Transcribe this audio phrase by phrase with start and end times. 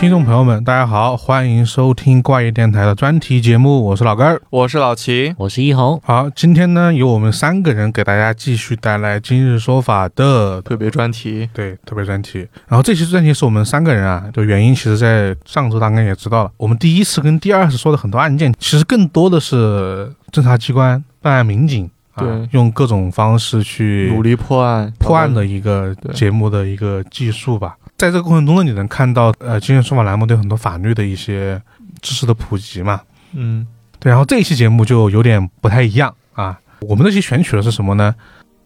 [0.00, 4.40] 听众朋友们，大家好，欢迎收听怪异电台的专题节目，我是老根儿。
[4.48, 11.46] 我是老齐，我是一红，好，今天呢，由我们三个人给大家继续带来今日说法的特别专题。
[11.52, 12.48] 对特别专题。
[12.66, 27.76] 然后这期专题是我们三个人啊，的原因其实在上周大概也知道了，我们第一次跟第二次说的很多案件，其实更多的是侦查机关、办案民警啊对，用各种方式去努力破案，破案的一个节目的一个技术吧。
[28.00, 31.60] 在这个过程中呢，你能看到呃，今日说法栏目对很多法律的一些
[32.00, 33.02] 知识的普及嘛。
[33.32, 33.66] 嗯，
[33.98, 36.58] 对，然后这一期节目就有点不太一样啊。
[36.80, 38.14] 我们这期选取的是什么呢？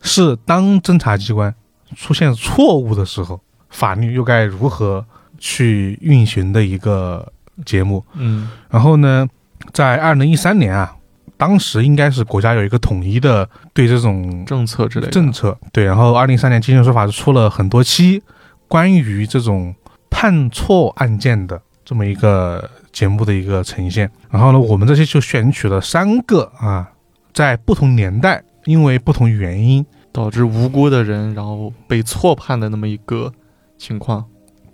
[0.03, 1.53] 是当侦查机关
[1.97, 5.05] 出现错误的时候，法律又该如何
[5.37, 7.33] 去运行的一个
[7.65, 8.05] 节目。
[8.15, 9.27] 嗯然后呢，
[9.73, 10.95] 在二零一三年啊，
[11.37, 15.85] 当时应该是国家有一个统一的对这种政策之类的政策，对。
[15.85, 18.23] 然后二零一三年《今日说法》是出了很多期
[18.69, 19.75] 关于这种
[20.11, 24.11] 判错案件的这么一个节目的一个呈现。
[24.31, 26.91] 然后呢，我们这些就选取了三个啊，
[27.33, 33.33] 在不同年代因为不同原因，导致无辜的人然后被错判的那么一个
[33.77, 34.25] 情况。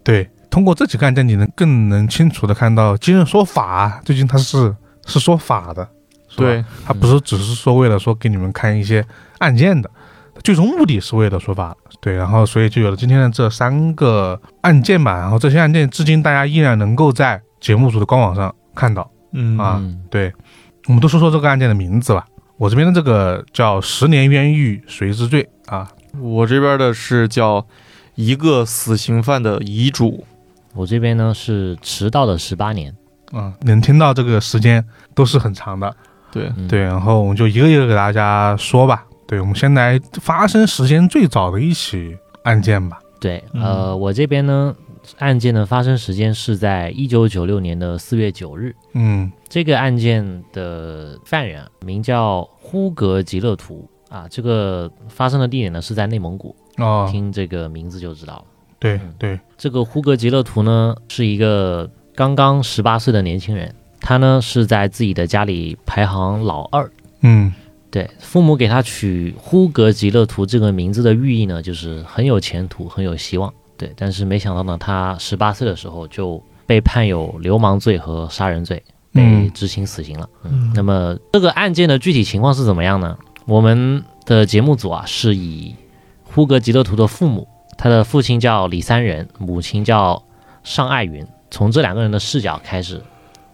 [0.02, 4.75] 对，通过这几个案件，你能更能清楚的看到《今日说法》最近它是
[5.06, 5.88] 是说法的，
[6.36, 9.04] 对，它不是只是说为了说给你们看一些
[9.38, 9.91] 案件的，
[10.42, 11.77] 最终目的是为了说法的。
[12.01, 15.17] 对，然后所以就有了今天的这三个案件吧。
[15.17, 19.11] 然后这些案件至今大家依然能够在节目组的官网上看到。
[19.33, 20.33] 嗯啊嗯对，
[20.89, 22.27] 我们都说说这个案件的名字吧。
[22.56, 25.89] 我这边的这个叫“十年冤狱谁之罪”啊，
[26.21, 27.67] 我这边的是叫
[28.17, 30.25] 一个死刑犯的遗嘱。
[30.75, 32.95] 我这边呢是迟到的十八年，
[33.33, 34.84] 嗯，能听到这个时间
[35.15, 35.95] 都是很长的。
[36.33, 39.05] 对，嗯对，然后我们就一个一个给大家说吧。
[39.30, 42.98] 对，我们先来发生时间最早的一起案件吧。
[43.20, 44.74] 对，嗯呃，我这边呢
[45.20, 58.44] 案件的发生时间是在一九九六年的四月九日，嗯这个案件的犯人啊名叫呼格吉勒图啊，这个发生的地点呢是在内蒙古，哦，听这个名字就知道了。
[58.80, 66.91] 对嗯对，这个呼格吉勒图呢是一个刚刚十八岁的年轻人，他呢是在自己的家里排行老二。
[67.20, 67.54] 嗯
[67.91, 73.53] 对，父母给他取呼格吉勒图这个名字的寓意呢，就是很有前途，很有希望。
[73.77, 78.77] 对，但是没想到呢，他十八岁的时候就被判有流氓罪和杀人罪，
[79.12, 80.28] 被嗯执行死刑了。
[80.45, 83.19] 嗯，那么这个案件的具体情况是怎么样呢？
[83.47, 85.75] 我们的节目组啊是以
[86.22, 90.22] 呼格吉勒图的父母，他的父亲叫李三仁，母亲叫
[90.62, 93.03] 尚爱云，从这两个人的视角开始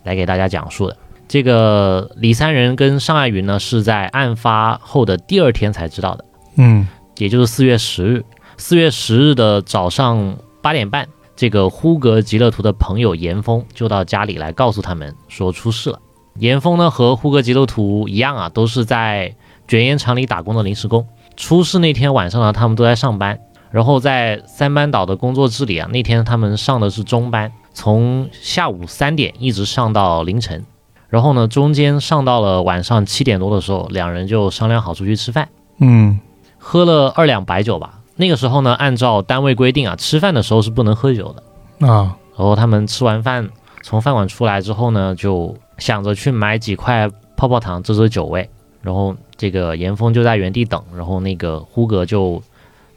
[0.03, 0.97] 来给大家讲述的。
[1.28, 6.25] 这个李三人跟尚爱云呢，是在案发后的第二天才知道的，
[6.56, 8.25] 嗯也就是四月十日。
[8.59, 15.98] 四月十日的早上八点半，这个呼格吉勒图的朋友严峰就到家里来告诉他们说出事了。
[16.38, 19.34] 严峰呢和呼格吉勒图一样啊，都是在
[19.66, 21.06] 卷烟厂里打工的临时工。
[21.37, 23.38] 出事那天晚上呢，他们都在上班，
[23.70, 30.64] 然后在三班倒的工作制里啊，那天他们上的是中班，从下午三点一直上到凌晨。
[31.09, 36.19] 然后呢，中间上到了晚上七点多的时候，两人就商量好出去吃饭，嗯
[36.59, 38.00] 喝了二两白酒吧。
[38.17, 41.87] 那个时候呢，按照单位规定啊，吃饭的时候是不能喝酒的。
[41.87, 43.49] 啊然后他们吃完饭，
[43.83, 48.49] 从饭馆出来之后呢，就想着去买几块泡泡糖遮遮酒味。
[48.83, 52.41] 然后这个严峰就在原地等，然后那个呼格就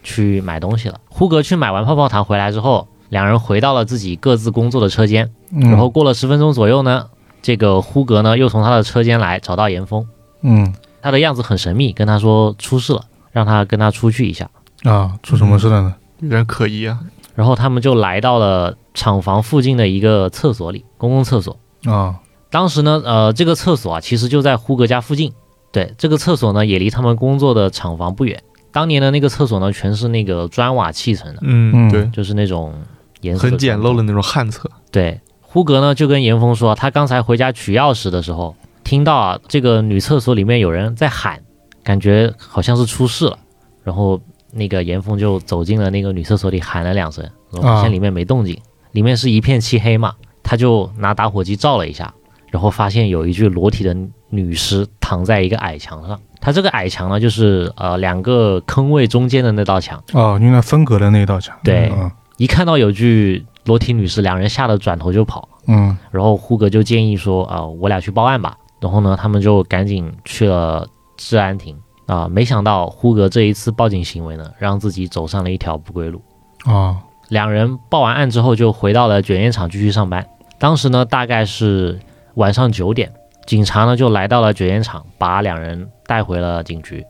[0.03, 0.99] 去买东西了。
[1.09, 5.31] 呼格去买完泡泡糖回来之后，两人回到了自己各自工作的车间。
[5.51, 7.07] 嗯，然后过了十分钟左右呢，
[7.41, 10.05] 这个呼格呢又从他的车间来找到严峰，
[10.41, 14.49] 嗯他的样子很神秘，跟他说出事了，让他跟他出去一下。
[14.83, 15.95] 啊，出什么事了呢？
[16.19, 16.99] 有点可疑啊。
[17.35, 21.57] 然后他们就来到了厂房附近的一个厕所里，公共厕所。
[21.85, 22.19] 啊
[22.51, 25.31] 当时呢，呃，这个厕所啊，其实就在呼格家附近。
[25.71, 28.41] 对，这个厕所呢，也离他们工作的厂房不远。
[28.71, 32.73] 当年的那个厕所呢，全是那个砖瓦砌成的，嗯，嗯对，就是那种
[33.21, 34.69] 颜色很简陋的那种旱厕。
[34.91, 35.19] 对，
[35.51, 41.41] 呼格呢就跟严峰说，他刚才回家取钥匙的时候，听到啊这个女厕所里面有人在喊，
[41.83, 43.35] 感觉好像是出事了。
[43.83, 48.55] 然后那个严峰就走进了那个女厕所里喊了两声，然后发现里面没动静，
[48.91, 50.13] 里面是一片漆黑嘛，
[50.43, 52.13] 他就拿打火机照了一下，
[52.51, 53.97] 然后发现有一具裸体的
[54.29, 56.19] 女尸躺在一个矮墙上。
[56.39, 60.01] 它这个矮墙呢，就是呃两个坑位中间的那道墙。
[60.13, 61.57] 哦，用来分隔的那道墙。
[61.63, 65.47] 对嗯一看到有具裸体女士，两人吓得转头就跑。
[65.67, 68.57] 嗯然后呼格就建议说啊、我俩去报案吧。
[68.79, 71.77] 然后呢，他们就赶紧去了治安亭
[72.07, 76.21] 啊、没想到呼格这一次报警行为呢，让自己走上了一条不归路。
[76.65, 76.97] 哦，
[77.27, 80.25] 两人报完案之后就回到了卷烟厂继续上班。
[80.57, 81.99] 当时呢，大概是
[82.33, 83.11] 晚上九点，
[83.45, 87.05] 警察呢就来到了卷烟厂，把两人带回了警局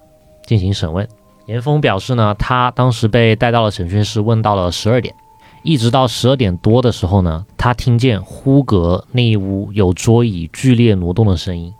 [0.45, 1.07] 进行审问。
[1.45, 5.15] 严峰表示呢，他当时被带到了审讯室，问到了十二点，
[5.63, 11.73] 一直到十二点多的时候呢，他听见呼格那一屋有桌椅剧烈挪动的声音，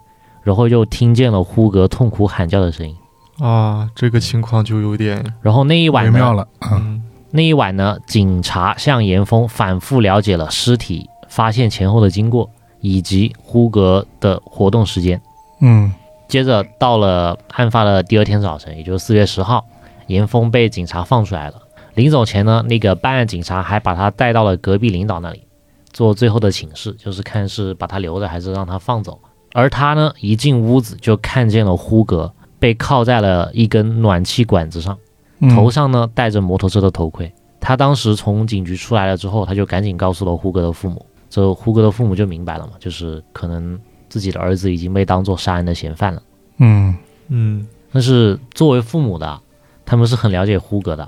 [0.44, 2.96] 然后又听见了呼格痛苦喊叫的声音。
[3.40, 6.78] 啊，这个情况就有点，然后那一晚妙了啊。
[6.82, 12.50] 嗯那一晚呢，警察向严峰反复了解了尸体发现前后的经过，
[12.82, 15.22] 以及呼格的活动时间。
[15.62, 15.94] 嗯
[16.28, 19.64] 接着到了案发的第二天早晨，也就是四月十号，
[20.08, 21.62] 严峰被警察放出来了。
[22.00, 25.44] 临走前呢，那个办案警察还把他带到了隔壁领导那里，
[25.92, 29.20] 做最后的请示，就是看是把他留着还是让他放走。
[29.54, 34.98] 而他呢，一进屋子就看见了呼格被铐在了一根暖气管子上。
[35.42, 37.32] 嗯头上呢戴着摩托车的头盔。
[37.62, 41.06] 他当时从警局出来了之后，他就赶紧告诉了胡格的父母。
[41.30, 43.80] 这胡格的父母就明白了嘛，就是可能
[44.10, 46.22] 自己的儿子已经被当做杀人的嫌犯了。
[46.58, 46.96] 嗯
[47.28, 49.40] 嗯但是作为父母的，
[49.86, 51.08] 他们是很了解呼格的，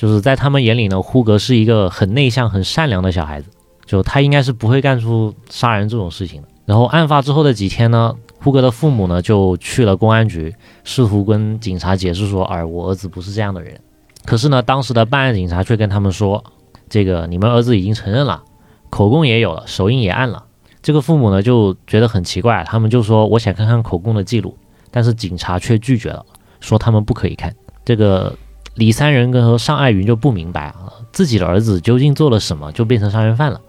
[0.00, 3.50] 就是在他们眼里呢，呼格是一个很内向、很善良的小孩子，
[3.84, 6.48] 就他应该是不会干出杀人这种事情的。
[6.64, 10.54] 然后案发之后的几天呢，呼格的父母呢就去了公安局，
[10.84, 13.78] 试图跟警察解释说，哎，我儿子不是这样的人。
[14.24, 16.42] 可是呢，当时的办案警察却跟他们说，
[16.88, 18.42] 这个你们儿子已经承认了，
[18.88, 20.44] 口供也有了，手印也按了。
[20.80, 24.56] 这个父母呢就觉得很奇怪，他们就说我想看看口供的记录，
[24.90, 26.24] 但是警察却拒绝了，
[26.58, 27.54] 说他们不可以看。
[27.84, 28.34] 这个
[28.80, 33.60] 李三人跟和尚爱云就不明白啊，自己的儿子究竟做了什么，就变成杀人犯了。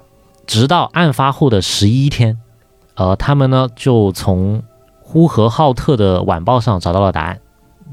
[0.47, 2.37] 直到案发后的十一天，
[2.95, 4.63] 呃，他们呢就从
[5.01, 7.41] 呼和浩特的晚报上找到了答案。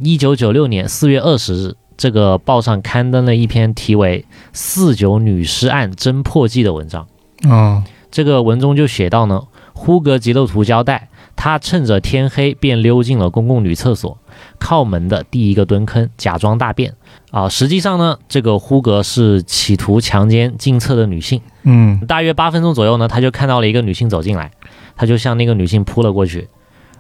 [0.01, 7.09] 一九九六年四月二十日，这个报上刊登了一篇题为《四九女尸案侦破记》的文章。
[7.51, 7.83] 啊
[8.13, 9.43] 这个文中就写到呢，
[9.73, 11.09] 呼格吉勒图交代，
[11.41, 14.19] 他趁着天黑便溜进了公共女厕所，
[14.59, 16.93] 靠门的第一个蹲坑，假装大便。
[17.31, 21.41] 啊，实际上呢，这个呼格是企图强奸进厕的女性。
[21.63, 24.51] 嗯大约八分钟左右呢，他就看到了一个女性走进来，
[24.97, 26.49] 他就向那个女性扑了过去，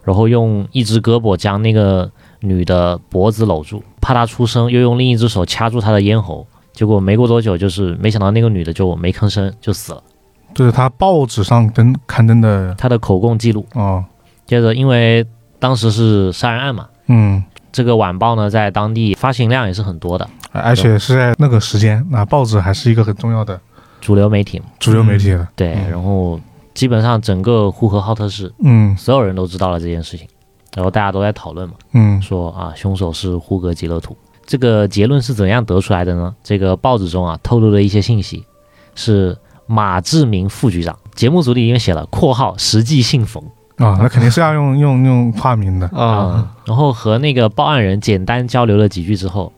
[0.04, 2.08] 然后用一只胳膊将那个
[2.38, 6.46] 女的脖子搂住，怕她出声，又用另一只手掐住她的咽喉。
[6.72, 10.00] 结果没过多久，就是没想到那个女的就没吭声，就死了。
[10.54, 13.66] 这是他报纸上登刊登的他的口供记录。
[13.74, 14.04] 哦，
[14.48, 15.24] 接着，因为
[15.58, 23.60] 当时是杀人案嘛，嗯，这个晚报呢在当地发行量也是很多的，而且是在那个时间，那报纸还是一个很重要的
[24.00, 24.64] 主流媒体嘛。
[24.80, 25.46] 主流媒体了。
[25.54, 26.40] 对，嗯然后
[26.72, 30.26] 基本上整个呼和浩特市嗯所有人都知道了这件事情，
[30.74, 34.16] 然后大家都在讨论嘛，嗯说啊凶手是呼格吉勒图。
[34.46, 36.34] 这个结论是怎样得出来的呢？
[36.42, 38.42] 这个报纸中啊透露了一些信息，
[38.94, 39.36] 是
[39.66, 43.44] 马志明副局长，节目组里已经写了（括号实际姓冯）。
[43.78, 45.86] 啊，那肯定是要用 用用化名的。
[45.88, 49.52] 啊，嗯，然后和那个报案人简单交流了几句之后，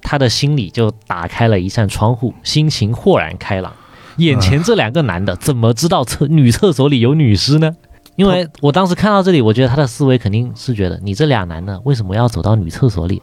[0.00, 3.72] 他的心里就打开了一扇窗户，心情豁然开朗。
[4.18, 7.74] 眼前这两个男的怎么知道厕女厕所里有女尸呢？
[8.14, 13.20] 因为我当时看到这里，我觉得他的思维肯定是觉得你这俩男的为什么要走到女厕所里？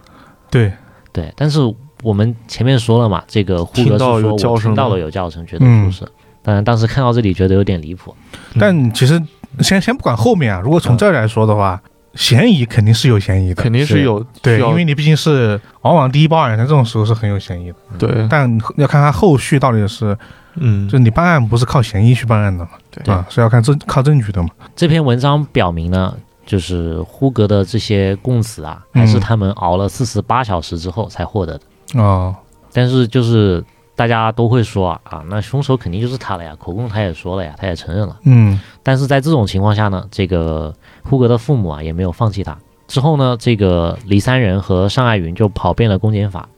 [0.49, 0.73] 对，
[1.13, 1.59] 对，但是
[2.03, 6.05] 我们前面说了嘛，这个呼格是听到说我有叫声听到了有叫声，觉得出事。
[6.41, 8.13] 当然，当时看到这里觉得有点离谱。
[8.59, 9.21] 但其实
[9.59, 11.81] 先先不管后面啊，如果从这儿来说的话，
[12.15, 13.61] 嫌疑肯定是有嫌疑的。
[13.61, 17.75] 肯定是有对，需要因为你毕竟是往往第一报案人，这种时候是很有嫌疑的。
[17.97, 20.17] 对，但要看他后续到底是，
[20.55, 24.49] 嗯就，你办案不是靠嫌疑去办案的嘛，对啊，是要看证靠证据的嘛。
[24.75, 26.13] 这篇文章表明呢，
[26.45, 32.01] 就是呼格的这些供词啊，还是嗯他们熬了四十八小时之后才获得的。
[32.01, 32.35] 哦，
[32.73, 33.63] 但是就是
[33.95, 38.17] 大家都会说啊啊，那凶手肯定就是他了呀，口供他也说了呀，他也承认了。
[38.23, 42.57] 嗯但是在这种情况下呢，这个呼格的父母啊也没有放弃他。
[42.87, 46.49] 之后呢，这个李三人和尚爱云就跑遍了公检法，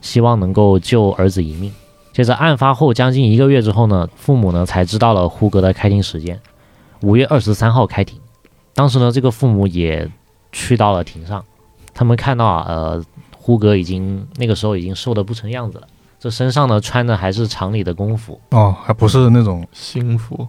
[0.00, 1.72] 希望能够救儿子一命。
[2.12, 6.40] 接着案发后将近一个月之后呢，父母呢才知道了呼格的开庭时间，
[7.02, 8.20] 五月二十三号开庭。
[8.74, 10.10] 当时呢，这个父母也
[10.50, 11.44] 去到了庭上，
[11.94, 13.04] 他们看到啊，呃，
[13.36, 15.86] 呼格已经那个时候已经瘦得不成样子了，
[16.18, 20.46] 这身上呢穿的还是厂里的工服，哦，还不是那种，新服，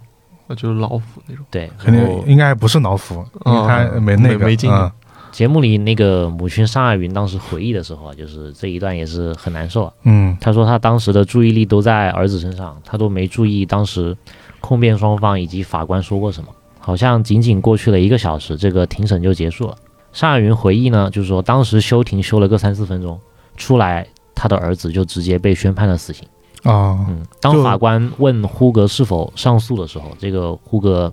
[0.47, 4.91] 那就是老服那种，对，肯定应该不是老服，因为他没那个没没进啊
[5.31, 9.93] 节目里那个母亲尚爱云当时回忆的时候啊，就是这一段也是很难受啊。
[10.03, 14.17] 嗯她说她当时的注意力都在儿子身上，她都没注意当时
[14.59, 16.49] 控辩双方以及法官说过什么。
[16.79, 19.75] 好像仅仅过去了一个小时，这个庭审就结束了。
[20.11, 23.19] 尚爱云回忆呢，就是说当时休庭休了个三四分钟，
[23.55, 24.07] 出来
[24.39, 26.25] 他的儿子就直接被宣判了死刑。
[26.63, 31.11] 啊，嗯，当法官问呼格是否上诉的时候，这个呼格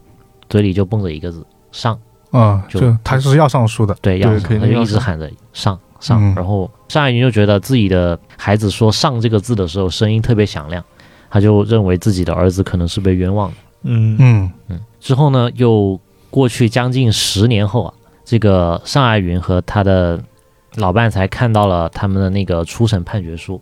[0.49, 1.99] 嘴里就蹦着一个字“上。
[2.31, 6.35] 啊，就就他是要上诉的”，，对，要上，他就一直喊着“上上”嗯。
[6.37, 10.85] 然后尚爱云就觉得自己的孩子说“上”这个字的时候声音特别响亮，
[11.29, 13.57] 他就认为自己的儿子可能是被冤枉的。
[13.83, 14.17] 嗯。
[14.21, 14.53] 嗯。
[14.69, 15.99] 嗯，之后呢，又
[16.31, 20.21] 过去将近十年后啊，这个尚爱云和他的
[20.77, 23.61] 老伴才看到了他们的那个初审判决书。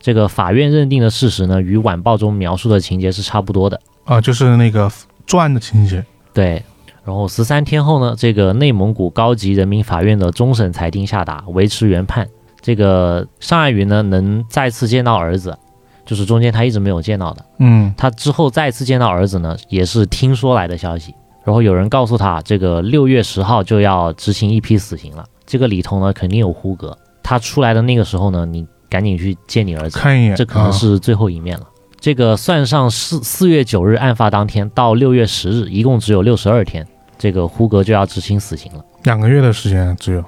[0.00, 3.80] 这个法院认定的事实呢，与晚报中描述的情节是差不多的。
[4.04, 4.90] 啊，就是那个
[5.26, 6.62] 作案的情节，对，
[7.04, 12.28] 然后十三天后呢，这个内蒙古高级人民法院的终审裁定下达，维持原判。
[12.60, 15.56] 这个尚爱云呢，能再次见到儿子，
[16.04, 17.44] 就是中间他一直没有见到的。
[17.58, 21.14] 嗯他之后再次见到儿子呢，也是听说来的消息。
[21.44, 25.24] 然后有人告诉他，这个六月十号就要执行一批死刑了。
[25.46, 26.96] 这个里头呢，肯定有胡格。
[27.22, 31.66] 他出来的那个时候呢，你赶紧去见你儿子，看一眼，这可能啊是最后一面了。
[31.98, 36.86] 这个算上四四月九日案发当天到六月十日，一共只有六十二天，
[37.16, 38.84] 这个胡格就要执行死刑了。
[39.04, 40.24] 两个月的时间只有，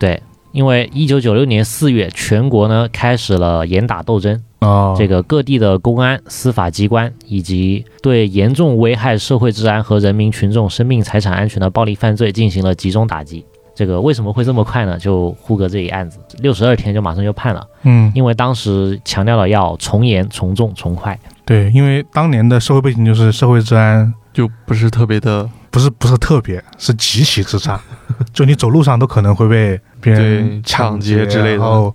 [0.00, 13.46] 对，因为一九九六年四月，全国呢开始了严打斗争，啊，这个各地的公安、司法机关以及对严重危害社会治安和人民群众生命财产安全的暴力犯罪进行了集中打击。
[13.74, 14.98] 这个为什么会这么快呢？
[14.98, 21.18] 就呼格这一案子，六十二天就马上就判了，嗯，因为当时强调了要从严、从重、从快。
[21.44, 27.80] 对，因为当年的社会背景就是社会治安就不是特别的不是不是特别，是极其之差，
[28.32, 31.56] 就你走路上都可能会被别人对抢抢劫之类的。
[31.56, 31.94] 然后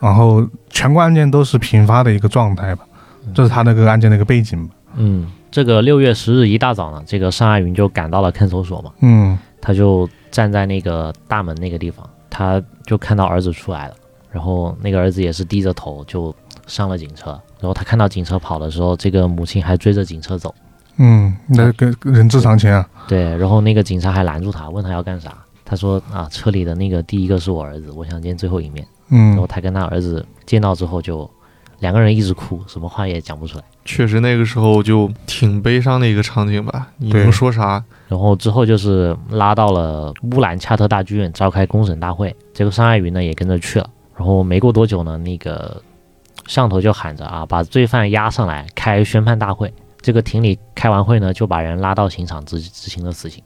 [0.00, 2.84] 然后全国案件都是频发的一个状态吧，
[3.32, 4.74] 这是他那个案件的一个背景吧。
[4.96, 9.38] 嗯，这个六月十日一大早呢，这个尚爱云就赶到了看守所嘛，嗯。
[9.64, 13.94] 他就站在那个大门那个地方，他就看到儿子出来了，
[14.30, 16.34] 然后那个儿子也是低着头就
[16.66, 20.52] 上了警车，然后他看到警车跑的时候，这个母亲还追着警车走，
[20.96, 22.88] 嗯，那个人之常情啊。
[23.06, 29.30] 对，然后那个警察还拦住他，问他要干啥，他说啊，车里的那个第一个是我儿子，我想见最后一面，嗯。
[29.30, 31.28] 然后嗯他跟他儿子见到之后就
[31.82, 33.64] 两个人一直哭，什么话也讲不出来。
[33.84, 36.86] 确实那个时候就挺悲伤的一个场景吧。
[36.96, 37.82] 你对能说啥？
[38.06, 43.90] 然后之后就是拉到了乌兰恰特大剧院召开公审大会，这个尚爱云呢也跟着去了。
[44.16, 45.82] 然后没过多久呢，那个
[46.46, 49.72] 上头就喊着啊，把罪犯押上来开宣判大会。
[50.00, 53.42] 这个庭里开完会呢，就把人拉到刑场执执行了死刑。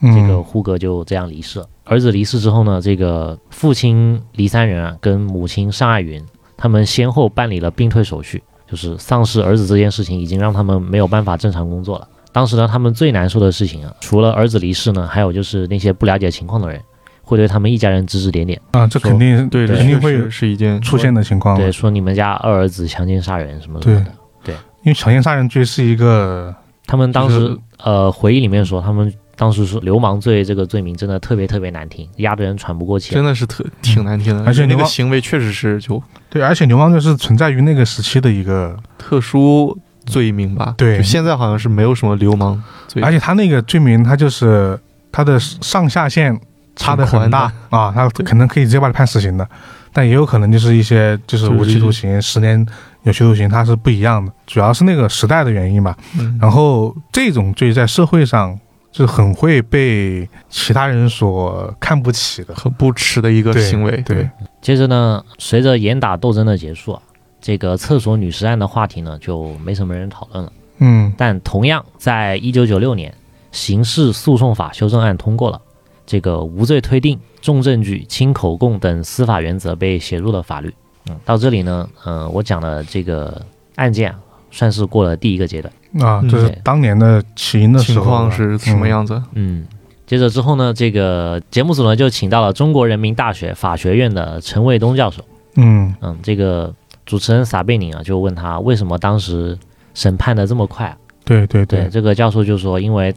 [0.00, 1.66] 这个嗯呼格就这样离世了。
[1.84, 6.22] 儿子离世之后呢，这个父亲黎三人啊，跟母亲尚爱云，
[6.58, 12.06] 他们先后办理了病退手续，就是丧失儿子这件事情已经让他们没有办法正常工作了。
[12.32, 16.78] 当时呢，他们最难受的事情啊，除了儿子离世呢，还有就是那些不了解情况的人，
[17.22, 21.56] 会对他们一家人指指点点，啊，这肯定对，这肯定会是一件出现的情况。
[21.56, 24.12] 对，说你们家二儿子强奸杀人什么什么的。
[24.44, 26.54] 对因为强奸杀人罪是一个
[26.86, 33.14] 他们当时、就是呃回忆里面说，他们当时说流氓罪这个罪名真的特别特别难听，压得人喘不过气。
[33.14, 33.14] 来。
[33.14, 40.74] 真的是特挺难听的，而且那个行为确实是就对，而且流氓罪是存在于那个时期的一个，特殊罪名吧。
[40.76, 40.98] 对。
[40.98, 44.76] 就现在好像是没有什么流氓罪，而且他那个罪名，他就是
[45.12, 46.36] 他的上下限
[46.74, 47.52] 差的很大。
[47.70, 49.48] 啊，他可能可以直接把你判死刑的，
[49.92, 52.66] 但也有可能就是一些就是无期徒刑、十年
[53.04, 55.96] 有期徒刑，它是不一样的，主要是那个时代的原因吧。
[56.18, 56.36] 嗯。
[56.42, 58.58] 然后这种罪在社会上
[58.98, 64.02] 就很会被其他人所看不起的，很不耻的一个行为。
[64.04, 64.28] 对，
[64.60, 67.00] 接着呢，随着严打斗争的结束啊，
[67.40, 70.52] 这个厕所女尸案的话题呢就没什么人讨论了。
[70.78, 73.14] 嗯但同样，在一九九六年，
[73.52, 75.60] 刑事诉讼法修正案通过了，
[76.04, 80.74] 这个无罪推定、重证据、轻口供等司法原则被写入了法律。
[81.08, 83.40] 嗯，到这里呢，呃，我讲的这个
[83.76, 84.18] 案件啊，
[84.50, 85.72] 算是过了第一个阶段。
[86.00, 89.22] 啊，嗯这是当年的起因的情况是什么样子？
[89.32, 89.66] 嗯，
[90.06, 95.24] 接着之后呢，这个节目组呢就请到了中国人民大学法学院的陈卫东教授。
[95.56, 96.74] 嗯嗯，这个
[97.06, 99.58] 主持人撒贝宁啊就问他为什么当时
[99.94, 100.96] 审判的这么快啊？
[101.24, 103.14] 对对对，对，这个教授就说，因为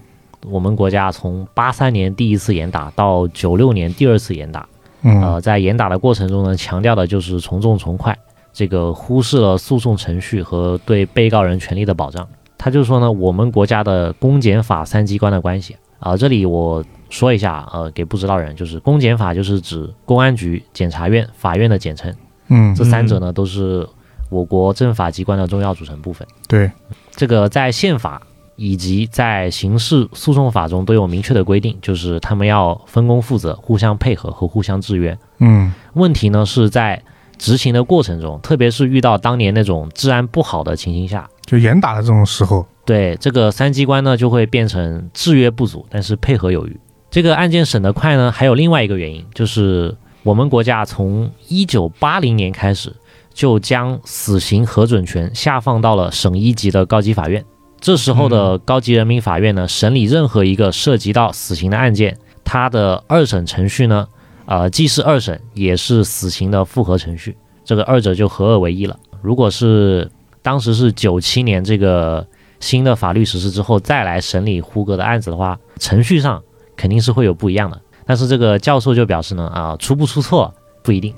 [0.48, 4.68] 我们国家从八三年第一次严打到九六年第二次严打，
[5.04, 8.18] 嗯呃，在严打的过程中呢，强调的就是从重从快，
[8.54, 12.28] 这个忽视了诉讼程序和对被告人权利的保障。
[12.58, 22.12] 他就说呢，我们国家的公检法三机关的关系啊、这里我说一下，呃，给不知道人，就是公检法就是指公安局、检察院、法院的简称，
[22.48, 23.88] 嗯这三者呢都是
[24.32, 26.28] 我国政法机关的重要组成部分。
[26.48, 26.72] 对，
[27.12, 28.20] 这个在宪法
[28.56, 35.16] 以及在刑事诉讼法中都有明确的规定，就是他们要分工负责、互相配合和互相制约。
[35.38, 37.00] 嗯问题呢是在
[37.42, 46.80] 执行的过程中，特别是遇到当年那种治安不好的情形下，就严打的这种时候，对这个三机关呢就会变成制约不足，但是配合有余。
[47.10, 52.96] 这个案件审得快呢，还有另外一个原因，就是我们国家从一九八零年开始
[53.34, 57.44] 就将死刑核准权下放到了省一级的高级法院。
[57.80, 64.08] 这时候的高级人民法院呢，审理任何一个涉及到死刑的案件，它的二审程序呢，
[64.52, 69.00] 呃，既是二审，也是死刑的复核程序，这个二者就合二为一了。
[69.22, 72.28] 如果是当时是九七年这个
[72.60, 76.44] 新的法律实施之后再来审理胡格的案子的话，程序上
[76.76, 77.80] 肯定是会有不一样的。
[78.06, 80.54] 但是这个教授就表示呢，啊，出不出错
[80.84, 81.16] 不一定。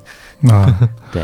[0.51, 1.23] 啊， 对，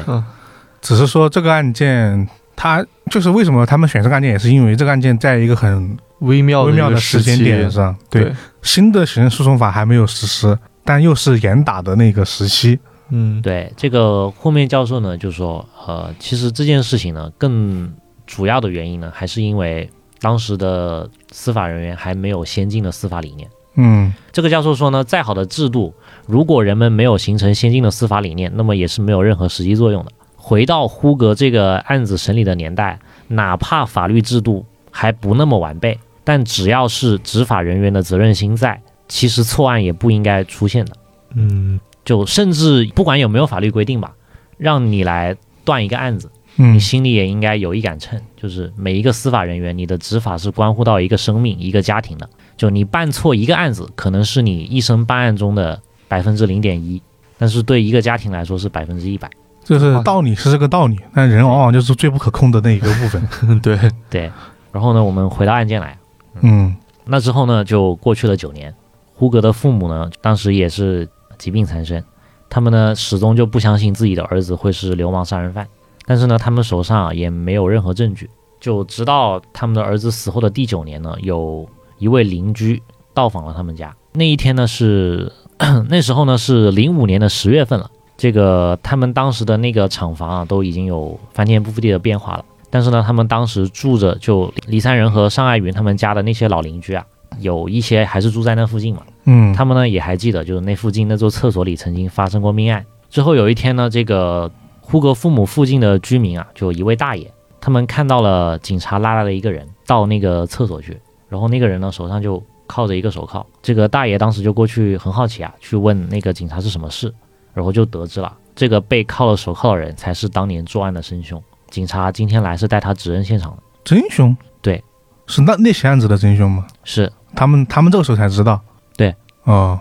[0.81, 10.57] 只是说这个案件，他就是为什么他们选这个案件，也是因为这个案件在一个很微妙微妙的时时间点上，对新的刑事诉讼法还没有实施，
[10.89, 12.79] 但又是严打的那个时期，
[13.09, 17.93] 嗯，对，这个后面教授呢就说，呃，其实这件事情呢，更
[18.25, 19.87] 主要的原因呢，还是因为
[20.19, 23.47] 当时的司法人员还没有先进的司法理念。
[23.75, 25.93] 嗯这个教授说呢，再好的制度，
[26.25, 30.11] 如果人们没有形成先进的司法理念，那么也是没有任何实际作用的。
[30.35, 40.93] 回到呼格这个案子审理的年代，哪怕法律制度还不那么完备，但只要是执法人员的责任心在，其实错案也不应该出现的。
[41.35, 44.13] 嗯，就甚至不管有没有法律规定吧，
[44.57, 45.35] 让你来
[45.65, 52.29] 断一个案子，嗯你心里也应该有一杆秤，就是每一个司法人员，你的执法是关乎到一个生命、一个家庭的。
[52.55, 57.01] 就你办错一个案子，可能是你一生办案中的百分之零点一，
[57.37, 59.29] 但是对一个家庭来说是百分之一百。
[59.63, 63.29] 就是道理是这个道理，但人往往就是最不可控的那一个部分，
[63.61, 63.77] 对，
[64.09, 64.31] 对，
[64.71, 65.97] 然后呢，我们回到案件来，
[66.41, 66.75] 嗯
[67.05, 68.73] 那之后呢，就过去了九年。
[69.19, 71.05] 胡格的父母呢，当时也是
[71.37, 72.01] 疾病缠身，
[72.49, 75.67] 他们呢始终就不相信自己的儿子会是流氓杀人犯，
[76.05, 78.29] 但是呢，他们手上也没有任何证据。
[78.61, 82.81] 就直到他们的儿子死后的第九年呢，有一位邻居
[83.13, 83.93] 到访了他们家。
[84.13, 85.29] 那一天呢是
[85.89, 87.91] 那时候呢是零五年的十月份了。
[88.15, 92.45] 这个他们当时的那个厂房啊都已经有翻天覆地的变化了。
[92.69, 97.05] 但是呢，他们当时住着就李三仁和尚爱云他们家的那些老邻居啊，
[97.39, 99.03] 有一些还是住在那附近嘛。
[99.25, 102.85] 嗯，他们呢也还记得，就是那附近那座厕所里曾经发生过命案。
[103.09, 113.45] 之后有一天呢，这个呼格父母附近的居民啊，就一位大爷，他们看到了警察拉来了一个人到那个厕所去，然后那个人呢手上就铐着一个手铐。
[113.61, 117.13] 这个大爷当时就过去很好奇啊，去问那个警察是什么事，
[117.53, 121.41] 然后就得知了这个被铐了手铐的人才是当年作案的真凶。
[121.69, 124.83] 警察今天来是带他指认现场的，真凶，对，
[125.27, 126.65] 是那那起案子的真凶吗？
[126.83, 128.59] 是他们他们这个时候才知道，
[128.97, 129.79] 对，哦。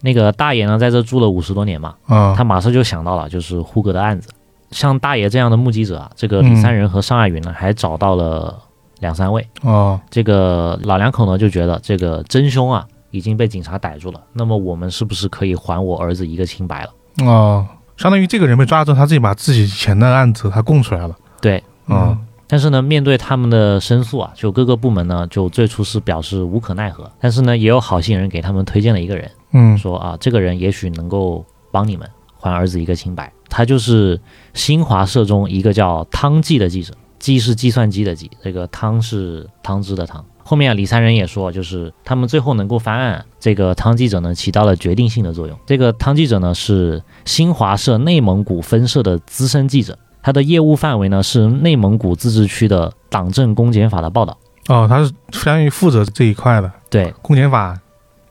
[0.00, 4.28] 那个大爷呢在这住了五十多年嘛，哦，他马上就想到了，就是胡格的案子。
[4.70, 8.58] 像大爷这样的目击者啊，这个李三仁和尚爱云呢，还找到了
[9.00, 9.46] 两三位。
[9.62, 9.98] 哦。
[10.10, 16.90] 这个老两口呢就觉得这个真凶啊已经被警察逮住了，那么我们是不是可以还我儿子一个清白了？
[17.24, 33.32] 哦，相当于这个人被抓之后，他自己把自己以前的案子他供出来了，对，哦但是呢，面对他们的申诉啊，就各个部门呢就最初是表示无可奈何，但是呢，也有好心人给他们推荐了一个人，嗯说啊，这个人也许能够帮你们还儿子一个清白。
[33.48, 34.20] 他就是
[34.52, 40.24] 新华社中一个叫汤计的记者，计是计算机的计，这个汤是汤汁的汤。
[40.46, 45.58] 后面啊，李三人也说，就是他们最后能够翻案，这个汤记者呢起到了决定性的作用。
[45.66, 54.38] 这个汤记者呢是新华社内蒙古分社的资深记者，他的业务范围呢是内蒙古自治区的党政公检法的报道。
[54.68, 57.78] 哦，他是相当于负责这一块的对，公检法，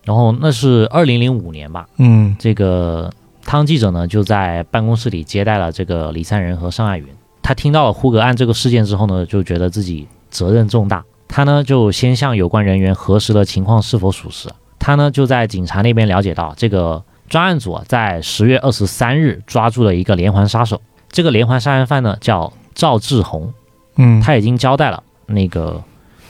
[0.03, 3.13] 然后那是二零零五年吧，嗯这个
[3.45, 7.06] 汤记者呢就在办公室里接待了这个李三仁和尚爱云。
[7.43, 11.06] 他听到了呼格案这个事件之后呢，就觉得自己责任重大。
[11.27, 14.49] 他呢就先向有关人员核实了情况是否属实。
[14.79, 20.82] 他呢就在警察那边了解到，这个专案组啊在十月二十三日抓住了一个连环杀手。
[21.13, 23.54] 这个连环杀人犯呢叫赵志红，
[23.95, 25.82] 嗯，他已经交代了那个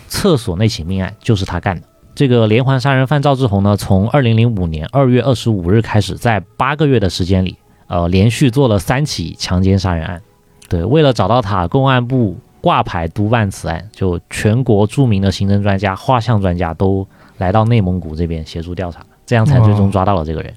[0.09, 1.87] 厕所那起命案就是他干的。
[2.13, 10.21] 这个连环杀人犯赵志红呢，从二零零五年二月二十五日开始，在八个月的时间里，呃，连续做了三起强奸杀人案。
[10.67, 20.53] 对，为了找到他，公安部挂牌督办此案，就全国著名的刑侦专家、画像专家都来到内蒙古这边协助调查，这样才最终抓到了这个人。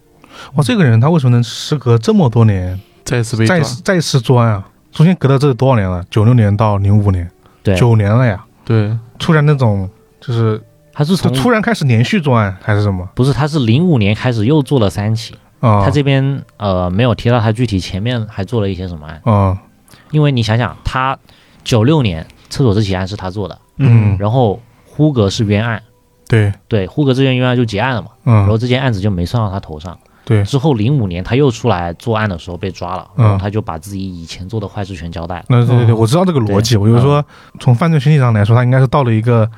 [0.57, 4.69] 哇，这个人他为什么能时隔这么多年再次被再，次再次作案啊？
[4.93, 6.05] 中间隔了这多少年了？
[6.11, 7.31] 九六年到零五年，
[7.63, 8.45] 对，九年了呀！
[8.65, 9.89] 对，突然那种
[10.21, 10.61] 就是
[10.93, 13.07] 他是从突然开始连续作案还是什么？
[13.15, 19.59] 不是，他是零五年开始又做了三起，啊，他这边呃没有提到他具体前面还做了一些什么案，啊，
[20.11, 21.17] 因为你想想，他
[21.63, 24.17] 九六年厕所这起案是他做的，嗯。
[24.19, 25.83] 然后呼格是冤案，
[26.27, 28.35] 对，对，呼格这件冤案就结案了嘛，嗯。
[28.35, 29.97] 然后嗯，这件案子就没算到他头上。
[30.27, 33.25] 对，之后零五年他又出来作案的时候被抓了，嗯。
[33.25, 35.45] 然后他就把自己以前做的坏事全交代了。
[35.49, 37.25] 那对对对，哦我知道这个逻辑，我就说
[37.61, 39.49] 从犯罪心理上来说，他应该是到了一个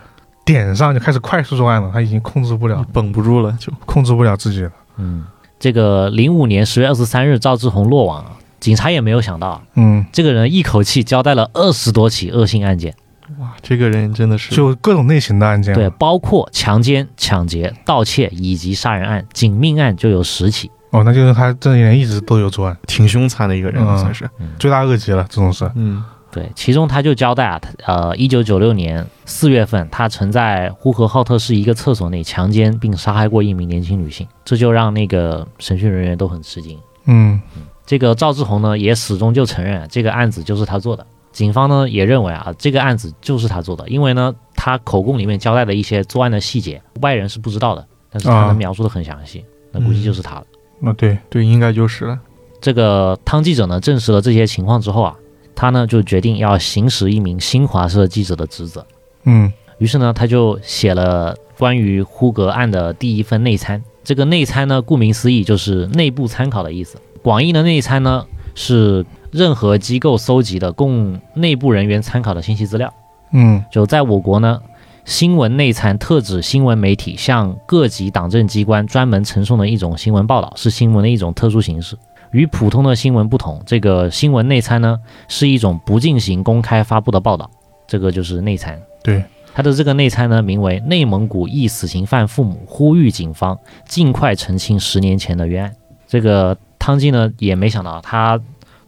[0.45, 3.73] 点上就开始快速作案了，他已经控制不了，绷不住了就。
[3.87, 4.71] 控制不了自己了。
[4.99, 5.25] 嗯，
[5.59, 12.95] 这个零五年十月二十三日，赵志红落网啊，警察也没有想到，嗯，这个人一口气交代了二十多起恶性案件，
[13.39, 15.75] 哇，这个人真的是就各种类型的案件。
[15.75, 20.71] 对，，包括强奸、抢劫、盗窃以及杀人案，仅命案就有十起。
[20.91, 24.29] 哦，那就是他这一年一直都有作案，挺凶残的一个人，嗯算是。
[24.59, 25.71] 罪大恶极了，这种事。
[25.75, 36.79] 嗯对，其中他就交代啊，他呃，一九九六年四月份，他曾在呼和浩特市一个厕所内强奸并杀害过一名年轻女性，这就让那个审讯人员都很吃惊。
[37.07, 37.41] 嗯
[37.87, 41.07] 这个赵志红呢，也始终就承认这个案子就是他做的。
[41.39, 50.45] 警方呢也认为啊，这个案子就是他做的，因为呢，他口供里面交代的一些作案的细节，外人是不知道的，但是他啊能描述的很详细，那估计就是他了。
[50.81, 52.19] 那对，对，应该就是了。
[52.61, 55.15] 这个汤记者呢证实了这些情况之后啊，
[55.55, 58.85] 他呢就决定要行使一名新华社记者的职责。
[59.23, 63.81] 嗯于是呢，他就写了关于呼格案的第一份内参。
[64.03, 66.99] 这个内参呢，顾名思义就是内部参考的意思。
[67.23, 72.93] 广义的内参呢，是任何机构搜集的供内部人员参考的信息资料。
[73.33, 74.61] 嗯就在我国呢，
[75.05, 81.97] 新闻内参特指新闻媒体向各级党政机关专门呈送的一种新闻报道，是新闻的一种特殊形式。
[82.31, 87.51] 与普通的新闻不同，这个新闻内参呢是一种不进行公开发布的报道，
[87.87, 88.79] 这个就是内参。
[89.03, 95.73] 对，它的这个内参呢，名为《内蒙古一死刑犯父母呼吁警方尽快澄清十年前的冤案》。
[96.07, 98.39] 这个汤基呢也没想到，他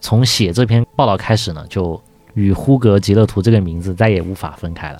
[0.00, 2.00] 从写这篇报道开始呢，就
[2.34, 4.98] 与呼格吉勒图这个名字再也无法分开了，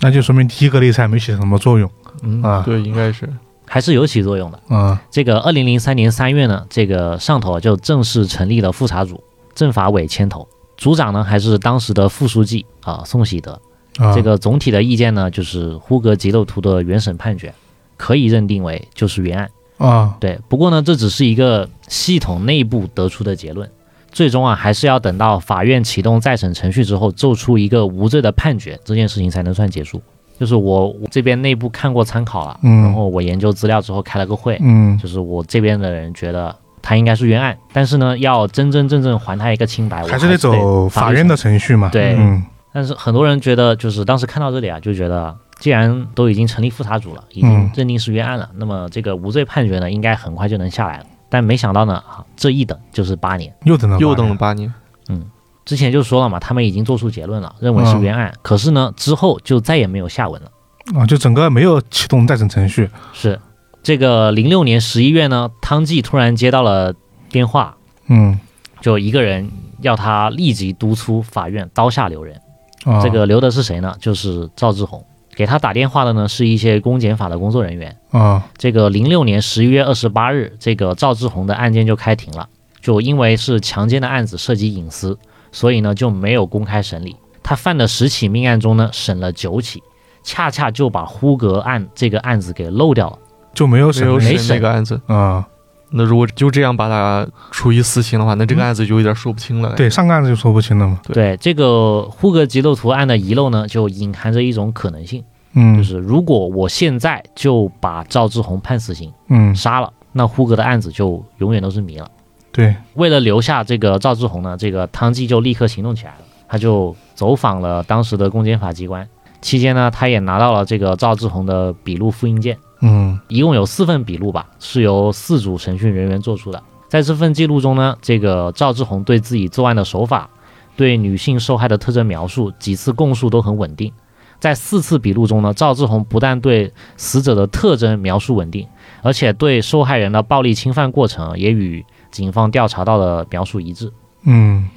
[0.00, 1.90] 那就说明第一个内参没起什么作用
[2.22, 3.28] 嗯啊对，应该是。
[3.66, 4.60] 还是有起作用的。
[4.68, 5.00] 啊。
[5.10, 9.22] 这个二零零三年三月呢，这个上头就正式成立了复查组，
[9.54, 13.58] 政法委牵头，组长呢还是当时的副书记啊宋喜德。
[13.98, 17.54] 啊，这个总体的意见呢，就是呼格吉勒图的原审判决
[17.98, 19.50] 可以认定为就是原案。
[19.78, 23.70] 啊，对，不过呢，这只是一个系统内部得出的结论，
[24.12, 30.00] 最终啊还是要等到法院启动再审程序之后，做出一个无罪的判决，这件事情才能算结束。
[30.38, 41.88] 就是我我这边内部看过参考了，嗯然后我研究资料之后开了个会，嗯就是我这边的人觉得他应该是冤案，但是呢，要真真正正还他一个清白，我还是得走法院的程序嘛。
[41.90, 42.42] 对嗯
[42.74, 51.04] 但是很多人觉得，就是当时看到这里啊，就觉得既然都已经成立复查组了，已经嗯认定是冤案了，那么这个无罪判决呢，应该很快就能下来了。
[51.32, 53.50] 但没想到呢，啊，这一等就是八年。
[53.64, 54.70] 又等了又等了八年。
[55.08, 55.24] 嗯。
[55.64, 58.30] 之前就说了嘛，他们已经做出结论了，认为是冤案。
[58.42, 60.50] 可是呢，之后就再也没有下文了。
[60.94, 62.90] 啊，就整个没有启动再审程序。
[63.14, 63.40] 是
[63.82, 66.92] 这个零六年十一月呢，汤计突然接到了
[67.30, 67.74] 电话，
[68.08, 68.38] 嗯
[68.82, 72.38] 就一个人要他立即督促法院刀下留人。
[72.84, 73.96] 啊，这个留的是谁呢？
[73.98, 75.02] 就是赵志红。
[75.34, 77.96] 给他打电话的呢是一些公检法的工作人员。
[78.10, 82.48] 啊这个零六年十一月二十八日，这个赵志红的案件就开庭了。
[82.80, 85.16] 就因为是强奸的案子涉及隐私，
[85.52, 87.16] 所以呢就没有公开审理。
[87.42, 89.82] 他犯的十起命案中呢，审了九起，
[90.24, 93.18] 恰恰就把呼格案这个案子给漏掉了。
[93.54, 95.00] 就没有审理没审没审那个案子。
[95.06, 95.46] 啊。
[95.94, 99.74] 那如果就这样把他处以死刑的话，那这个案子就有点说不清了。
[99.76, 101.00] 对，上个案子就说不清了嘛。
[101.04, 105.22] 对对这个呼格吉勒图案的遗漏呢，就隐含着一种可能性，
[105.54, 112.08] 嗯，就是如果我现在就把赵志红判死刑嗯，杀了，那呼格的案子就永远都是谜了。
[112.50, 119.08] 对，为了留下这个赵志红呢，这个汤计就立刻行动起来了，他就走访了当时的公检法机关。
[119.40, 126.62] 期间呢，他也拿到了这个赵志红的笔录复印件，嗯一共有四份笔录吧，是由四组审讯人员做出的。
[126.88, 130.28] 在这份记录中呢，这个赵志红对自己作案的手法、
[130.76, 133.90] 对女性受害的特征描述、几次供述都很稳定。
[134.38, 138.66] 在四次笔录中呢，赵志红不但对死者的特征描述稳定，
[139.00, 143.92] 而且对受害人的暴力侵犯过程也与警方调查到的描述一致。
[144.24, 144.68] 嗯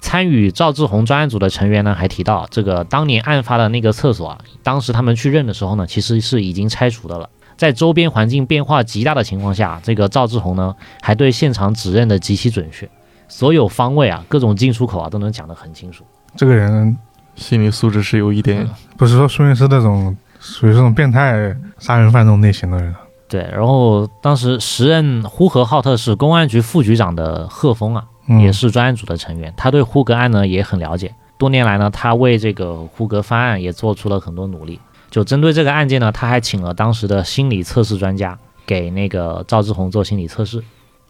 [0.00, 7.28] 参与赵志红专案组的成员呢，还提到，这个当年案发的那个厕所啊，当时他们去认的时候呢，其实是已经拆除的了。
[7.56, 12.88] 在周边环境变化极大的情况下，这个赵志红呢，还对现场指认的极其准确，
[13.28, 16.02] 所有方位啊，各种进出口啊，都能讲得很清楚。
[16.34, 16.96] 这个人
[17.36, 18.66] 心理素质是有一点。
[18.96, 22.92] 不是说孙律师那种属于这种变态杀人犯这种类型的人。
[23.28, 31.14] 对，然后当时时任呼和浩特市公安局副局长的贺峰啊，嗯也是专案组的成员，他对呼格案呢也很了解。
[31.38, 34.78] 多年来呢，他为这个呼格翻案也做出了很多努力。
[35.10, 40.62] 就针对这个案件呢，他还请了当时的心理测试专家给那个赵志红做心理测试。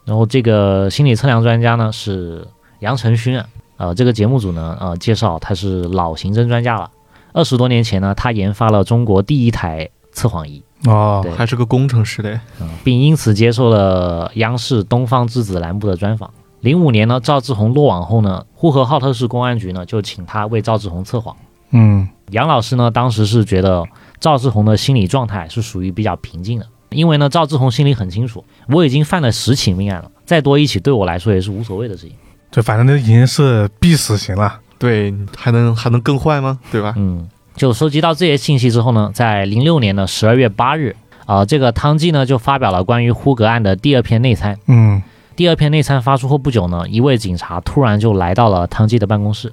[0.05, 2.49] 然后这个心理测量专家呢是
[2.81, 3.47] 杨成勋啊，
[3.77, 6.91] 呃，这个节目组呢呃介绍他是老刑侦专家了。
[7.33, 12.41] 二十多年前呢，他研发了中国第一台测谎仪，哦还是个工程师嘞。
[12.61, 16.29] 嗯，并因此接受了央视《东方之子》栏目的专访。
[16.63, 21.37] 零五年呢，赵志红落网后呢，呼和浩特市公安局呢就请他为赵志红测谎。
[21.71, 23.85] 嗯杨老师呢，当时是觉得
[24.21, 32.15] 赵志红的心理状态是属于比较平静的，因为呢，赵志红心里很清楚，我已经犯了十起命案了，再多一起对我来说也是无所谓的事情。
[32.53, 34.61] 对，反正那已经是必死刑了。
[34.79, 36.61] 对，还能还能更坏吗？
[36.71, 36.95] 对吧？
[36.97, 40.95] 嗯，就收集到这些信息之后呢，在零六年的十二月八日，
[41.27, 44.59] 啊、这个汤计呢就发表了关于呼格案的第二篇内参。
[44.67, 45.03] 嗯
[45.43, 49.53] 第二篇内参发出后不久呢，一位警察突然就来到了汤基的办公室，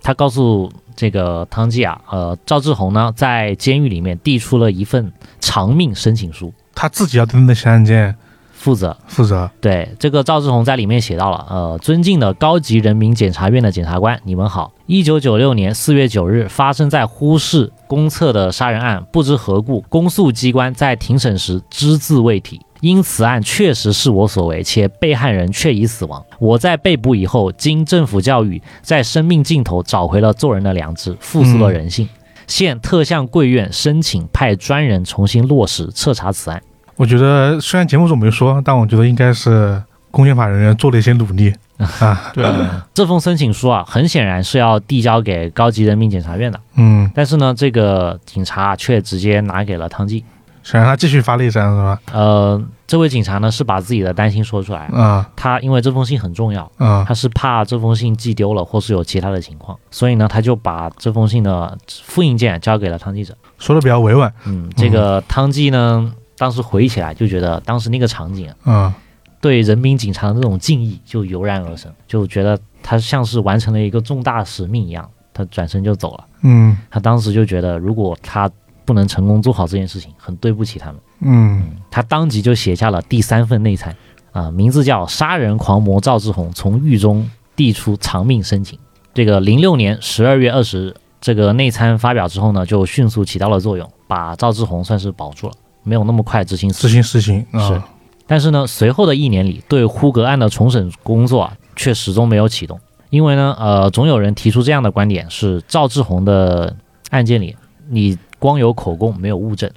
[0.00, 8.14] 他告诉这个汤基啊，呃，赵志红呢在监狱里面递出了一份偿命申请书，他自己要对那些案件
[8.52, 8.96] 负责。
[9.08, 9.50] 负责。
[9.60, 14.70] 对这个赵志红在里面写到了，呃，尊敬的高级人民检察院的检察官，你们好。
[14.86, 22.60] 一九九六年四月九日发生在呼市公厕的杀人案，不知何故，公诉机关在庭审时只字未提。
[22.84, 26.22] 因此案确实是我所为，且被害人确已死亡。
[26.38, 32.06] 我在被捕以后，经政府教育，在生命尽头找回了做人的良知，复苏了人性。
[32.46, 36.62] 现特向贵院申请派专人重新落实彻查此案。
[36.96, 42.32] 我觉得虽然节目组没说，但我觉得应该是公检法人员做了一些努力啊。
[42.36, 42.44] 对，
[42.92, 50.22] 这封申请书啊，很显然是要递交给高级人民检察院的，嗯，但是呢，这个警察却直接拿给了汤季。
[50.64, 52.00] 想让他继续发内战是吧？
[52.12, 63.36] 呃，这位警察呢是把自己的担心说出来，啊他因为这封信很重要，啊他是怕这封信寄丢了，或是有其他的情况，所以呢，他就把这封信的复印件交给了汤记者。
[63.58, 64.32] 说的比较委婉。
[64.46, 68.94] 嗯，这个汤记呢，当时回忆起来就觉得当时那个场景啊，嗯
[69.40, 76.24] 对人民警察的那种敬意就油然而生，就觉得他像是完成了一个重大使命一样，他转身就走了。
[76.40, 78.50] 嗯他当时就觉得，如果他
[78.84, 80.96] 不能成功做好这件事情，很对不起他们。
[81.20, 83.94] 嗯他当即就写下了第三份内参，
[84.32, 88.78] 啊、名字叫《杀人狂魔赵志红从狱中递出偿命申请》。
[89.14, 97.68] 这个零六年十二月二十日，这个内参发表之后呢，就迅速起到了作用，把赵志红算是保住了，没有那么快执行死执行实行啊。
[97.68, 97.82] 是
[98.26, 102.80] 但是呢，随后的一年里，对呼格案的重审工作啊，却始终没有启动。
[103.10, 106.74] 因为呢，呃，总有人提出这样的观点：是赵志红的
[107.10, 107.54] 案件里，
[107.88, 109.70] 你光有口供没有物证。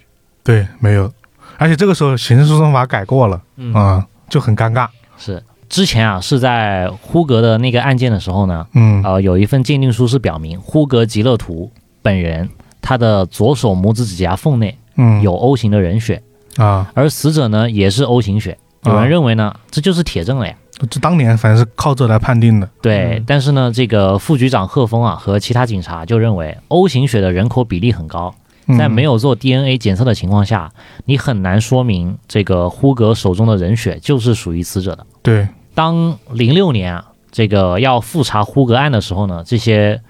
[0.43, 1.09] 对，没有。
[1.57, 4.89] 而且这个时候刑事诉讼法改过了嗯啊，就很尴尬。
[5.17, 12.49] 是之前啊，是在呼格的那个案件的时候呢，嗯呃，有一份鉴定书是表明呼格吉勒图本人
[12.81, 16.21] 他的左手拇指指甲缝内嗯有 O 型的人血，
[16.57, 18.57] 啊，而死者呢也是 O 型血。
[18.83, 20.53] 有啊人认为呢，这就是铁证了呀。
[20.91, 22.69] 这当年反正是靠这来判定的。
[22.81, 28.46] 对，嗯但是呢，这个副局长贺峰啊和其他警察就认为 O 型血的人口比例很高，嗯
[28.77, 30.71] 在没有做 DNA 检测的情况下，
[31.05, 35.05] 你很难说明这个呼格手中的人血就是属于死者的。
[35.21, 40.01] 对，当零六年啊，这个要复查呼格案的时候呢，这些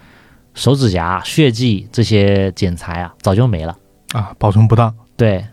[0.54, 3.78] 手指甲、血迹这些检材啊早就没了。
[4.14, 4.96] 啊，保存不当。
[5.18, 5.46] 对，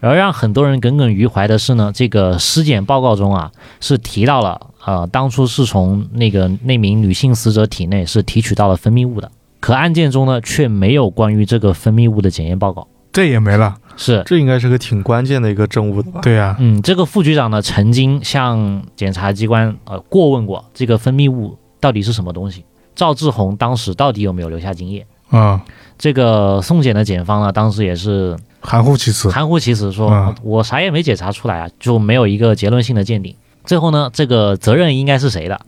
[0.00, 9.30] 而让很多人耿耿于怀的是呢，这个尸检报告中啊是提到了，呃，当初是从那个那名女性死者体内是提取到了分泌物的，
[9.62, 12.88] 可案件中呢却没有关于这个分泌物的检验报告。
[13.12, 13.76] 这也没了。
[13.96, 16.20] 是，这应该是个挺关键的一个证物的吧？
[16.22, 22.64] 对呀、嗯，这个副局长呢曾经向检察机关呃过问过这个分泌物到底是什么东西，
[22.96, 25.06] 赵志红当时到底有没有留下精液？
[25.30, 25.62] 啊，
[25.96, 29.30] 这个送检的检方呢，当时也是含糊其辞。
[29.30, 33.36] 含糊其辞说，嗯我啥也没检查出来啊，就没有一个结论性的鉴定。
[33.64, 35.60] 最后呢，这个责任应该是谁的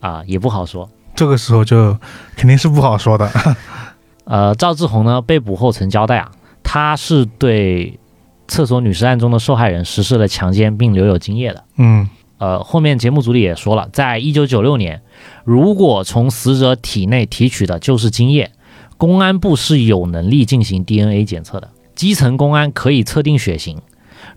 [0.00, 0.88] 啊，也不好说。
[1.16, 1.96] 这个时候就
[2.36, 3.28] 肯定是不好说的。
[4.24, 6.30] 呃，赵志红呢被捕后曾交代啊，
[6.62, 7.98] 他是对
[8.46, 11.64] 厕所女尸案中的受害人实施了强奸并留有精液的。
[11.76, 15.00] 嗯呃，后面节目组里也说了，在一九九六年，
[15.44, 18.50] 如果从死者体内提取的就是精液，
[18.98, 23.80] 公安部是有能力进行 DNA 检测的，基层公安可以测定血型。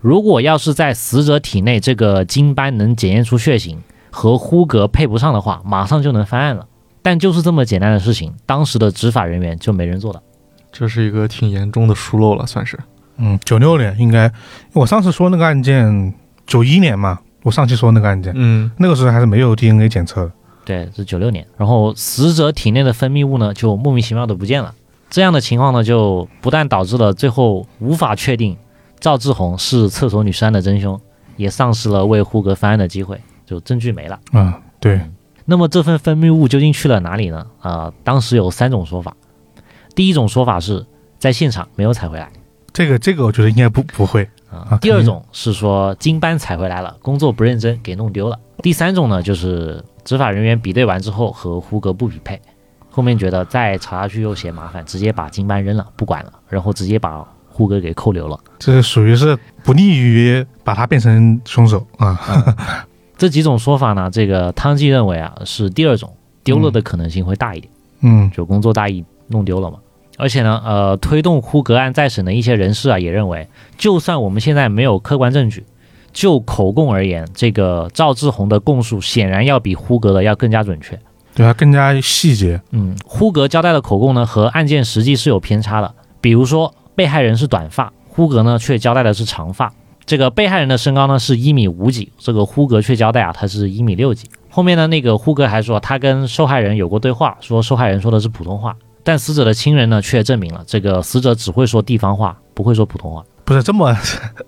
[0.00, 6.66] 如果要是在死者体内这个精斑能检验出血型和呼格配不上的话，马上就能翻案了。
[7.02, 10.22] 但就是这么简单的事情，当时的执法人员就没人做到。
[10.72, 12.78] 这是一个挺严重的疏漏了，算是。
[13.16, 14.32] 嗯，九六年应该，
[14.72, 16.14] 我上次说那个案件
[16.46, 20.32] 九一年嘛，我上期说那个案件，嗯那个时候还是没有 DNA 检测的。
[20.64, 21.44] 对，是九六年。
[21.56, 24.74] 然后死者体内的分泌物呢，就莫名其妙的不见了。
[25.08, 28.56] 这样的情况呢，就不但导致了最后无法确定
[29.00, 30.98] 赵志红是厕所女尸案的真凶，
[31.36, 34.20] 也丧失了为胡格翻案的机会，就证据没了。
[34.32, 35.00] 嗯，对，
[35.50, 37.44] 那么这份分泌物究竟去了哪里呢？
[37.60, 39.16] 啊、当时有三种说法。
[39.96, 40.86] 第一种说法是
[41.18, 42.30] 在现场没有采回来
[42.72, 44.22] 这个这个我觉得应该不不会。
[44.48, 48.38] 啊、啊第二种是说经班采回来了，工作不认真给弄丢了。
[48.62, 52.40] 第三种呢，就是执法人员比对完之后和胡格不匹配，
[52.88, 58.38] 后面觉得再查下去又嫌麻烦，直接把经班扔了，不管了，然后直接把胡格给扣留了。
[58.60, 62.86] 这属于是不利于把他变成凶手啊。
[63.20, 66.10] 这几种说法呢，这个汤计认为啊是第二种，
[66.42, 67.70] 丢了的可能性会大一点。
[68.00, 69.76] 嗯就工作大意弄丢了嘛。
[70.16, 75.66] 而且呢，呃，推动呼格案再审的一些人士啊，也认为，就算我们现在没有客观证据，
[76.14, 80.98] 就口供而言，这个赵志红的供述显然要比呼格的要更加准确。
[81.34, 82.58] 对他更加细节。
[82.70, 85.94] 嗯，呼格交代的口供呢，和案件实际是有偏差的。
[86.22, 89.70] 比如说，被害人是短发，呼格呢却交代的是长发。
[90.10, 94.28] 这个被害人的身高呢是一米五几，这个呼格却交代啊他是一米六几。
[94.48, 103.24] 后面呢，那个呼格还说他跟受害人有过对话，说受害人说的是普通话，但死者的亲人呢却证明了这个死者只会说地方话，不会说普通话。
[103.44, 103.96] 不是这么，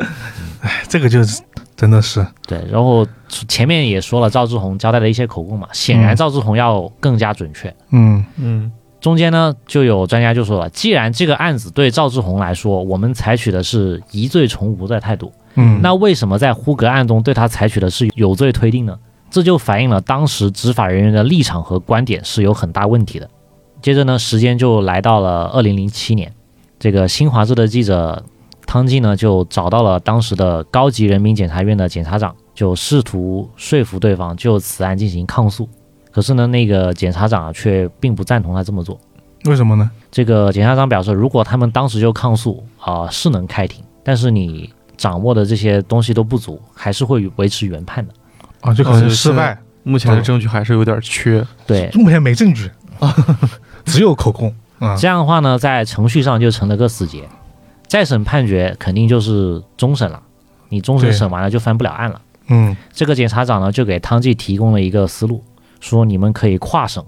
[0.62, 1.40] 哎，这个就是
[1.76, 3.06] 真的是，对，然后
[3.46, 7.72] 前面也说了赵志红交代的一些口供嘛，显然嗯赵志红要更加准确。
[7.90, 18.98] 嗯嗯中间呢，就有专家就说了，既然这个案子对赵志红来说，我们采取的是疑罪从无的态度，嗯，那为什么在呼格案中对他采取的是有罪推定呢？
[19.30, 23.28] 这就反映了当时执法人员的立场和观点是有很大问题的。
[23.80, 26.32] 接着呢，时间就来到了二零零七年，
[26.78, 28.22] 这个新华社的记者
[28.66, 35.68] 汤季呢就找到了当时的高级人民检察院的检察长，就试图说服对方就此案进行抗诉。
[36.10, 39.00] 可是呢，那个检察长啊却并不赞同他这么做。
[39.46, 39.90] 为什么呢？
[40.10, 48.14] 这个检察长表示，如果他们当时就抗诉啊、是能开庭，但是你掌握的这些东西都不足，还是会维持原判的。
[48.60, 51.44] 啊，就可能失败，目前的证据还是有点缺。
[51.66, 52.70] 对，目前没证据，
[53.84, 54.96] 只有口供 啊。
[54.96, 57.28] 这样的话呢，在程序上就成了个死结。
[57.88, 60.22] 再审判决肯定就是终审了，
[60.70, 62.20] 你终审审完了就翻不了案了。
[62.48, 65.44] 嗯这个检察长呢，就给汤计提供了一个思路，
[65.80, 67.04] 说你们可以跨省，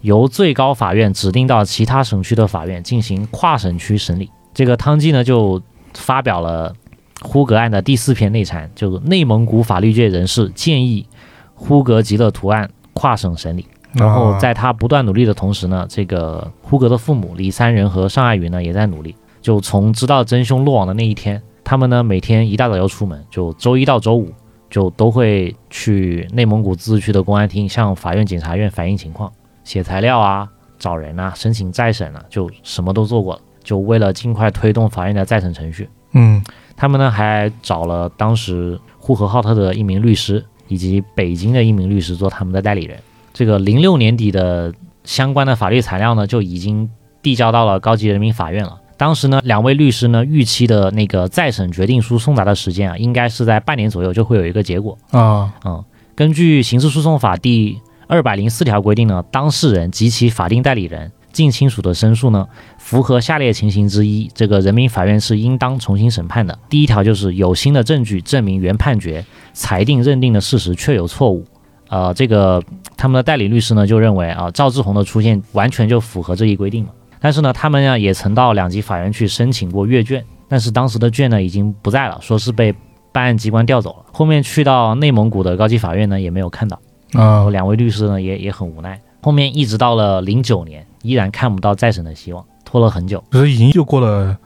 [0.00, 4.30] 由最高法院指定到其他省区的法院进行跨省区审理。
[4.52, 6.74] 这个汤计呢，就发表了
[7.22, 11.06] 呼格案的第四篇内参，就是内蒙古法律界人士建议
[11.54, 13.66] 呼格吉勒图案跨省审理。
[13.92, 19.14] 然后啊在他不断努力的同时呢，这个呼格的父母李三仁和尚爱云呢也在努力。
[19.40, 24.32] 就从知道真凶落网的那一天，他们呢每天一大早要出门，就周一到周五
[24.68, 29.30] 就都会去内蒙古自治区的公安厅向法院、检察院反映情况，
[29.62, 30.48] 写材料啊、
[30.78, 33.40] 找人啊、申请再审啊，就什么都做过了。
[33.62, 36.42] 就为了尽快推动法院的再审程序，嗯
[36.76, 42.98] 他们呢还找了当时呼和浩特的一名律师，以及北京的一名律师做他们的代理人。
[43.32, 44.72] 这个零六年底的
[45.04, 46.88] 相关的法律材料呢，就已经
[47.22, 48.80] 递交到了高级人民法院了。
[48.96, 54.96] 当时呢，两位律师呢预期的那个再审决定书送达的时间啊，应该是在半年左右就会有一个结果。
[55.10, 55.84] 啊嗯，
[56.14, 66.58] 根据刑事诉讼法第二百零四条规定呢，当事人及其法定代理人、近亲属的申诉呢，符合下列情形之一，这个人民法院是应当重新审判的。
[66.70, 71.44] 第一条就是有新的证据证明原判决、裁定认定的事实确有错误。
[71.88, 72.62] 呃，这个
[72.96, 76.90] 他们的代理律师呢就认为啊，赵志红的出现完全就符合这一规定嘛。
[77.20, 82.74] 但是呢，他们呀也曾到两级法院去申请过阅卷，但是当时的卷呢已经不在了，说是被
[83.12, 84.04] 办案机关调走了。
[84.12, 86.80] 后面去到内蒙古的高级法院呢，也没有看到。
[87.10, 89.00] 然啊后两位律师呢，也也很无奈。
[89.22, 93.22] 后面一直到了零九年，依然看不到再审的希望，拖了很久。
[93.30, 94.36] 可是已经又过了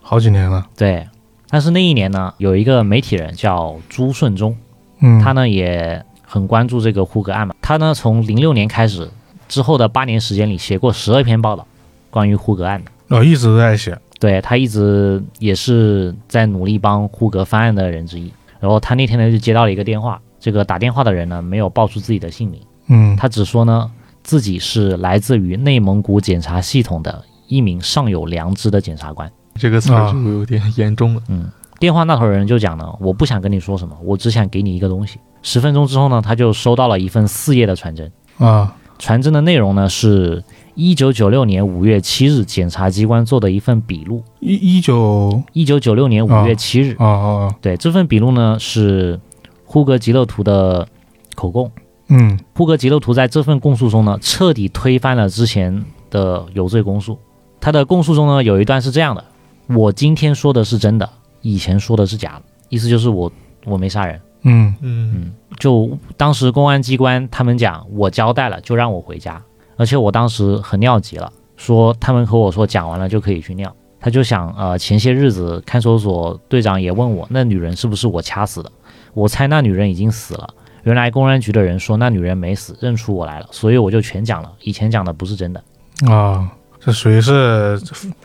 [0.00, 0.66] 好几年了。
[0.76, 1.06] 对，
[1.48, 4.56] 但是那一年呢，有一个媒体人叫朱顺忠，
[5.00, 7.54] 嗯，他呢也很关注这个呼格案嘛。
[7.62, 9.08] 他呢从零六年开始
[9.46, 11.64] 之后的八年时间里，写过十二篇报道
[12.10, 12.90] 关于呼格案的。
[13.16, 13.96] 哦一直都在写。
[14.18, 18.32] 对他一直也是在努力帮呼格翻案的人之一。
[18.58, 23.90] 然后他那天呢就接到了一个电话，这个打电话的人呢没有报出自己的姓名，嗯他只说呢
[24.26, 29.30] 自己是来自于内蒙古检察系统的一名尚有良知的检察官。
[29.54, 31.22] 这个词儿就有点严重了。
[31.28, 31.48] 嗯，
[31.78, 35.20] 电话那头人就讲呢，我不想跟你说什么，我只想给你一个东西。
[35.42, 40.42] 十分钟之后呢，他就收到了一份四页的传真，啊传真的内容呢是
[40.74, 44.24] 一九九六年五月七日，检察机关做的一份笔录。
[44.40, 49.20] 一一九一九九六年五月七日，哦哦，对这份笔录呢是
[49.64, 50.88] 呼格吉勒图的
[51.36, 51.70] 口供。
[52.08, 57.18] 嗯布格吉勒图在这份供述中呢，彻底推翻了之前的有罪供述。
[57.60, 59.24] 他的供述中呢，有一段是这样的：
[59.68, 61.08] 我今天说的是真的，
[61.40, 63.30] 以前说的是假的，意思就是我
[63.64, 64.20] 我没杀人。
[64.42, 69.42] 嗯嗯就当时公安机关他们讲，我交代了，就让我回家，
[69.76, 73.74] 而且我当时很尿急了，说他们和我说讲完了就可以去尿。
[73.98, 78.70] 他就想，呃，前些日子看守所队长也问我，那女人是不是我掐死的？
[79.14, 80.48] 我猜那女人已经死了。
[80.86, 84.52] 原来公安局的人说那女人没死，认出我来了，所以我就全讲了。
[84.62, 85.60] 以前讲的不是真的。
[86.08, 87.76] 啊，这属于是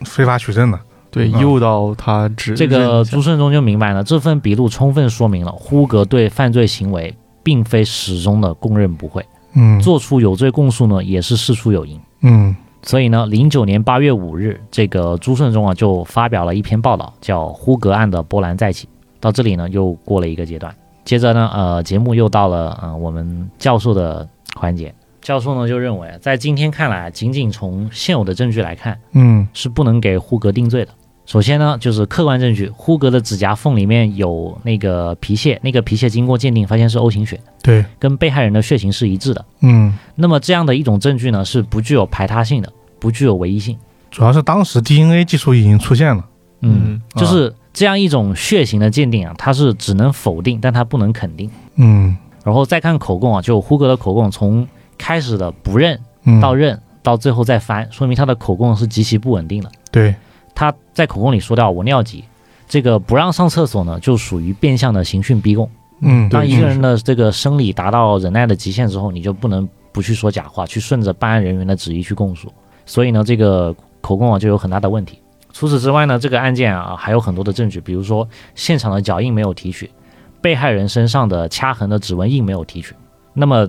[0.04, 0.78] 非法取证的。
[1.10, 12.00] 对，嗯诱导他指这个朱顺忠就明白了，这份笔录充分说明了呼格对犯罪行为并非始终的供认不讳，嗯做出有罪供述呢也是事出有因。
[12.20, 12.54] 嗯
[12.84, 18.86] 所以呢，零九年八月五日，这个朱顺忠啊就发表了一篇报道，叫《呼格案的波澜再起》。
[19.18, 20.72] 到这里呢，又过了一个阶段。
[21.04, 24.94] 接着呢，呃，节目又到了呃我们教授的环节。
[25.20, 30.92] 教授呢就认为，在今天看来，仅仅从现有的证据来看，嗯是不能给呼格定罪的。
[31.24, 39.44] 首先呢，就是客观证据，呼格的指甲缝里面有那个皮屑，那个皮屑经过鉴定发现是 O 型血，对，跟被害人的血型是一致的。
[39.60, 43.78] 嗯，那么这样的一种证据呢，是不具有排他性的，不具有唯一性。
[44.10, 46.24] 主要是当时 DNA 技术已经出现了。
[46.62, 51.50] 嗯，啊就是这样一种血型的鉴定啊，它是只能否定，但它不能肯定。
[51.76, 54.66] 嗯然后再看口供啊，就胡格的口供，从
[54.98, 59.70] 开始的不认嗯，到认，到最后再翻，说明他的口供是极其不稳定的。
[59.90, 60.14] 对，
[60.54, 62.24] 他在口供里说到我尿急，
[62.68, 65.70] 这个不让上厕所呢，就属于变相的刑讯逼供。
[66.00, 72.52] 嗯，当一个人的这个生理达到忍耐的极限之后，你就不能不去说假话，去顺着办案人员的旨意去供述。
[72.84, 75.21] 所以呢，这个口供啊就有很大的问题。
[75.52, 79.90] 除此之外呢，这个案件啊还有很多的证据，比如说现场的脚印没有提取，
[80.40, 82.94] 被害人身上的掐痕的指纹印没有提取。
[83.34, 83.68] 那么，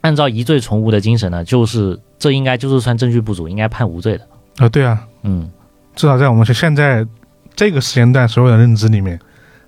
[0.00, 4.26] 按照疑罪从无的精神呢，就是这应该就是算证据不足，应该判无罪的。
[4.58, 5.50] 啊，对啊，嗯，
[5.96, 7.06] 至少在我们现在
[7.54, 9.18] 这个时间段所有的认知里面，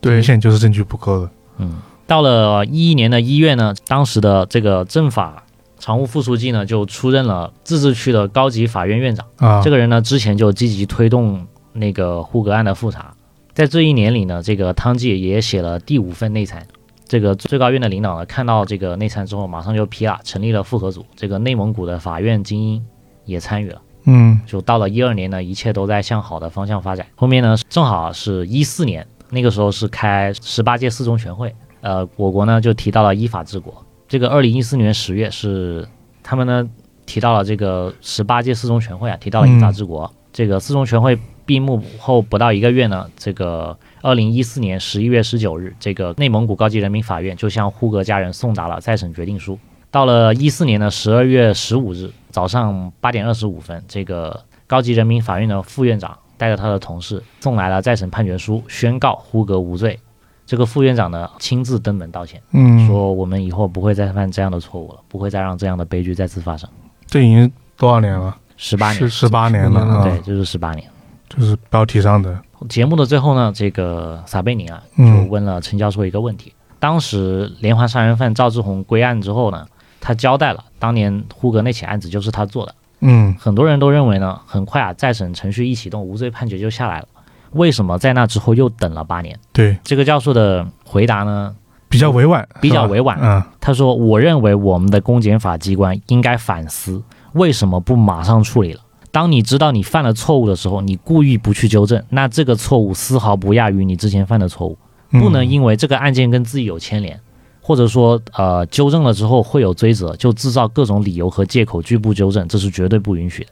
[0.00, 1.30] 对明显就是证据不够的。
[1.58, 5.42] 嗯，到了一一年的一月呢，当时的这个政法
[5.78, 9.26] 常务副书记呢就出任了自治区的高级法院院长。
[9.36, 11.46] 啊，这个人呢之前就积极推动
[11.76, 13.14] 那个呼格案的复查，
[13.54, 16.66] 在这一年里呢，这个汤计也写了第五份内参。
[17.08, 21.06] 这个最高院的领导呢看到这个内参之后，马上就批了，成立了复核组。
[21.14, 22.84] 这个内蒙古的法院精英
[23.24, 23.80] 也参与了。
[24.08, 27.06] 嗯就到了一二年呢，一切都在向好的方向发展。
[27.14, 33.84] 后面呢，正好是一四年，那个时候是开十八届四中全会，呃，我国呢就提到了依法治国。
[34.08, 35.86] 这个二零一四年十月是
[36.22, 36.68] 他们呢
[37.04, 40.12] 提到了这个十八届四中全会啊，提到了依法治国。
[40.32, 49.58] 这个四中全会闭幕后不到一个月呢，这个二零一四年十一月十九日，这个内蒙古高级人民法院就向呼格家人送达了再审决定书。
[49.90, 59.98] 到了一四年的十二月十五日早上八点二十五分，这个高级人民法院的副院长带着他的同事送来了再审判决书，宣告呼格无罪。
[60.44, 66.68] 这个副院长呢亲自登门道歉，嗯，说我们以后不会再犯这样的错误了，不会再让这样的悲剧再次发生。
[67.06, 68.36] 这已经多少年了？
[68.56, 70.88] 十八年是，十八年了对，就是十八年。
[71.28, 79.66] 就是标题上的，节目的最后呢，这个撒贝宁啊就嗯问了陈教授一个问题：当时连环杀人犯赵志红归案之后呢，
[80.00, 82.74] 他交代了当年呼格那起案子就是他做的。
[83.00, 87.08] 嗯很多人都认为呢，很快啊，再审程序一启动，无罪判决就下来了。
[87.52, 89.38] 为什么在那之后又等了八年？
[89.52, 91.54] 对，这个教授的回答呢，
[91.88, 97.02] 比较委婉，比较委婉嗯他说：“我认为我们的公检法机关应该反思，
[97.32, 98.80] 为什么不马上处理了？
[99.16, 104.76] 当你知道你犯了错误的时候，你故意不去纠正，那这个错误丝毫不亚于你之前犯的错误。
[105.10, 107.18] 不能嗯因为这个案件跟自己有牵连，
[107.62, 113.50] 或者说呃纠正了之后会有追责，就制造各种理由和借口拒不纠正，这是绝对不允许的。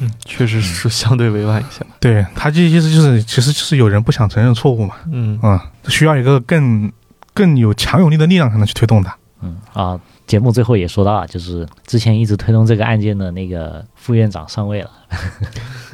[0.00, 1.82] 嗯，确实是相对委婉一些。
[1.98, 5.58] 对他这意思就是，其实就是有人不想承认错误嘛，嗯，嗯，
[5.88, 6.92] 需要一个更
[7.32, 9.16] 更有强有力的力量才能去推动他。
[9.40, 14.90] 嗯啊，节目最后也说到啊，就是之前一直推动这个案件的那个副院长上位了，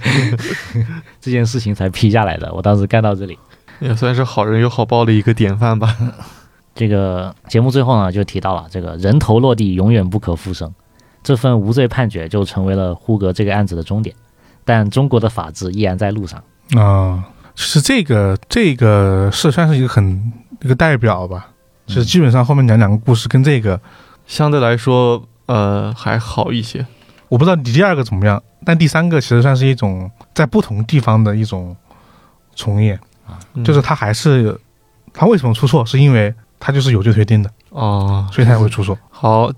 [1.20, 2.52] 这件事情才批下来的。
[2.54, 3.38] 我当时干到这里。
[3.80, 5.96] 也算是好人有好报的一个典范吧。
[6.74, 10.72] 这个节目最后呢，就提到了这个人头落地永远不可复生，
[11.22, 14.14] 这份无罪判决就成为了呼格这个案子的终点。
[14.64, 16.42] 但中国的法治依然在路上。
[16.76, 17.24] 啊、
[17.54, 21.48] 其实这个这个是算是一个很一个代表吧。
[21.88, 23.78] 其实基本上后面讲两个故事跟这个，
[24.26, 26.86] 相对来说，呃，还好一些。
[27.28, 28.42] 我不知道你第二个怎么样。
[28.64, 31.76] 但第三个其实算是一种在不同地方的一种
[32.54, 32.94] 从业，
[33.26, 34.56] 啊就是他还是
[35.12, 38.96] 他为什么出错，是因为他就是有罪推定的，哦，所以他才会出错。
[39.10, 39.50] 好，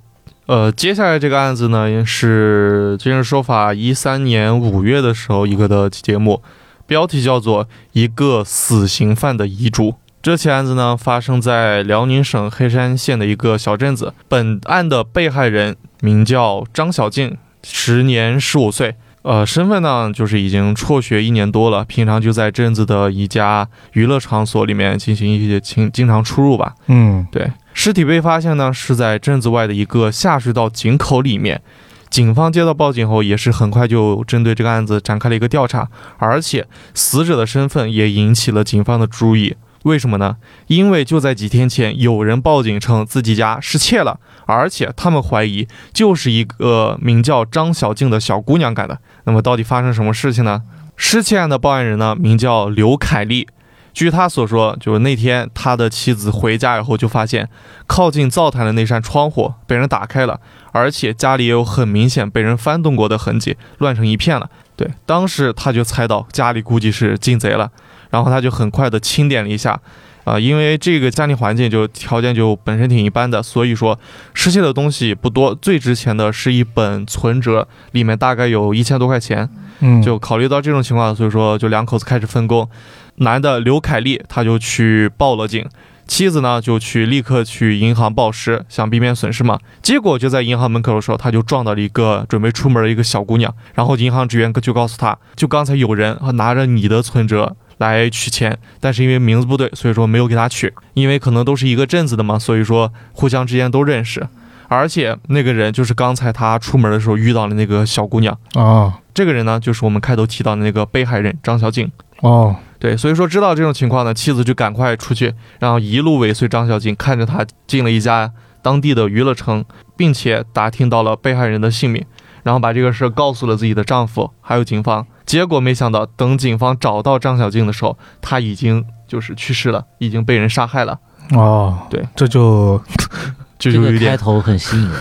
[0.46, 6.42] 呃，接下来这个案子呢，是《今日说法》一三年五月的时候一个的节目，
[6.86, 9.90] 标题叫做《一个死刑犯的遗嘱》。
[10.24, 14.14] 这起案子呢，发生在辽宁省黑山县的一个小镇子。
[14.26, 18.94] 本案的被害人名叫张小静，时年十五岁。
[19.20, 26.74] 呃，身份呢，就是已经辍学一年多了，平常就在镇子的一家娱乐场所里面进行一些经经常出入吧。
[26.86, 31.60] 嗯对，尸体被发现呢是在镇子外的一个下水道井口里面。
[32.08, 39.54] 警方接到报警后，也是很快就针对这个案子展开了一个调查，而且死者的身份也引起了警方的注意。
[39.84, 40.36] 为什么呢？
[40.66, 48.98] 因为就在几天前，有人报警称自己家失窃了，而且他们怀疑就是一个名叫张小静的小姑娘干的。
[49.24, 50.62] 那么到底发生什么事情呢？
[50.96, 53.48] 失窃案的报案人呢，名叫刘凯丽。
[53.92, 57.48] 据他所说，就是那天他的妻子回家以后，就发现
[57.86, 60.40] 靠近灶台的那扇窗户被人打开了，
[60.72, 64.50] 而且家里也有很明显被人翻动过的痕迹，乱成一片了。
[64.74, 67.70] 对，当时他就猜到家里估计是进贼了，
[68.14, 69.80] 然后他就很快的清点了一下，
[70.22, 73.98] 啊、因为这个家庭环境就条件就本身挺一般的，所以说
[74.32, 79.50] 失窃的东西不多，最值钱的是一本存折，里面大概有一千多块钱。
[79.80, 82.68] 嗯，就考虑到这种情况，所以说就两口子开始分工。
[83.16, 85.66] 男的刘凯丽他就去报了警，
[86.06, 89.58] 妻子呢就去立刻去银行报失，想避免损失嘛。
[89.82, 97.56] 结果就在银行门口的时候，他就撞到了一个准备出门的一个小姑娘，然后银行职员就告诉他，就刚才有人拿着你的存折。
[97.78, 100.72] 来取钱，但是因为名字不对，所以说没有给他取。
[100.94, 104.26] 因为可能都是一个镇子的嘛，所以说互相之间都认识。
[104.68, 108.36] 而且那个人就是刚才他出门的时候遇到的那个小姑娘。
[108.54, 111.88] 啊这个人呢，就是我们开头提到的那个被害人张小静。
[112.20, 119.64] 哦，对，所以说知道这种情况呢，妻子就赶快出去，然后一路尾随张小静，看着他进了一家当地的娱乐城，
[119.96, 122.04] 并且打听到了被害人的姓名，
[122.42, 125.06] 然后把这个事告诉了自己的丈夫，还有警方。
[125.34, 130.96] 结果没想到，等警方找到张小静的时候，她已经就是去世了，已经被人杀害了，
[131.32, 132.80] 哦，对，这就，
[133.58, 135.00] 就这个开有一点头很吸引人。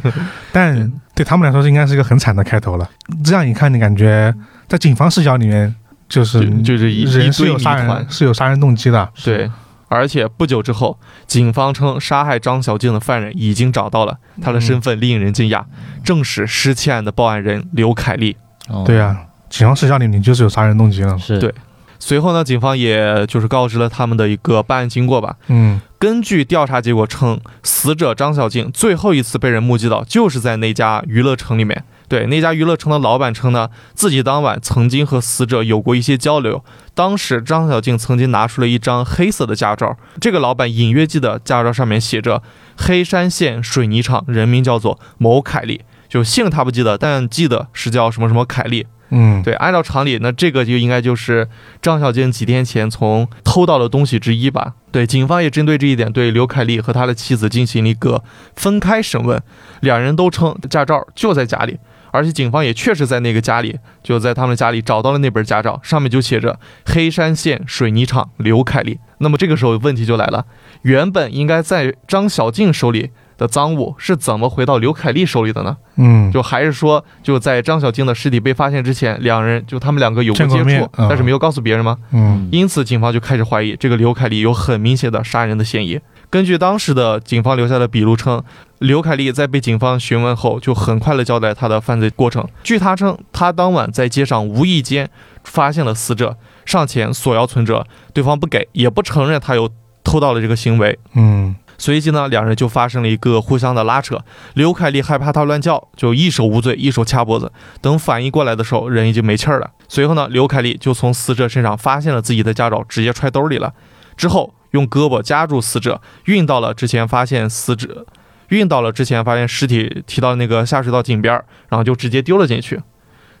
[0.52, 2.86] 但对他们来说，这应该是一个很惨的开头了。
[3.24, 4.34] 这样一看，你感觉
[4.68, 5.74] 在警方视角里面，
[6.10, 8.06] 就是就就是一一人是堆杀人团。
[8.10, 9.10] 是有杀人动机的。
[9.24, 9.50] 对，
[9.88, 15.64] 而且不久之后，警方称杀害张小静的犯人已经找到了，他的身份令人惊讶，
[16.04, 18.36] 正是失窃案的报案人刘凯丽。
[18.68, 19.16] 哦对啊，
[19.56, 21.16] 警方视角里你就是有杀人动机了。
[21.16, 21.54] 是，对
[22.00, 25.36] 随后呢，警方也就是告知了他们的一个办案经过吧。
[25.46, 31.84] 嗯根据调查结果称，死者张小静最后一次被人目击到，就是在那家娱乐城里面。
[32.08, 36.62] 对，那家娱乐城的老板称呢，自己当晚曾经和死者有过一些交流。
[36.92, 42.42] 当时张小静曾经拿出了一张黑色的驾照，这个老板隐约记得驾照上面写着
[42.76, 48.86] 黑山县水泥厂，人名叫做某凯利，就姓他不记得，但记得是叫什么什么凯丽。
[49.16, 51.48] 嗯，对，按照常理，那这个就应该就是
[51.80, 54.74] 张小静几天前从偷到的东西之一吧。
[54.90, 58.24] 对，警方也针对这一点，对刘凯丽和他的妻子进行了一个
[58.56, 59.40] 分开审问，
[59.80, 61.78] 两人都称驾照就在家里，
[62.10, 68.98] 而且警方也确实在那个家里，就在他们家里找到了那本驾照，上面就写着黑山县水泥厂刘凯丽。
[69.18, 70.44] 那么这个时候问题就来了，
[70.82, 75.76] 原本应该在张小静手里的赃物是怎么回到刘凯丽手里的呢？
[75.96, 81.98] 嗯，就还是说，就在张小静的尸体被发现之前，两人就他们两个有过接触，嗯但是没有告诉别人吗？
[82.12, 86.00] 嗯因此，警方就开始怀疑这个刘凯丽有很明显的杀人的嫌疑。
[86.30, 88.42] 根据当时的警方留下的笔录称，
[88.80, 92.44] 刘凯丽在被警方询问后，就很快的交代他的犯罪过程。
[92.64, 95.08] 据他称，他当晚在街上无意间
[95.44, 99.70] 发现了死者，上前索要存折，对方不给，也不承认他有
[100.02, 100.98] 偷盗的这个行为。
[101.14, 104.18] 嗯随即呢，两人就发生了一个互相的拉扯。
[104.54, 107.52] 刘凯丽害怕他乱叫，就一手捂嘴，一手掐脖子。
[107.80, 109.70] 等反应过来的时候，人已经没气儿了。
[109.88, 113.72] 随后呢，刘凯丽就从死者身上发现了自己的驾照，直接揣兜里了。
[114.16, 118.06] 之后用胳膊夹住死者，运到了之前发现死者，
[118.48, 121.34] 运到了之前发现尸体提到那个下水道井边，
[121.68, 122.80] 然后就直接丢了进去。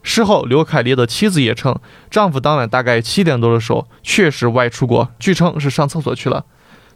[0.02, 1.74] 事后，刘凯丽的妻子也称，
[2.10, 6.44] 丈夫当晚大概七点多的时候确实外出过，据称是上厕所去了。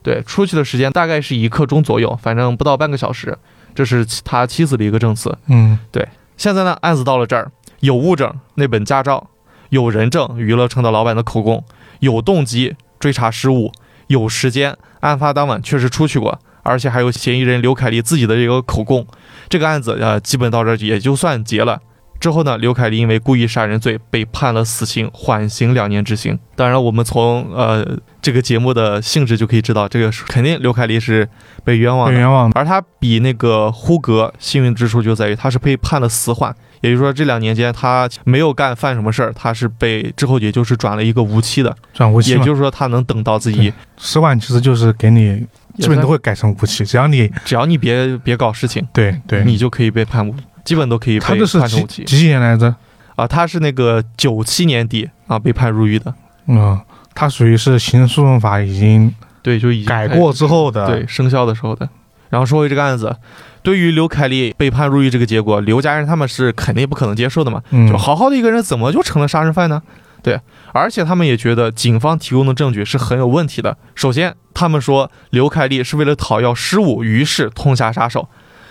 [0.02, 3.36] 对，出去的时间大概是一刻钟左右，反正不到半个小时，
[3.74, 5.36] 这是他妻子的一个证词。
[5.48, 9.28] 嗯对现在呢，案子到了这儿，有物证那本驾照，
[9.70, 11.64] 有人证娱乐城的老板的口供，
[12.00, 13.72] 有动机追查失误，
[14.06, 19.06] 有时间案发当晚确实出去过，而且还有嫌疑人刘凯丽自己的这个口供，
[19.48, 21.80] 这个案子呃基本到这儿也就算结了。
[22.20, 26.38] 之后呢，刘凯丽因为故意杀人罪被判了死刑，缓刑两年执行。
[26.56, 27.86] 当然，我们从呃
[28.20, 31.28] 这个节目的性质就可以知道，这个是肯定刘凯丽是
[31.64, 32.12] 被冤枉的。
[32.12, 32.58] 被冤枉的。
[32.58, 45.46] 而他比那个呼格幸运之处就在于，他是被判了死缓，也就是说这两年间他没有干犯什么事儿，他是被之后也就是转了一个无期的，转无期，也就是说他能等到自己，死缓其实就是给你
[45.76, 50.34] 基本都会改成无期，只要你只要你别别搞事情，对对，你就可以被判无，
[50.68, 52.74] 基本都可以判成无期几几年来着？
[53.16, 53.26] 啊。
[53.26, 56.14] 他是那个九七年底啊被判入狱的，
[56.46, 56.78] 嗯，
[57.14, 61.88] 他属于是刑事诉讼法已经对，就已经改过之后的，对生效的时候的。
[62.28, 63.16] 然后说回这个案子，
[63.62, 67.62] 对于刘凯丽被判入狱这个结果，刘家人他们是肯定不可能接受的嘛。
[67.70, 69.82] 嗯就，好好的一个人，怎么就成了杀人犯呢？
[70.22, 70.38] 对，
[70.72, 73.78] 而且他们也觉得警方提供的证据是很有问题的。
[73.94, 78.28] 首先，他们说刘凯丽是为了讨要失物，于是痛下杀手。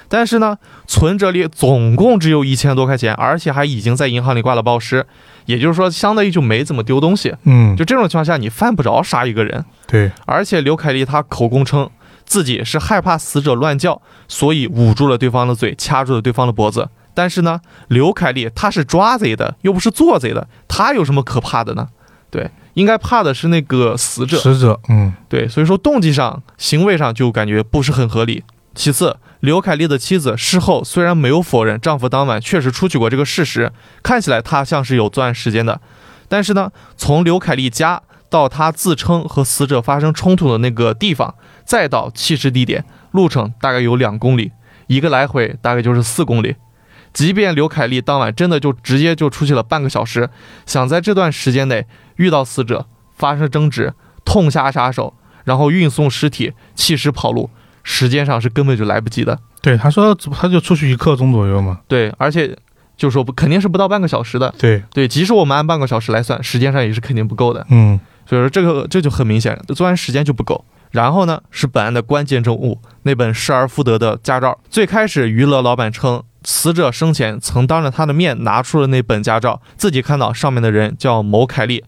[0.09, 5.05] 但是呢，存折里总共只有一千多块钱，而且还已经在银行里挂了报失，
[5.45, 7.35] 也就是说，相当于就没怎么丢东西。
[7.43, 9.65] 嗯，就这种情况下，你犯不着杀一个人。
[9.85, 11.89] 对，而且刘凯丽她口供称
[12.25, 16.89] 自己是害怕死者乱叫，所以捂住了对方的嘴，掐住了对方的脖子。
[17.13, 21.87] 但是呢，刘凯丽她是抓贼的，又不是做贼的，她有什么可怕的呢？
[22.29, 24.37] 对，应该怕的是那个死者。
[24.37, 28.43] 死者，嗯对，所以说动机上、行为上就感觉不是很合理。
[28.75, 33.71] 其次，刘凯丽的妻子事后虽然没有否认丈夫当晚确实出去过这个事实，
[34.01, 35.79] 看起来她像是有作案时间的，
[36.27, 41.35] 但是呢，从刘凯丽家到她自称和死者发生冲突的那个地方，
[41.65, 44.51] 再到弃尸地点，路程大概有两公里，
[44.87, 46.55] 一个来回大概就是四公里。
[47.13, 50.29] 即便刘凯丽当晚真的就直接就出去了半个小时，
[50.65, 51.85] 想在这段时间内
[52.17, 53.93] 遇到死者发生争执，
[54.25, 57.49] 痛下杀手，然后运送尸体、弃尸跑路，
[57.89, 59.39] 时间上是根本就来不及的。
[59.61, 62.53] 对，他说他就出去一刻钟左右嘛，对，而且
[62.97, 64.53] 就说不肯定是不到半个小时的。
[64.57, 67.65] 对，对，即使我们按半个小时来算，时间上也是肯定不够的。
[67.69, 70.65] 嗯所以说这个这就很明显，作案时间就不够。
[70.91, 74.59] 然后呢，是本案的关键证物，那本失而复得的驾照。
[74.69, 81.85] 最开始，娱乐老板称，死者生前曾当着他的面拿出了那本驾照，自己看到上面的人叫某凯丽。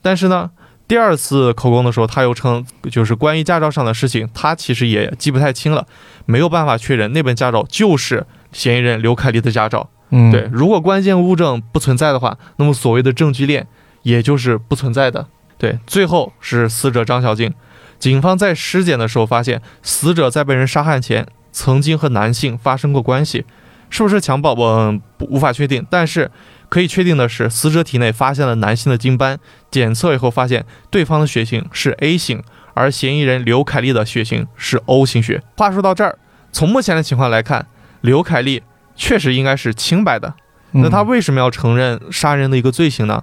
[0.00, 0.50] 但是呢，
[0.92, 5.86] 第二次口供的时候，他又称，就是关于驾照上的事情，他其实也记不太清了，
[6.26, 9.88] 没有办法确认那本驾照就是嫌疑人刘凯丽的驾照。
[10.10, 13.66] 嗯，对，，如果关键物证不存在的话，那么所谓的证据链
[14.02, 15.26] 也就是不存在的。
[15.56, 17.54] 对，最后是死者张小静，
[17.98, 23.46] 警方在尸检的时候发现，死者在被人杀害前曾经和男性发生过关系，
[23.88, 26.30] 是不是强暴，我不无法确定，但是
[26.72, 29.38] 可以确定的是，死者体内发现了男性的精斑，
[29.70, 32.42] 检测以后发现对方的血型是 A 型，
[32.72, 35.42] 而嫌疑人刘凯丽的血型是 O 型血。
[35.58, 36.18] 话说到这儿，
[36.50, 37.66] 从目前的情况来看，
[38.00, 38.62] 刘凯丽
[38.96, 40.32] 确实应该是清白的。
[40.70, 43.22] 那他嗯为什么要承认杀人的一个罪行呢？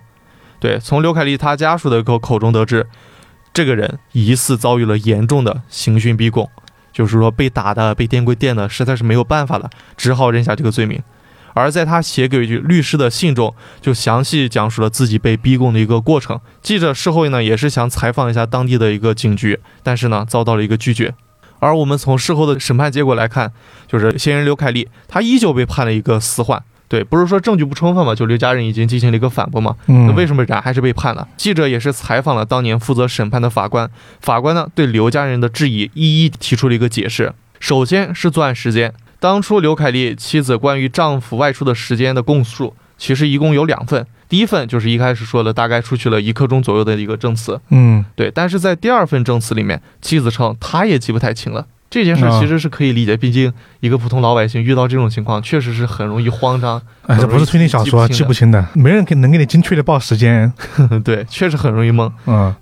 [0.59, 2.85] 对，从刘凯丽他家属的口口中得知，
[3.51, 6.47] 这个人疑似遭遇了严重的刑讯逼供，
[6.93, 11.01] 就是说被打的、被电棍电的，实在是没有办法了，只好认下这个罪名。
[11.59, 16.39] 而在他写给律师的信中，就详细讲述了自己被逼供的一个过程。
[16.61, 21.13] 记者事后呢，也是想采访一下当地的一个警局，但是呢，遭到了一个拒绝。
[21.59, 23.51] 而我们从事后的审判结果来看，
[23.85, 26.63] 就是嫌疑人刘凯丽，他依旧被判了一个死缓。
[26.87, 29.75] 对，不是说证据不充分嘛，就刘家人已经进行了一个反驳嘛。
[29.85, 31.27] 那，为什么然还是被判了？
[31.35, 33.91] 记者也是采访了当年负责审判的法官，
[34.21, 37.33] 法官呢对刘家人的质疑一一提出了一个解释。
[37.59, 44.05] 首先是作案时间，当初刘凯丽妻子关于丈夫外出的时间的供述，其实一共有两份。
[44.29, 51.65] 第一份就是一开始说的大概出去了一刻钟左右的一个证词，嗯对，但是在第二份证词里面，妻子称她也记不太清了。
[51.89, 60.53] 这件事啊其实是可以理解，毕竟一个普通老百姓遇到这种情况，确实是很容易慌张，哎，这不是推理小说，记不清的，没人给能给你精确的报时间，
[61.03, 62.11] 对，确实很容易懵。
[62.27, 62.53] 嗯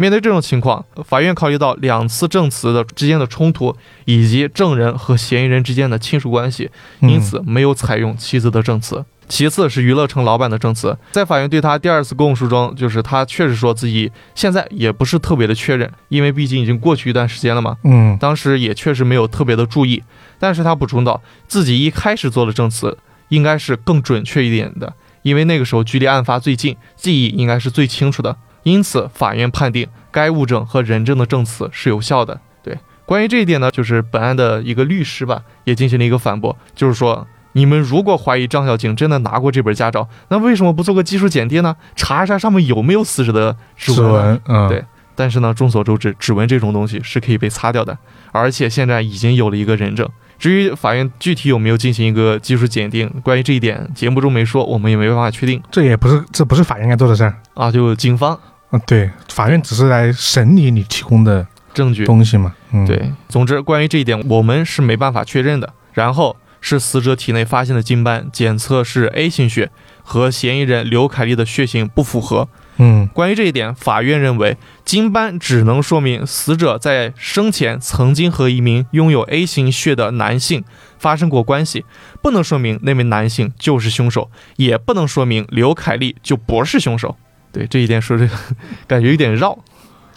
[0.00, 3.76] 面对这种情况，法院考虑到两次证词的之间的冲突，
[4.06, 6.70] 以及证人和嫌疑人之间的亲属关系，
[7.00, 9.04] 嗯因此没有采用妻子的证词。
[9.28, 20.02] 其次是娱乐城老板的证词，在法院对他第二次供述中，就是他确实说自己现在也不是特别的确认，因为毕竟已经过去一段时间了嘛，嗯当时也确实没有特别的注意。
[20.38, 22.96] 但是他补充到，自己一开始做的证词
[23.28, 28.34] 应该是更准确一点的，因为那个时候距离案发最近，记忆应该是最清楚的。
[28.62, 32.40] 因此，法院判定该物证和人证的证词是有效的。
[32.62, 41.74] 对，关于这一点呢，就是本案的一个律师吧，也进行了一个反驳，就是说，你们如果怀疑张小静真的拿过这本驾照，那为什么不做个技术检定呢？
[41.96, 44.00] 查一查上面有没有死者的指？
[44.00, 44.84] 纹，嗯，对
[45.16, 47.96] 但是呢，众所周知，指纹这种东西是可以被擦掉的，
[48.32, 50.08] 而且现在已经有了一个人证，
[50.38, 57.70] 至于法院具体有没有进行一个技术鉴定，关于这一点节目中没说，我们也没办法确定这也不是这不是法院该做的事儿啊。
[57.70, 58.38] 就警方
[58.70, 62.54] 啊，对，法院只是来审理你提供的证据，东西嘛。
[62.72, 65.72] 嗯，对，总之关于这一点我们是没办法确认的。
[65.92, 69.70] 然后是死者体内发现的精斑检测是 A 型血，
[70.04, 72.48] 和嫌疑人刘凯丽的血型不符合。
[72.82, 80.64] 嗯关于这一点，法院认为精斑只能说明死者在生前曾经和一名拥有 A 型血的男性
[80.98, 81.84] 发生过关系，
[82.22, 87.16] 不能说明那名男性就是凶手，也不能说明刘凯丽就不是凶手。
[87.52, 88.34] 对这一点说这个
[88.86, 89.58] 感觉有点绕。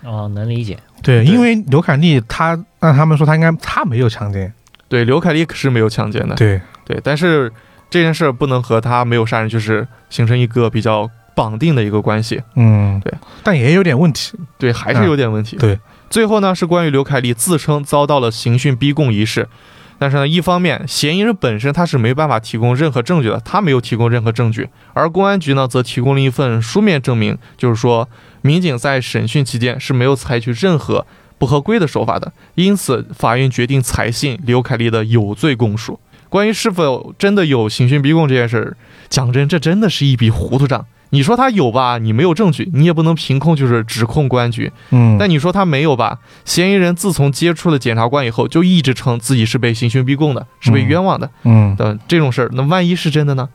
[0.04, 0.78] 哦，能理解。
[1.02, 4.54] 对，因为刘凯丽他按他们说他应该他没有强奸，
[4.88, 6.36] 对，刘凯丽可是没有强奸的。
[6.36, 7.52] 对，对，但是
[7.90, 12.42] 这件事儿不能和他没有杀人就是形成一个比较绑定的一个关系。
[12.56, 13.14] 嗯对，
[13.44, 14.38] 但也有点问题。
[14.58, 15.56] 对，还是有点问题。
[15.58, 15.80] 对，
[16.10, 19.48] 最后呢是关于刘凯丽自称遭到了刑讯逼供一事，
[20.04, 28.10] 但是呢，一方面嫌疑人本身他是没办法提供任何证据的，他没有提供任何证据，而公安局呢则提供了一份书面证明，就是说
[28.42, 35.98] 民警在审讯期间是没有采取任何不合规的手法的，因此法院决定采信刘凯丽的有罪供述。
[36.28, 38.76] 关于是否真的有刑讯逼供这件事儿，
[39.08, 40.86] 讲真，这真的是一笔糊涂账。
[41.14, 44.72] 你说他有吧，你没有证据，你也不能凭空就是指控公安局。
[44.90, 46.18] 嗯，但你说他没有吧？
[46.44, 51.30] 嫌疑人自从接触了检察官以后，就一直称自己是被刑讯逼供的，是被冤枉的。
[51.44, 53.48] 嗯的这种事儿，那万一是真的呢？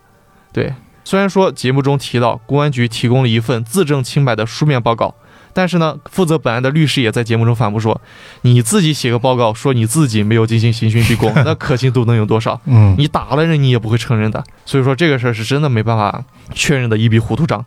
[0.52, 5.12] 对，虽然说节目中提到公安局提供了一份自证清白的书面报告，
[5.58, 8.00] 但是呢，负责本案的律师也在节目中反复说，
[8.42, 12.60] 你自己写个报告说你自己没有进行刑讯逼供， 那可信度能有多少？
[12.66, 14.44] 嗯你打了人，你也不会承认的。
[14.64, 17.64] 所以说这个事儿是真的没办法确认的一笔糊涂账，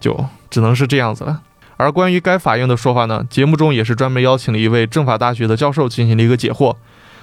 [0.00, 1.40] 就只能是这样子了。
[1.76, 6.74] 而关于该法院的说法呢，节目中也是专门邀请了一位政法大学的教授进行了一个解惑。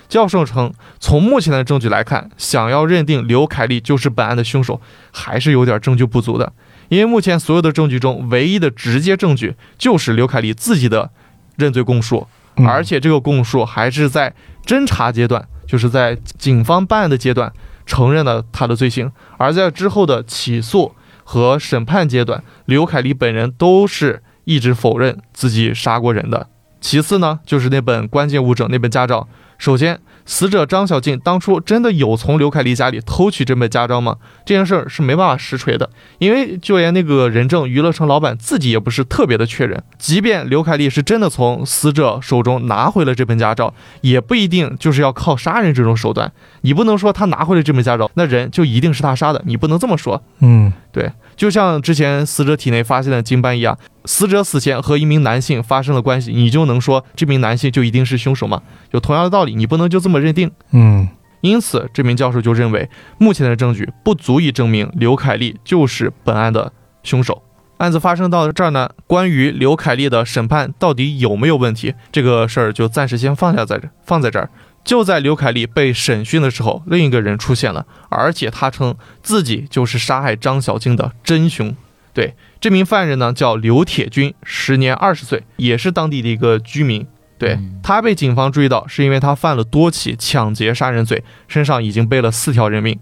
[0.08, 4.80] 教授称，从目前的证据来看，想要认定刘凯丽就是本案的凶手，
[5.12, 6.54] 还是有点证据不足的。
[6.90, 11.10] 因为目前所有的证据中，唯一的直接证据就是刘凯丽自己的
[11.58, 14.34] 认罪供述，嗯而且这个供述还是在
[14.66, 17.52] 侦查阶段，就是在警方办案的阶段
[17.86, 26.48] 承认了他的罪行，而在之后的起诉和审判阶段，刘凯丽本人都是一直否认自己杀过人的。
[26.80, 29.28] 其次呢，就是那本关键物证那本驾照。
[29.58, 34.18] 首先，死者张小静当初真的有从刘凯丽家里偷取这本驾照吗？
[34.46, 39.82] 这件事儿是没办法实锤的，因为就连那个人证娱乐城老板自己也不是特别的确认。
[39.98, 46.32] 即便刘凯丽是真的从死者手中拿回了这本驾照，也不一定就是要靠杀人这种手段。
[46.62, 50.22] 你不能说他拿回了这本驾照，那人就一定是他杀的，你不能这么说。
[50.40, 58.64] 嗯对，就像之前死者体内发现的精斑一样，死者死前和一名男性发生了关系，你就能说这名男性就一定是凶手吗？
[58.90, 60.50] 有同样的道理，你不能就这么认定。
[60.72, 61.08] 嗯
[61.42, 62.90] 因此，这名教授就认为，
[63.20, 66.74] 目前的证据不足以证明刘凯丽就是本案的
[67.04, 67.44] 凶手。
[67.78, 74.50] 案子发生到这儿呢，关于刘凯丽的审判到底有没有问题，这个事儿就暂时先放下在这，放在这儿。
[74.88, 81.76] 就在刘凯丽被审讯的时候，另一个人出现了，而且他称自己就是杀害张小静的真凶。
[82.14, 87.06] 对，这名犯人呢叫刘铁军，时年二十岁，也是当地的一个居民。
[87.38, 92.98] 对嗯他被警方注意到，是因为他犯了多起抢劫杀人罪，身上已经背了四条人命。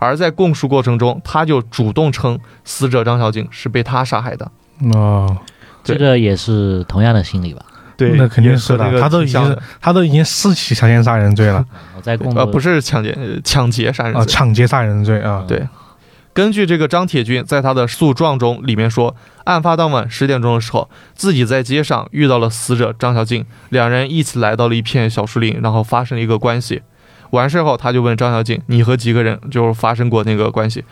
[0.00, 4.50] 而在供述过程中，他就主动称死者张小静是被他杀害的。
[4.92, 5.38] 哦，
[5.84, 7.62] 这个也是同样的心理吧？
[7.98, 11.62] 对那肯定是的，他都已经他都已经四起强奸杀人罪了
[11.96, 14.32] 我在供呃不是是抢劫，呃抢劫杀人啊，罪。
[14.32, 15.68] 抢劫杀人罪啊，对
[16.32, 26.82] 根据这个张铁军在他的诉状中里面说，案发当晚十点钟的时候，自己在街上遇到了死者张小静，两人一起来到了一片小树林，然后发生了一个关系。
[27.30, 30.84] 完事后，他就问张小静：“你和几个人就是发生过那个关系？”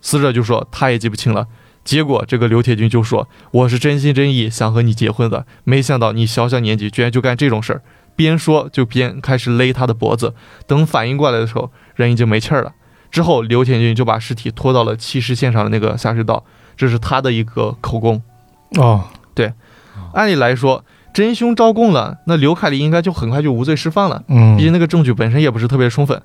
[0.00, 1.46] 死者就说他也记不清了。
[1.88, 7.82] 结果这个刘铁军就说：“我是真心真意想和你结婚的，没想到你小小年纪居然就干这种事儿。”
[8.14, 10.34] 边说就边开始勒他的脖子。
[10.66, 12.74] 等反应过来的时候，人已经没气儿了。
[13.10, 16.44] 之后，刘铁军就把尸体拖到了弃尸现场的那个下水道，
[16.76, 18.20] 这是他的一个口供。
[18.76, 19.54] 哦，对
[20.12, 20.84] 按理来说，
[21.14, 26.20] 真凶招供了，那刘凯丽应该就很快就无罪释放了，嗯毕竟那个证据本身也不是特别充分。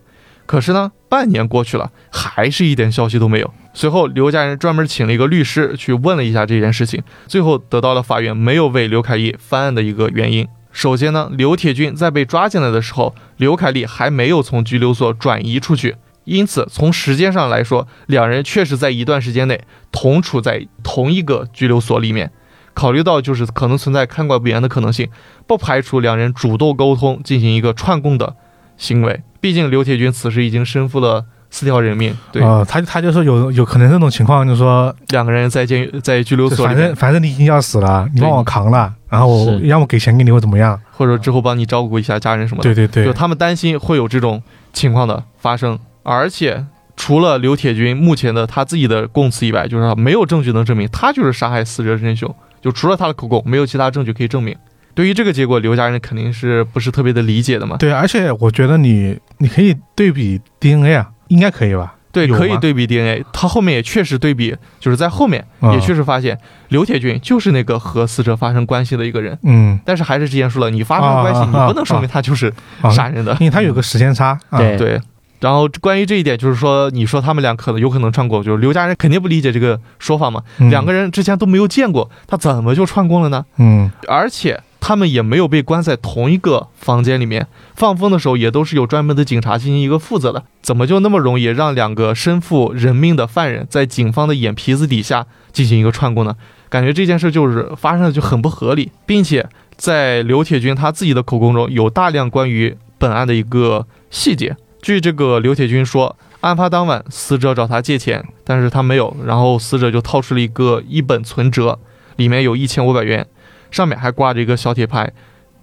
[0.46, 3.54] 可是呢，半年过去了，还是一点消息都没有。
[3.74, 10.48] 随后，刘家人专门请了一个律师去问了一下这件事情，最后得到了法院没有为刘凯丽翻案的一个原因。
[10.72, 19.62] 首先呢，刘铁军在被抓进来的时候，刘凯丽还没有从拘留所转移出去，因此从时间上来说，两人确实在一段时间内
[19.92, 22.32] 同处在同一个拘留所里面。
[22.76, 25.10] 考虑到就是可能存在看管不严的可能性，
[25.46, 28.36] 不排除两人主动沟通进行一个串供的
[28.78, 29.22] 行为。
[29.40, 40.78] 毕竟刘铁军此时已经身负了四条人命，对，啊，他他就说有有可能这种情况，就是说，两个人在监狱在拘留所里反正反正你已经要死了，你帮我扛了，然后我是要么给钱给你，或怎么样？
[40.90, 42.74] 或者之后帮你照顾一下家人什么的。
[42.74, 44.42] 对对对就，他们担心会有这种
[44.74, 46.66] 情况的发生，而且
[46.98, 52.34] 除了刘铁军目前的他自己的供词以外，就是说没有证据能证明他就是杀害死者的真凶，
[52.64, 54.56] 就除了他的口供，没有其他证据可以证明。
[54.96, 57.78] 对于这个结果，刘家人肯定是不是特别的理解的嘛？
[57.78, 61.96] 对，而且我觉得你你可以对比 DNA 啊，应该可以吧？
[62.12, 69.36] 对，可以对比 DNA，他后面也确实对比，就是在后面嗯也确实发现刘铁军就是那个和死者发生关系的一个人。
[69.42, 73.36] 嗯但是还是之前说了，你发生关系，你不能说明他就是啊，杀人的。
[73.40, 74.38] 因为他有个时间差。
[74.52, 75.02] 啊对对，
[75.40, 80.44] 然后关于这一点，就是说，你说他们俩可能有可能串供，就是刘家人肯定不理解这个说法嘛。
[80.60, 83.44] 嗯两个人之前都没有见过，他怎么就串供了呢？
[83.58, 96.36] 嗯而且他们也没有被关在同一个房间里面，放风的时候也都是有专门的警察进行一个负责的，怎么就那么容易让两个身负人命的犯人在警方的眼皮子底下进行一个串供呢？
[96.68, 104.58] 感觉这件事就是发生的就很不合理，并且在刘铁军他自己的口供中有大量关于本案的一个细节。
[104.82, 111.80] 据这个刘铁军说，案发当晚，死者找他借钱，但是他没有，然后死者就掏出了一个一本存折，
[112.18, 113.26] 里面有一千五百元，
[113.74, 115.12] 上面还挂着一个小铁牌，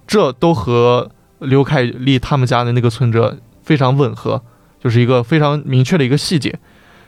[0.06, 4.42] 这都和刘凯丽他们家的那个存折非常吻合，
[4.82, 6.58] 就是一个非常明确的一个细节。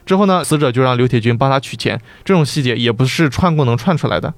[0.07, 4.33] 之后呢，死者就让刘铁军帮他取钱，这种细节也不是串供能串出来的。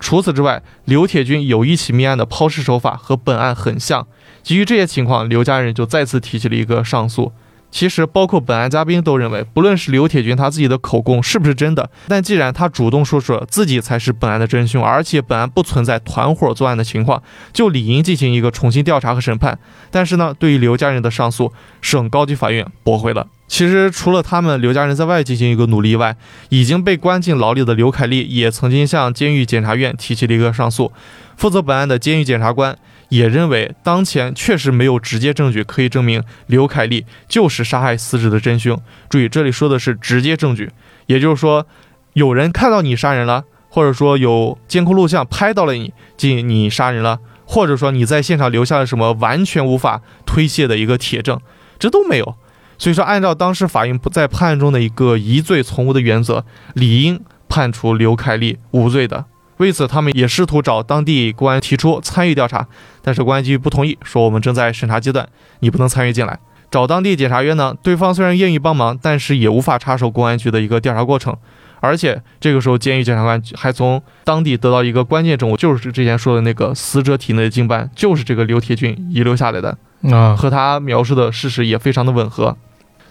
[0.00, 4.06] 除此之外，刘铁军有一起命案的抛尸手法和本案很像。
[4.42, 7.32] 基于这些情况，刘家人就再次提起了一个上诉。
[7.70, 19.58] 其实，包括本案嘉宾都认为，不论是刘铁军他自己的口供是不是真的，但既然他主动说出了自己才是本案的真凶，而且本案不存在团伙作案的情况，就理应进行一个重新调查和审判。
[19.90, 21.52] 但是呢，对于刘家人的上诉，
[21.82, 23.26] 省高级法院驳回了。
[23.46, 26.16] 其实，除了他们刘家人在外进行一个努力外，
[26.48, 30.92] 已经被关进牢里的刘凯丽也曾经向监狱检察院提起了一个上诉。
[31.36, 32.76] 负责本案的监狱检察官
[33.08, 38.80] 也认为，当前确实没有直接证据可以证明刘凯丽就是杀害死者的真凶。
[39.08, 40.70] 注意，这里说的是直接证据，
[41.06, 41.66] 也就是说，
[42.12, 51.40] 有人看到你杀人了，或者说有监控录像拍到了你，即你杀人了，或者说你在现场留下了什么完全无法推卸的一个铁证，
[51.78, 52.36] 这都没有。
[52.76, 56.44] 所以说，按照当时法院不在判案中的一个疑罪从无的原则，
[56.74, 59.24] 理应判处刘凯丽无罪的。
[59.58, 62.66] 为此，他们也试图找当地公安提出参与调查，
[63.02, 65.28] 但是公安局不同意，说我们正在审查阶段，
[65.60, 66.38] 你不能参与进来。
[66.70, 71.36] 找当地检察院呢，对方虽然愿意帮忙，但是也无法插手公安局的一个调查过程。
[71.80, 79.78] 而且这个时候，监狱检察官还从当地得到一个关键证物，就是之前说的那个死者体内的精斑，就是这个刘铁军遗留下来的。
[80.12, 82.56] 啊，和他描述的事实也非常的吻合。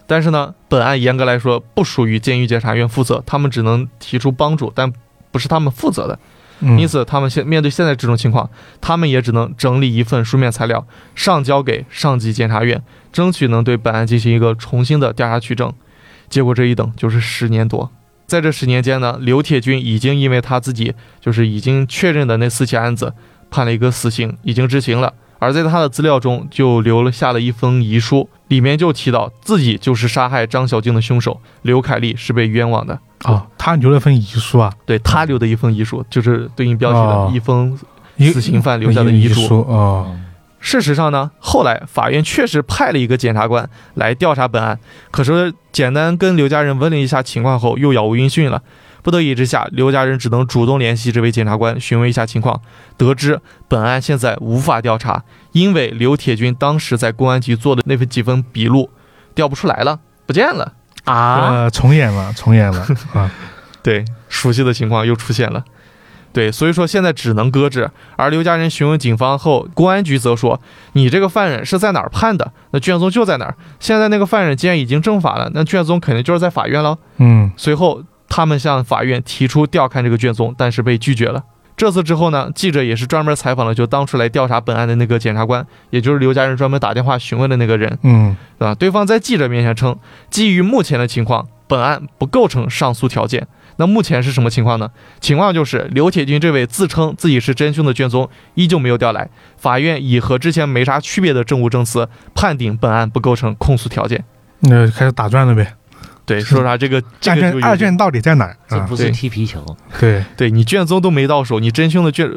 [0.06, 4.92] 但是呢，本案严格来说不属于监狱检察院负责，他们只能提出帮助，但
[5.32, 6.20] 不是他们负责的。
[6.62, 8.50] 因此，他们现面对现在这种情况，
[8.82, 12.82] 他们也只能整理一份书面材料，上交给上级检察院，
[13.12, 15.72] 争取能对本案进行一个重新的调查取证。
[16.30, 17.92] 结果这一等就是十年多。
[18.26, 23.14] 在这十年间呢，刘铁军已经因为他自己就是已经确认的那四起案子，
[23.50, 25.14] 判了一个死刑，已经执行了。
[25.40, 33.00] 而在他的资料中就留了下了一封遗书，里面就提到自己就是杀害张小静的凶手，刘凯丽是被冤枉的。
[33.24, 37.78] 哦，他留了份遗书啊，对他留的一封遗书，就是对应标题哦的一封
[38.32, 39.60] 死刑犯留下的遗遗书。
[39.62, 40.16] 哦，
[40.60, 44.80] 事实上呢，后来法院确实派了一个检察官来调查本案，
[45.12, 48.62] 可是简单跟刘家人问了一下情况后，又杳无音讯了。
[49.08, 52.62] 不得已之下，刘家人只能主动联系这位检察官询问一下情况，
[52.98, 53.40] 得知
[53.70, 58.90] 本案现在无法调查，因为刘铁军当时在公安局做的那份几份笔录
[59.34, 60.74] 调不出来了，不见了。
[61.06, 63.32] 啊，呃，重演了，重演了啊，
[63.82, 65.64] 对，熟悉的情况又出现了。
[66.34, 67.90] 对，所以说现在只能搁置。
[68.18, 70.60] 而刘家人询问警方后，公安局则说
[70.92, 72.52] ：“你这个犯人是在哪儿判的？
[72.72, 73.56] 那卷宗就在哪儿。
[73.80, 76.98] 现在那个犯人既然已经正法了，那卷宗肯定就是在法院了。
[77.20, 81.44] 嗯”随后，他们向法院提出调看这个卷宗，但是被拒绝了。
[81.76, 88.00] 这次之后呢，记者也是专门采访了就当初来调查本案的那个检察官，也就是刘家人专门打电话询问的那个人。
[88.02, 88.74] 嗯对吧？
[88.74, 89.96] 对方在记者面前称，
[90.32, 93.48] 基于目前的情况，本案不构成上诉条件。
[93.80, 94.90] 那目前是什么情况呢？
[95.22, 104.26] 情况就是刘铁军这位自称自己是真凶的卷宗依旧没有调来，法院以和之前没啥区别的证物证词判定本案不构成控诉条件。
[104.62, 105.76] 那开始打转了呗，
[106.28, 108.54] 对，说啥这个这二卷二卷到底在哪？
[108.68, 109.66] 这不是踢皮球，
[109.98, 112.30] 对，对你卷宗都没到手，你真凶的卷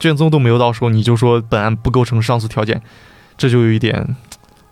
[0.00, 2.82] 卷宗都没有到手，你就说本案不构成上诉条件，
[3.38, 4.16] 这就有一点，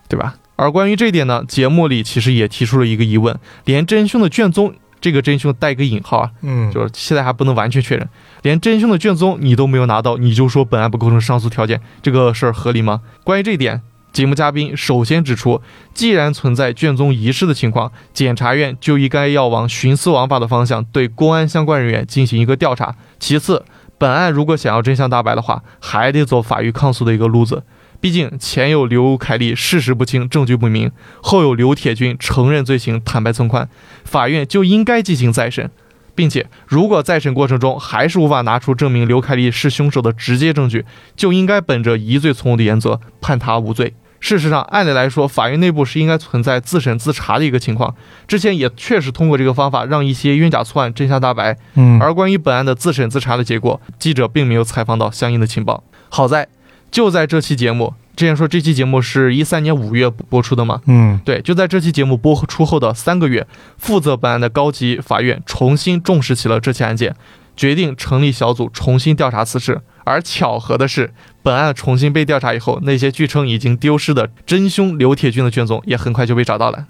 [0.09, 0.35] 对吧？
[0.57, 8.07] 而关于这一点呢，节目里其实也提出了一个疑问：连真凶的卷宗，这个真凶带一个引号啊，嗯，就是现在还不能完全确认，
[8.41, 13.01] 连真凶的卷宗你都没有拿到，你就说本案不构成上诉条件，这个事儿合理吗？
[13.23, 13.81] 关于这一点，
[14.15, 15.61] 节目嘉宾首先指出，
[15.93, 22.95] 既然存在卷宗遗失的情况，检察院就应该要往徇私枉法的方向对公安相关人员进行一个调查。
[23.19, 23.65] 其次，
[23.97, 27.63] 本案如果想要真相大白的话，还得走法律抗诉的一个路子。
[27.99, 30.89] 毕竟前有刘凯丽事实不清、证据不明，
[31.21, 33.67] 后有刘铁军承认罪行、坦白从宽，
[34.05, 35.69] 法院就应该进行再审，
[36.15, 40.85] 并且如果再审过程中还是无法拿出证明刘凯丽是凶手的直接证据，
[41.17, 43.93] 就应该本着疑罪从无的原则判他无罪。
[44.25, 47.93] 事实上，按理来说，法院内部是应该存在自审自查的一个情况。
[48.27, 51.55] 之前也确实通过这个方法让一些冤假错案真相大白。
[51.75, 55.83] 嗯，而关于本案的自审自查的结果，记者并没有采访到相应的情报。
[56.09, 56.47] 好在
[56.89, 60.81] 就在这期节目，之前说这期节目是一三年五月播出的嘛？
[60.87, 63.45] 嗯，对，就在这期节目播出后的三个月，
[63.77, 67.15] 负责本案的高级法院重新重视起了这起案件，
[67.55, 69.81] 决定成立小组重新调查此事。
[70.03, 71.13] 而巧合的是，
[71.45, 76.87] 本案重新被调查以后，那些据称已经丢失的真凶刘铁军的卷宗也很快就被找到了。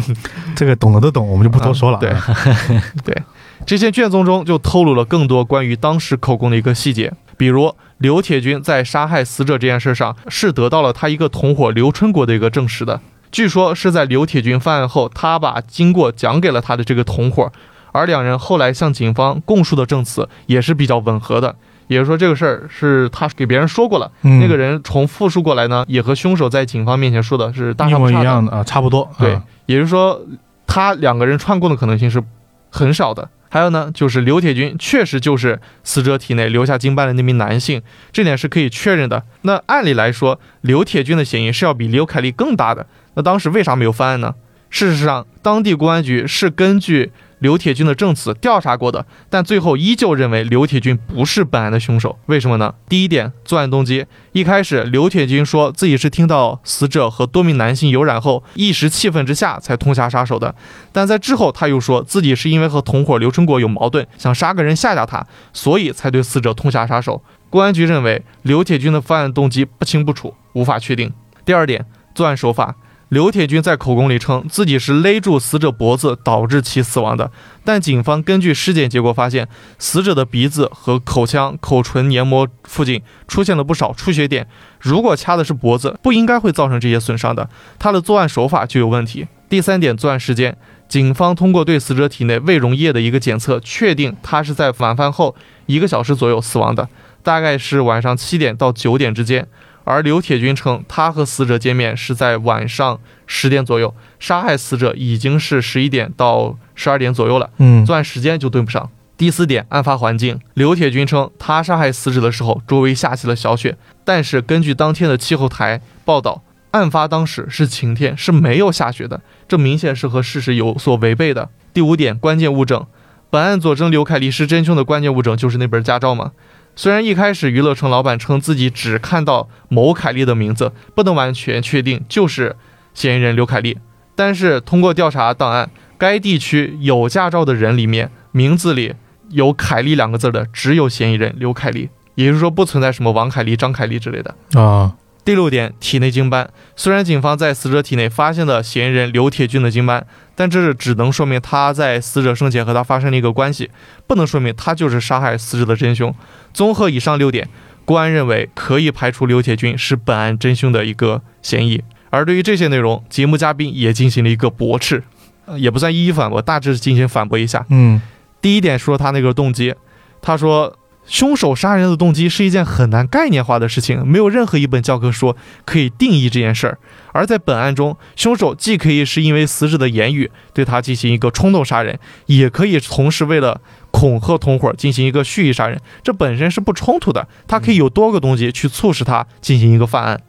[0.54, 1.98] 这个懂的都懂，我们就不多说了。
[1.98, 2.12] 对
[3.02, 3.22] 对，
[3.64, 13.00] 这些卷宗中就透露了更多关于当时口供的一个细节，比如刘铁军在杀害死者这件事上是得到了他一个同伙刘春国的一个证实的。
[13.32, 17.50] 据说是在刘铁军犯案后，他把经过讲给了他的这个同伙，
[17.92, 21.56] 而两人后来向警方供述的证词也是比较吻合的。
[21.86, 28.18] 也就是说，这个事儿是他给别人说过了，嗯，那个人重复述过来呢，也和凶手在警方面前说的是大一差不差的。
[28.18, 29.10] 模一样的啊，差不多。
[29.18, 30.20] 对啊，也就是说，
[30.66, 32.22] 他两个人串供的可能性是
[32.70, 33.28] 很少的。
[33.48, 37.80] 还有呢，就是刘铁军确实就是死者体内留下经斑的那名男性，
[38.10, 39.22] 这点是可以确认的。
[39.42, 42.84] 那按理来说，刘铁军的嫌疑是要比刘凯丽更大的。
[43.14, 44.34] 那当时为啥没有翻案呢？
[44.70, 52.18] 事实上，当地公安局是根据刘铁军的证词调查过的，但最后依旧认为刘铁军不是本案的凶手。
[52.26, 52.74] 为什么呢？
[52.88, 54.06] 第一点，作案动机。
[54.32, 60.54] 一开始，刘铁军说自己是听到死者和多名男性有染后，一时气愤之下才痛下杀手的。
[60.92, 67.22] 但在之后，他又说自己是因为和同伙刘春国有矛盾，想杀个人吓吓他，所以才对死者痛下杀手。
[67.50, 71.12] 公安局认为刘铁军的犯案动机不清不楚，无法确定。
[71.44, 72.74] 第二点，作案手法。
[73.10, 77.30] 刘铁军在口供里称自己是勒住死者脖子导致其死亡的，
[77.62, 79.46] 但警方根据尸检结果发现，
[79.78, 84.48] 死者的鼻子和口腔、口唇黏膜附近出现了不少出血点。
[84.80, 87.48] 如果掐的是脖子，不应该会造成这些损伤的，
[87.78, 89.28] 他的作案手法就有问题。
[89.48, 90.56] 第三点，作案时间，
[90.88, 95.36] 警方通过对死者体内胃溶液的一个检测，确定他是在晚饭后
[95.66, 96.88] 一个小时左右死亡的，
[97.22, 99.46] 大概是晚上七点到九点之间。
[99.84, 108.90] 而刘铁军称，他和死者见面是在晚上十点左右，杀害死者已经是十一点到十二点左右了，嗯，作案时间就对不上。
[109.16, 121.48] 第四点，案发环境，刘铁军称他杀害死者的时候，周围下起了小雪，但是根据当天的气候台报道，案发当时是晴天，是没有下雪的，这明显是和事实有所违背的。
[121.72, 122.84] 第五点，关键物证，
[123.30, 126.32] 本案佐证刘凯丽是真凶的关键物证就是那本驾照嘛。
[126.76, 132.56] 虽然一开始娱乐城老板称自己只看到某凯丽的名字，不能完全确定就是
[132.92, 133.78] 嫌疑人刘凯丽，
[134.14, 138.94] 但是通过调查档案，该地区有驾照的人里面名字里
[139.30, 144.34] 有“凯丽”两个字的只有嫌疑人刘凯丽，也就是说不存在什么王凯丽、张凯丽之类的。
[144.60, 144.94] 啊，
[145.24, 146.50] 第六点，体内精斑。
[146.76, 153.70] 虽然警方在死者体内发现了嫌疑人刘铁军的精斑，但这只能说明他在死者生前和他发生了一个关系，
[154.06, 156.14] 不能说明他就是杀害死者的真凶。
[156.52, 157.48] 综合以上六点，
[157.84, 161.82] 公安认为可以排除刘铁军是本案真凶的一个嫌疑。
[162.10, 165.02] 而对于这些内容，节目嘉宾也进行了一个驳斥，
[165.46, 167.64] 呃也不算一一反驳，大致进行反驳一下。
[167.70, 168.00] 嗯
[168.40, 169.74] 第一点说他那个动机，
[170.20, 176.78] 他说凶手杀人的动机是一件很难概念化的事情，没有任何一本教科书可以定义这件事儿。
[177.12, 187.28] 而在本案中，凶手既可以是因为死者的言语对他进行一个冲动杀人，也可以同时为了恐吓同伙进行一个蓄意杀人，这本身是不冲突的。
[187.46, 190.20] 他可以有多个动机去促使他进行一个犯案。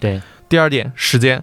[0.00, 1.42] 对，第二点，时间。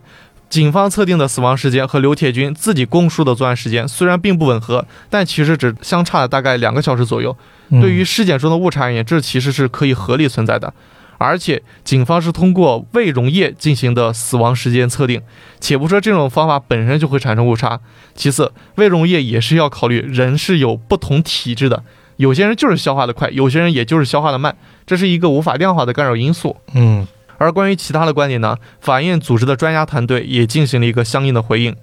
[0.51, 7.35] 警方测定的死亡时间和刘铁军自己供述的作案时间虽然并不吻合，但其实只相差了大概两个小时左右。
[7.69, 10.73] 嗯对于尸检中的误差而言，这其实是可以合理存在的。
[11.17, 15.21] 而且，警方是通过胃溶液进行的死亡时间测定，
[15.61, 17.79] 且不说这种方法本身就会产生误差，
[18.13, 21.81] 其次，胃溶液也是要考虑人是有不同体质的，
[22.17, 24.53] 有些人就是消化的快，有些人也就是消化的慢，
[24.85, 26.57] 这是一个无法量化的干扰因素。
[26.73, 27.07] 嗯
[27.41, 31.75] 而关于其他的观点呢，法院组织的专家团队也进行了一个相应的回应。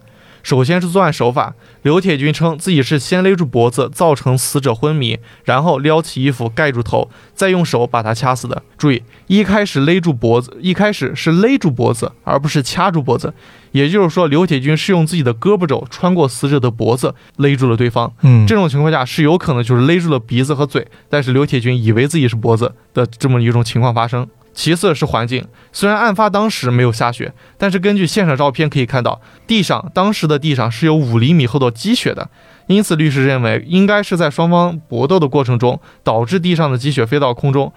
[0.44, 1.52] 首先是作案手法，
[1.82, 8.62] 刘铁军称自己是先勒住脖子，造成死者昏迷，然后撩起衣服盖住头，再用手把他掐死的。
[8.78, 13.34] 注意，一开始勒住脖子，一开始是勒住脖子，而不是掐住脖子。
[13.72, 18.10] 也就是说，刘铁军是用自己的胳膊肘穿过死者的脖子勒住了对方。
[18.22, 24.26] 嗯，这种情况下是有可能就是勒住了鼻子和嘴，但是刘铁军以为自己是脖子的这么一种情况发生。
[24.58, 32.28] 其次是环境，虽然案发当时没有下雪，但是根据现场照片可以看到，地上当时的地上是有五厘米厚的积雪的，
[32.66, 37.72] 因此律师认为应该是在双方搏斗的过程中导致地上的积雪飞到空中，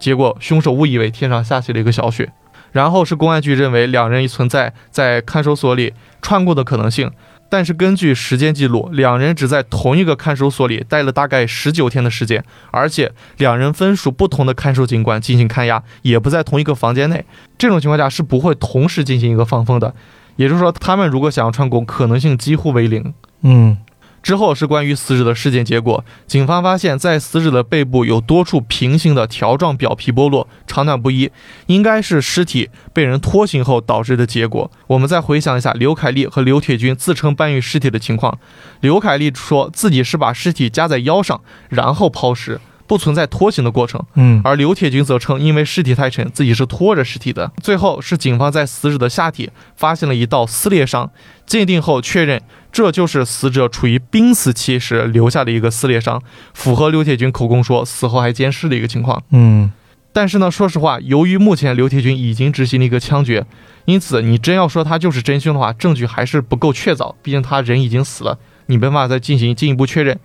[0.00, 2.32] 结果凶手误以为天上下起了一个小雪。
[2.72, 7.08] 然后是公安局认为两人存在在看守所里串过的可能性。
[7.54, 17.24] 但是根据时间记录，两人只在同一个看守所里待了大概十九天的时间，而且两人分属不同的看守警官进行看押，也不在同一个房间内。
[17.56, 19.94] 这种情况下是不会同时进行一个放风的，
[20.34, 23.14] 也就是说，他们如果想要串供，可能性几乎为零。
[23.42, 23.78] 嗯
[24.24, 31.30] 之后是关于死者的尸检结果，警方发现，在死者的背部有多处平行的条状表皮剥落，长短不一，
[31.66, 34.70] 应该是尸体被人拖行后导致的结果。
[34.86, 38.38] 我们再回想一下刘凯丽和刘铁军自称搬运尸体的情况，
[38.80, 44.02] 刘凯丽说自己是把尸体夹在腰上，然后抛尸，不存在拖行的过程。
[44.14, 47.50] 嗯而刘铁军则称，因为尸体太沉，自己是拖着尸体的。
[47.62, 51.10] 最后是警方在死者的下体发现了一道撕裂伤，
[51.46, 56.22] 鉴定后确认这就是死者处于濒死期时留下的一个撕裂伤，
[56.52, 59.22] 符合刘铁军口供说死后还监视的一个情况。
[59.30, 59.72] 嗯
[60.12, 63.44] 但是呢，说实话，由于目前刘铁军已经执行了一个枪决，
[63.84, 70.16] 因此你真要说他就是真凶的话，证据还是不够确凿，毕竟他人已经死了，你没办法再进行进一步确认。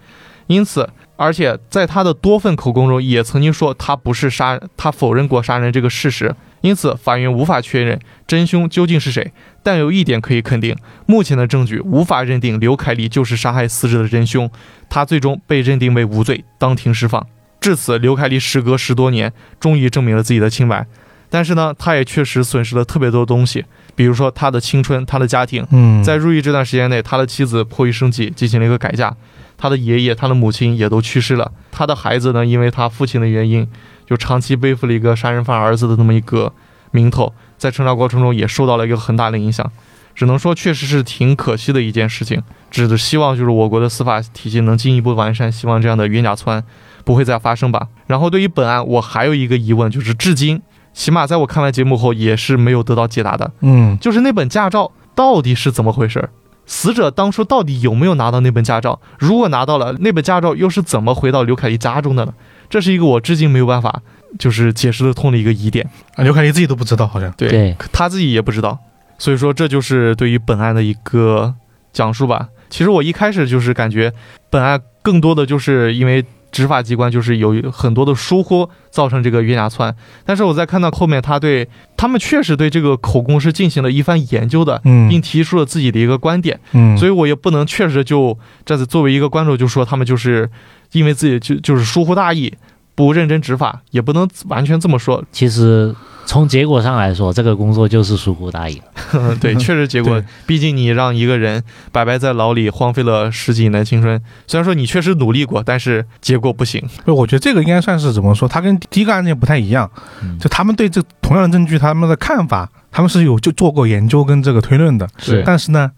[0.45, 0.87] 因此，
[1.19, 6.33] 而且在他的多份口供中也曾经说他不是杀，他否认过杀人这个事实。
[6.61, 9.33] 因此，法院无法确认真凶究竟是谁。
[9.61, 10.73] 但有一点可以肯定，
[11.05, 14.49] 目前的证据无法认定刘凯丽就是杀害死者的真凶，
[14.89, 17.27] 他最终被认定为无罪，当庭释放。
[17.59, 20.87] 至此，刘凯丽时隔十多年，终于证明了自己的清白。
[21.29, 25.67] 但是呢，他也确实损失了特别多的东西，比如说他的青春、他的家庭。
[25.71, 29.13] 嗯，在入狱这段时间内，他的妻子迫于生计进行了一个改嫁，
[29.59, 31.51] 他的爷爷、他的母亲也都去世了。
[31.71, 33.67] 他的孩子呢，因为他父亲的原因，
[34.07, 36.51] 就长期背负了一个杀人犯儿子的那么一个
[36.91, 39.69] 名头，在成长过程中也受到了一个很大的影响。
[40.15, 42.41] 只能说，确实是挺可惜的一件事情。
[42.71, 46.63] 只是希望就是我国的司法体系能进一步完善，希望这样的冤假错案
[47.05, 47.87] 不会再发生吧。
[48.07, 50.61] 然后对于本案，我还有一个疑问，就是至今，
[50.93, 53.51] 起码在我看完节目后也是没有得到解答的。
[53.61, 56.29] 嗯就是那本驾照到底是怎么回事儿？
[56.69, 59.01] 死者当初到底有没有拿到那本驾照？
[59.17, 62.33] 如果拿到了，那本驾照又是怎么回到刘凯丽家中的呢？
[62.69, 64.03] 这是一个我至今没有办法
[64.37, 67.33] 就是解释得通的一个疑点，啊，刘凯丽自己都不知道，好像。
[67.35, 68.77] 对对，他自己也不知道。
[69.17, 71.55] 所以说，这就是对于本案的一个
[71.91, 72.49] 讲述吧。
[72.69, 74.13] 其实我一开始就是感觉
[74.51, 79.95] 本案更多的就是因为执法机关就是有很多的疏忽造成这个冤假错案，
[80.25, 90.49] 但是我在看到后面，他对他们确实对这个口供是进行了一番研究的，嗯并提出了自己的一个观点，嗯，所以我也不能确实就这次作为一个观众就说他们就是
[90.91, 92.53] 因为自己就就是疏忽大意，
[92.95, 95.23] 不认真执法，也不能完全这么说。
[95.31, 95.95] 其实
[96.29, 98.79] 从结果上来说，这个工作就是疏忽大意。
[99.41, 106.87] 对，确实结果，毕竟你让一个人白白在牢里荒废了十几年青春，虽然说你确实努力过，但是结果不行。
[107.03, 109.89] 就我觉得这个应该算是怎么说，他跟第一个案件不太一样，
[110.21, 110.37] 嗯。
[110.37, 115.41] 就他们对这同样的证据，他们的看法，他们是有就做过研究跟这个推论的，是。
[115.43, 115.89] 但是呢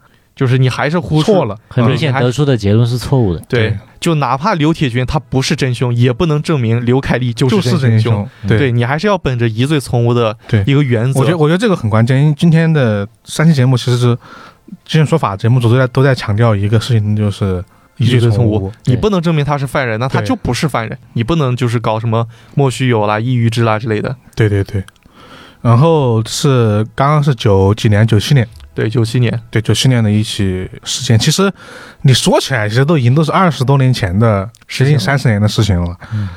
[0.41, 1.45] 就是你还是忽视错。
[1.45, 3.39] 了，很明显嗯得出的结论是错误的。
[3.47, 8.11] 对对，就哪怕刘铁军他不是真凶，也不能证明刘凯丽就就是是真凶。
[8.11, 8.71] 真凶，对对。
[8.71, 10.35] 你还是要本着疑罪从无的
[10.65, 11.19] 一个原则。
[11.19, 14.17] 我觉得，我觉得这个很关键，因为今天的三期节目其实是
[14.83, 17.63] 今日说法节目组都在都在强调一个事情，就是
[17.97, 18.71] 疑罪从无。
[18.85, 20.97] 你不能证明他是犯人，那他就不是犯人。
[21.13, 24.15] 你不能就是搞什么莫须有啦、抑郁之啦之类的。
[24.35, 24.83] 对对对。
[25.61, 31.19] 然后是刚刚是九几年，九七年，对，九七年，对九七年的一起事件。
[31.19, 31.51] 其实
[32.01, 35.95] 你说起来，其实都已经都是二十多年前的，接近三十年的事情了。
[36.13, 36.27] 嗯，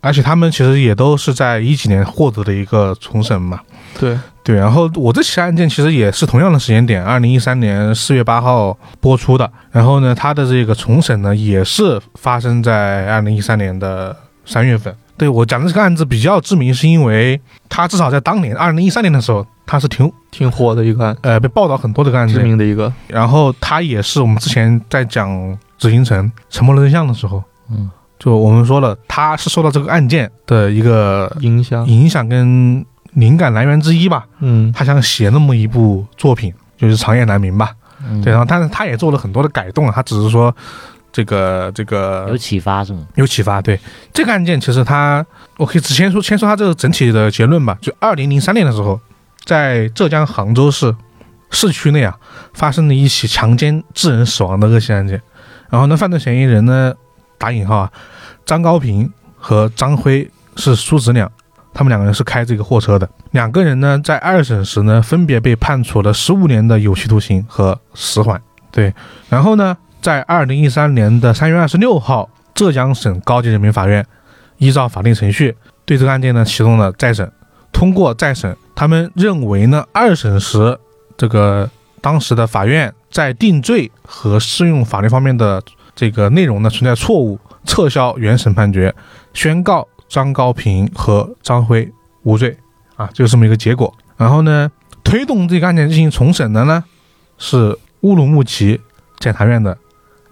[0.00, 3.58] 而且他们其实也都是在一几年获得的一个重审嘛。
[3.98, 9.50] 对，对，然后我这起案件其实也是同样的时间点，二零一三年四月八号播出的。
[9.70, 14.94] 然后呢，它的这个重审呢，也是发生在二零一三年的三月份。
[15.16, 22.42] 对我讲的这个案子比较知名，是因为他至少在当年二零一三年的时候，他是挺挺火的一个案，呃被报道很多的个案子知。
[22.42, 22.92] 名的一个。
[23.06, 31.86] 然后他也是我们之前在讲紫禁城沉默的真相的时候，嗯，就我们说了，他是受到这个案件的一个影响。
[31.86, 34.26] 影响跟灵感来源之一吧。
[34.40, 37.70] 嗯他想写那么一部作品，就是《长夜难明》吧。
[38.06, 40.54] 嗯对，然后但是他也做了很多的改动啊，他只是说
[41.14, 43.06] 这个这个有启发是吗？
[43.14, 43.62] 有启发。
[43.62, 43.78] 对
[44.12, 45.24] 这个案件，其实他
[45.56, 47.78] 我可以只先说先说他这个整体的结论吧。
[47.80, 49.00] 就二零零三年的时候，
[49.44, 50.92] 在浙江杭州市
[51.50, 52.18] 市区内啊，
[52.52, 55.22] 发生了一起强奸致人死亡的恶性案件。
[55.70, 56.92] 然后呢，犯罪嫌疑人呢，
[57.38, 57.92] 打引号啊，
[58.44, 59.08] 张高平
[59.38, 61.30] 和张辉是叔侄俩，
[61.72, 63.08] 他们两个人是开这个货车的。
[63.30, 68.42] 两个人呢，在二审时呢，分别被判处了十五年的有期徒刑和死缓。
[68.72, 68.92] 对，
[69.28, 74.04] 然后呢，在二零一三年的三月二十六号，浙江省高级人民法院
[74.58, 75.56] 依照法定程序
[75.86, 77.32] 对这个案件呢启动了再审。
[77.72, 80.78] 通过再审，他们认为呢，二审时
[81.16, 81.70] 这个
[82.02, 85.62] 当时的法院在定罪和适用法律方面的
[85.96, 88.94] 这个内容呢存在错误，撤销原审判决，
[89.32, 91.90] 宣告张高平和张辉
[92.24, 92.54] 无罪
[92.96, 93.90] 啊，就这么一个结果。
[94.18, 94.70] 然后呢，
[95.02, 96.84] 推动这个案件进行重审的呢
[97.38, 98.78] 是乌鲁木齐
[99.18, 99.78] 检察院的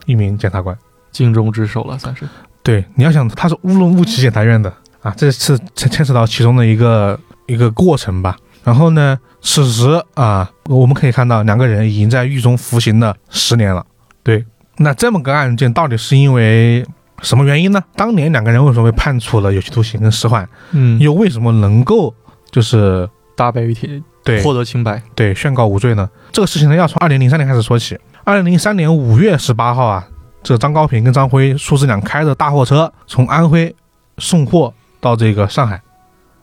[0.07, 0.77] 一名检察官。
[1.11, 2.27] 尽忠职守了，算是。
[2.63, 4.73] 对，你要想他是乌鲁木齐检察院的
[5.03, 8.37] 啊，这是牵牵扯到其中的一个一个过程吧。
[8.65, 13.85] 然后呢，此时啊，我们可以看到两个人已经在狱中服刑了十年了。
[14.23, 14.45] 对，
[14.77, 16.87] 那这么个案件到底是因为
[17.21, 17.83] 什么原因呢？
[17.97, 22.15] 当年两个人为什么被判处了有期徒刑跟死缓，嗯，又为什么能够
[22.53, 25.03] 就是大白于天，对获得清白。
[25.17, 26.09] 对宣告无罪呢？
[26.31, 27.99] 这个事情呢，要从二零零三年开始说起。
[28.25, 30.07] 二零零三年五月十八号啊，
[30.45, 33.75] 这张高平跟张辉叔侄俩开着大货车从安徽
[34.19, 35.83] 送货到这个上海，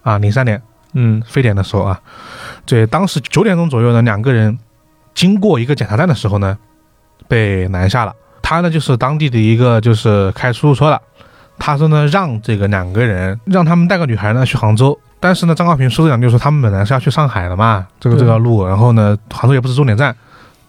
[0.03, 0.61] 啊，零三年
[0.93, 1.21] 嗯。
[1.25, 2.01] 非典的时候啊，
[2.65, 4.59] 这，当时九点钟左右呢，两个人
[5.13, 6.57] 经过一个检查站的时候呢，
[7.29, 8.13] 被拦下了。
[8.41, 11.01] 他呢就是当地的一个就是开出租车的，
[11.57, 20.13] 他说呢让这个两个人让他们带个女孩呢去杭州，但是呢张高平叔侄俩就说他们本来是要去上海的嘛，这个这条路，然后呢杭州也不是终点站，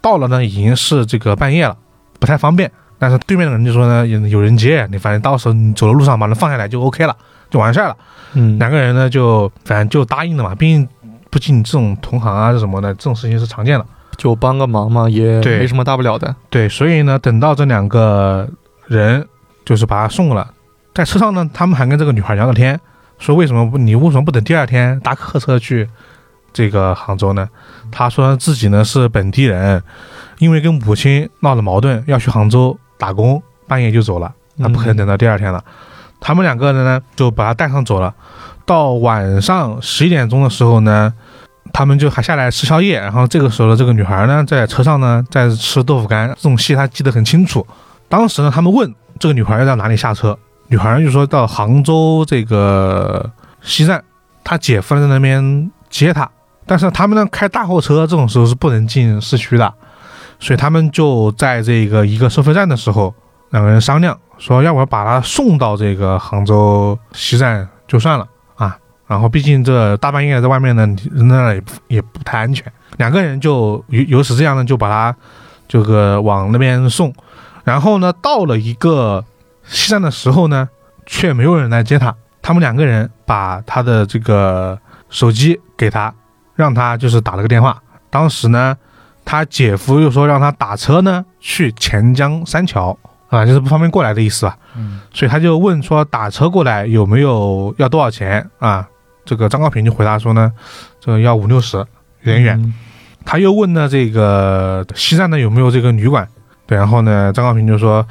[0.00, 1.76] 到了呢已经是这个半夜了，
[2.18, 2.70] 不太方便。
[2.98, 7.16] 但是对面的人就说呢有有人接，你反正到时候你走的路上把人放下来就 OK 了，
[7.48, 7.96] 就完事儿了。
[8.34, 10.86] 嗯，两个人呢就反正就答应了嘛，毕竟
[11.30, 13.86] 不仅这种同行啊什么的，这种事情是常见的。
[14.16, 16.36] 就帮个忙嘛，也没什么大不了的。
[16.50, 18.46] 对，所以呢，等到这两个
[18.86, 19.26] 人
[19.64, 20.52] 就是把他送了，
[20.92, 22.78] 在车上呢，他们还跟这个女孩聊聊天，
[23.18, 25.88] 说为什么不你为什么不等第二天搭客车去
[26.52, 27.48] 这个杭州呢？
[27.90, 29.82] 他说自己呢是本地人，
[30.38, 35.64] 因为跟母亲闹了矛盾，要去杭州打工，半夜就走了，那不可能等到第二天了。
[36.20, 38.14] 他们两个人呢就把他带上走了，
[38.64, 41.12] 到晚上十一点钟的时候呢。
[41.72, 47.64] 他们就还下来吃宵夜，然后这个时候的，这个女孩呢在车上呢在吃豆腐干，这种戏她记得很清楚。
[48.08, 50.36] 当时呢，他们问这个女孩要到哪里下车，
[50.66, 53.30] 女孩就说到杭州这个
[53.62, 54.02] 西站，
[54.42, 56.28] 她姐夫在那边接她。
[56.66, 59.72] 但是他们呢开大货车这种时候是不能进市区的，
[60.38, 63.14] 所以他们就在这个一个收费站的时候，
[63.50, 68.26] 两个人商量说，要不把他送到这个杭州西站就算了
[68.56, 68.76] 啊。
[69.06, 72.70] 然后毕竟这大半夜在外面呢，扔在那也不也不太安全。
[72.96, 75.16] 两个人就由由此这样呢，就把他
[75.66, 77.12] 这个往那边送。
[77.64, 79.24] 然后呢，到了一个
[79.64, 80.68] 西站的时候呢，
[81.06, 82.14] 却没有人来接他。
[82.40, 84.78] 他们两个人把他的这个
[85.10, 86.12] 手机给他，
[86.60, 87.82] 让他就是打了个电话。
[88.10, 88.76] 当时呢，
[89.24, 92.96] 他姐夫又说让他打车呢去钱江三桥
[93.28, 94.56] 啊，就是不方便过来的意思吧。
[94.76, 98.86] 嗯所以他就问说打车过来有没有要多少钱啊？
[99.24, 100.52] 这个张高平就回答说呢，
[101.00, 101.86] 这个要五六十，有
[102.24, 102.60] 点远。
[102.60, 102.74] 嗯
[103.22, 106.26] 他又问呢这个西站呢有没有这个旅馆？
[106.66, 108.04] 对，然后呢张高平就说，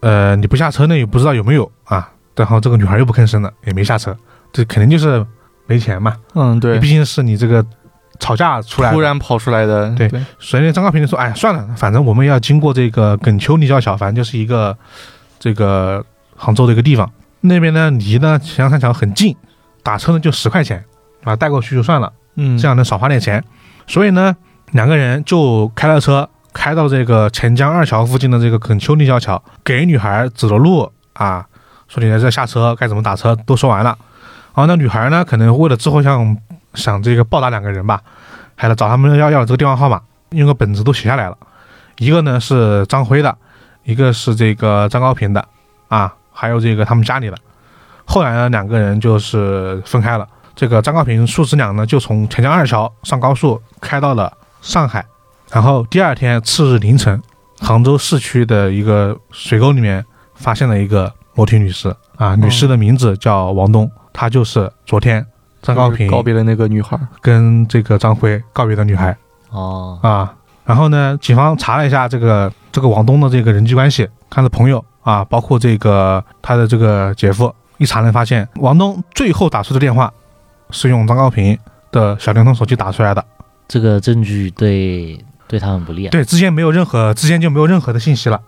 [0.00, 2.08] 呃你不下车呢也不知道有没有啊。
[2.36, 4.16] 然后这个女孩又不吭声了，也没下车，
[4.52, 5.24] 这肯定就是
[5.66, 6.16] 没钱嘛。
[6.34, 7.64] 嗯，对毕，竟是你这个
[8.20, 14.76] 吵架出来的突然跑出来的，对所以呢，张高平就说：“哎，算了，反正我们要经过这个耿丘立交桥，反正就是一个
[15.38, 16.04] 这个
[16.36, 17.10] 杭州的一个地方。
[17.40, 19.36] 那边呢离呢钱江三桥很近，
[19.82, 20.84] 打车呢就十块钱，
[21.24, 23.42] 啊，带过去就算了，嗯，这样能少花点钱。
[23.86, 24.34] 所以呢，
[24.72, 31.44] 两个人就开了车，开到这个钱江二桥附近的这个耿丘立交桥，给女孩指了路啊，
[31.88, 33.96] 说你在这下车该怎么打车都说完了。
[34.54, 36.36] 然后那女孩呢，可能为了之后想
[36.74, 38.00] 想这个报答两个人吧，
[38.54, 41.36] 还来找他们要要这个电话号码，用个本子都写下来了。
[41.98, 43.36] 一个呢是张辉的，
[43.84, 45.44] 一个是这个张高平的，
[45.88, 47.36] 啊，还有这个他们家里的。
[48.04, 50.28] 后来呢，两个人就是分开了。
[50.54, 55.04] 这个张高平父子俩呢，就从钱江二桥上高速开到了上海，
[55.50, 57.20] 然后第二天次日凌晨，
[57.60, 65.26] 杭州市区的一个水沟里面发现了一个裸体女尸啊，女尸的名字叫王东，她就是昨天
[65.64, 66.96] 张高平告别了那个女孩。
[67.20, 69.16] 跟这个张辉告别的女孩
[69.50, 70.34] 哦，啊。
[70.64, 80.10] 然后呢，警方查了一下这个这个王东的这个人际关系，看了朋友啊，包括这个他的这个姐夫，一查呢发现王东最后打出的电话
[80.70, 81.58] 是用张高平
[81.92, 83.22] 的小灵通手机打出来的，
[83.68, 86.10] 这个证据对对他们不利啊。
[86.10, 88.40] 对，之间没有任何之间就没有任何的信息了。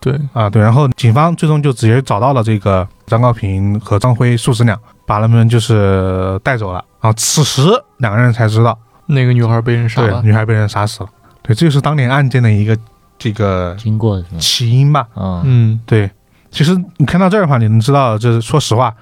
[0.00, 6.84] 对，啊，对，然后警方最终就直接找到了这个张高平和张辉父子俩，把他们就是带走了。
[7.00, 7.62] 然后此时
[7.98, 11.08] 两个人才知道，那个女孩被人杀对，女孩被人杀死了。
[11.42, 12.76] 对，这就是当年案件的一个
[13.18, 14.22] 这个经过？
[14.38, 15.06] 起因吧。
[15.16, 16.10] 嗯，嗯，对，
[16.50, 18.94] 其实你看到这儿的话，你能知道，就是说实话，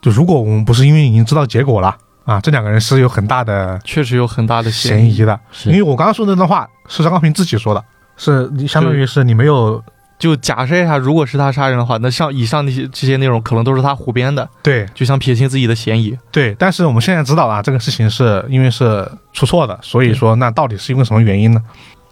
[0.00, 1.94] 就如果我们不是因为已经知道结果了
[2.24, 5.38] 啊，这两个人是有很大的确实有很大的嫌疑的。
[5.66, 7.84] 因为我刚刚说的那段话是张高平自己说的，
[8.16, 9.82] 是相当于是你没有
[10.22, 16.16] 就假设一下，如果是他杀人的话，那像以上那些这些内容可能都是他胡编的，对就想撇清自己的嫌疑。
[16.30, 21.60] 对，但是我们现在知道了啊，这个事情是因为是出错的，所以说那到底是因为什么原因呢？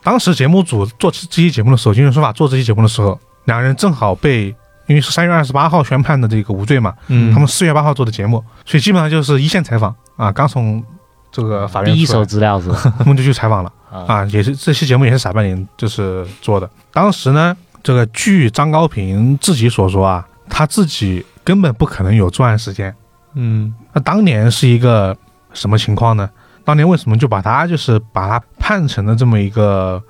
[0.03, 4.53] 当时节目组做这期节目的时候，金融说法做这期节目的时候，两个人正好被
[4.89, 10.83] 因为是三月二十八号宣判的这个无罪嘛，嗯，他们四月八号做的节目，所以基本上就是一线采访啊，刚从
[11.31, 12.71] 这个法院第一手资料是？
[12.99, 16.69] 他们就去采访了啊，啊，也是这期节目也是傻半年就是做的。
[16.93, 22.95] 当时呢，这个据张高平自己所说啊，他自己根本不可能有作案时间。
[23.35, 25.17] 嗯那当年是一个
[25.53, 26.29] 什么情况呢？
[26.65, 30.03] 当年为什么就把他就是把他判成了这么一个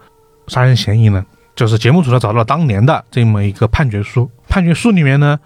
[0.48, 1.24] 杀人嫌疑呢？
[1.54, 5.38] 就是节目组呢找到了当年的这么一个判决书，判决书里面呢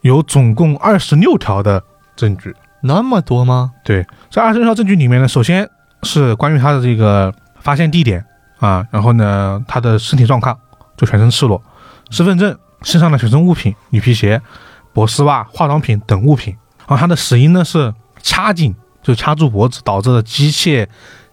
[0.00, 1.82] 有总共二十六条的
[2.16, 2.54] 证据。
[2.80, 3.72] 那么多吗？
[3.84, 5.68] 对，这二十六条证据里面呢，首先
[6.04, 8.24] 是关于他的这个发现地点
[8.58, 10.56] 啊，然后呢他的身体状况
[10.96, 11.62] 就全身赤裸，
[12.10, 14.40] 身份证、身上的随身物品、女皮鞋、
[14.92, 16.56] 薄丝袜、化妆品等物品。
[16.80, 20.86] 然后他的死因呢是掐颈，就掐住脖子导致的机械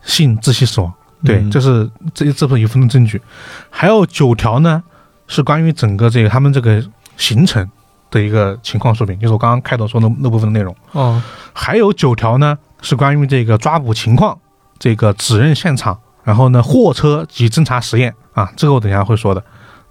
[0.04, 0.94] 性窒息死亡。
[1.24, 3.22] 对，嗯这是这这部分一部分的证据，
[3.70, 4.84] 还有九条呢
[5.28, 6.84] 是关于整个这个他们这个
[7.18, 7.68] 行程
[8.12, 10.76] 的一个情况说明，就是我刚刚开头说的那部分的内容。
[10.92, 11.22] 哦，
[11.54, 14.38] 还有九条呢是关于这个抓捕情况、
[14.78, 19.44] 这个指认现场，然后呢货车及侦查实验啊，这个我等一下会说的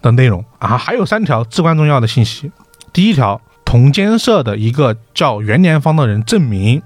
[0.05, 2.53] 的内容啊，还有三条至关重要的信息。
[2.93, 6.81] 第一条，同监舍的一个叫袁连芳的人证明，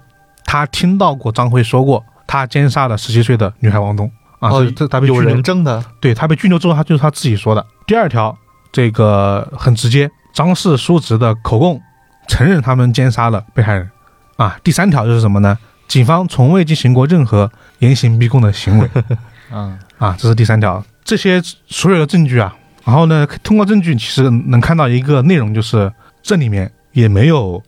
[0.44, 5.84] 他听到过张辉说过他奸杀了十七岁的女孩王东啊，哦这这他被有拘留人证的。
[6.00, 7.66] 对他被拘留之后，他就是他自己说的。
[7.86, 8.36] 第二条，
[8.72, 11.80] 这个很直接，张氏叔侄的口供
[12.28, 13.90] 承认他们奸杀了被害人。
[14.36, 15.58] 啊，第三条就是什么呢？
[15.88, 17.50] 警方从未进行过任何
[17.80, 18.88] 严刑逼供的行为。
[19.50, 20.84] 嗯，啊，这是第三条。
[21.02, 22.54] 这些所有的证据啊，
[22.88, 25.92] 然后呢，通过证据其实能看到一个内容，就是
[26.22, 27.62] 这里面也没有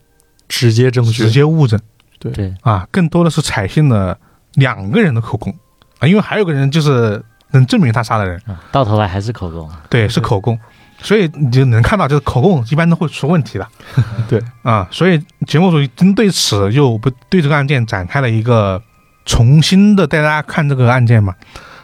[0.49, 1.79] 直接证据，直接物证
[2.19, 4.17] 对，啊，更多的是采信了
[4.55, 5.55] 两个人的口供
[5.99, 8.41] 啊，因为还有个人就是能证明他杀的人。
[8.47, 9.71] 啊到头来还是口供。
[9.91, 10.59] 对，是口供，
[11.03, 13.69] 所以你就能看到，就是口供一般都会出问题的。
[14.27, 18.83] 对啊，所以节目组针对此又不对这个案件展开了一个
[19.27, 21.35] 重新的带大家看这个案件嘛。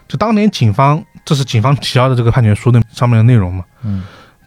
[0.08, 3.64] 就当年警方，这是警方提交的这个判决书的上面的内容嘛。
[3.82, 4.04] 嗯，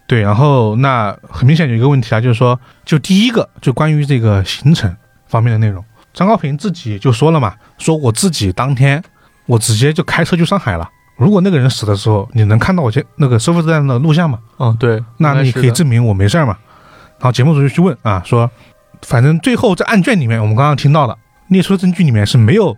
[0.08, 4.92] 对，然后那很明显有一个问题啊，就是说，就第一个就关于这个行程
[5.28, 9.00] 方面的内容，张高平自己就说了嘛，说我自己当天
[9.46, 10.90] 我直接就开车去上海了。
[11.16, 14.38] 如果那个人死的时候，你能看到我这那个收费站的录像吗？
[14.58, 16.56] 嗯，对，那你可以证明我没事儿嘛。
[17.18, 18.50] 然后节目组就去问啊，说
[19.02, 21.14] 反正最后在案卷里面，我们刚刚听到了
[21.48, 22.74] 列出的证据里面是没有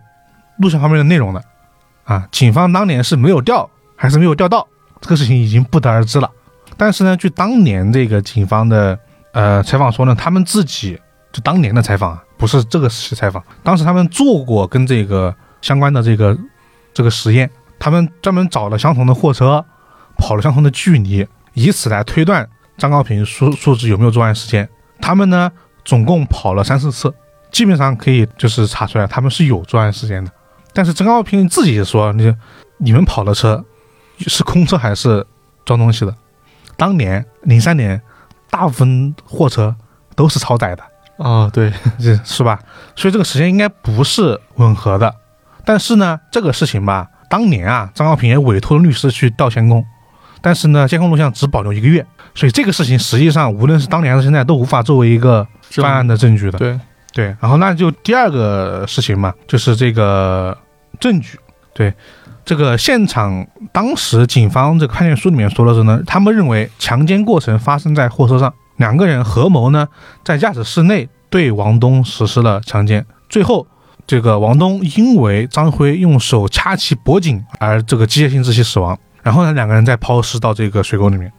[0.57, 1.41] 录像方面的内容的
[2.03, 2.27] 啊。
[2.31, 3.69] 警方当年是没有调
[4.03, 4.67] 还是没有钓到，
[4.99, 6.29] 这个事情已经不得而知了。
[6.75, 8.99] 但是呢，据当年这个警方的
[9.31, 10.99] 呃采访说呢，他们自己
[11.31, 16.37] 就当年的采访啊，不是这个时采访，当时他们做过跟这个相关的这个
[16.93, 17.49] 这个实验，
[17.79, 19.63] 他们专门找了相同的货车，
[20.17, 22.45] 跑了相同的距离，以此来推断
[22.77, 24.67] 张高平数数值有没有作案时间。
[24.99, 25.49] 他们呢，
[25.85, 27.13] 总共跑了三四次，
[27.53, 30.29] 基本上可以就是查出来他们是有作案时间的。
[30.73, 32.35] 但是张高平自己说，你
[32.79, 33.63] 你们跑的车
[34.19, 35.25] 是空车还是
[35.65, 36.15] 装东西的？
[36.75, 38.01] 当年零三年，
[38.49, 39.75] 大部分货车
[40.15, 40.83] 都是超载的，
[41.17, 42.59] 啊，对， 是是吧？
[42.95, 45.13] 所以这个时间应该不是吻合的。
[45.65, 49.85] 但是呢，这个事情吧，当年啊，张耀平也委托了律师去调监控，
[50.41, 56.59] 但是呢，监控录像只保留一个月，所以这个事情实际上无论是当年还是现在都无法作为一个证犯案的证据的。
[56.59, 56.79] 对，
[57.13, 60.57] 对，然后那就第二个事情嘛，就是这个
[60.99, 61.39] 证据。
[61.73, 61.91] 对，
[62.45, 69.87] 这个现场当时警方这个判决书里面说的是呢，他们认为强奸过程发生在货车上，两个人合谋呢
[70.23, 73.65] 在驾驶室内对王东实施了强奸，最后
[74.05, 78.97] 这个王东因为张辉用手掐其脖颈而这个机械性窒息死亡。
[79.21, 81.31] 然后呢，两个人再抛尸到这个水沟里面。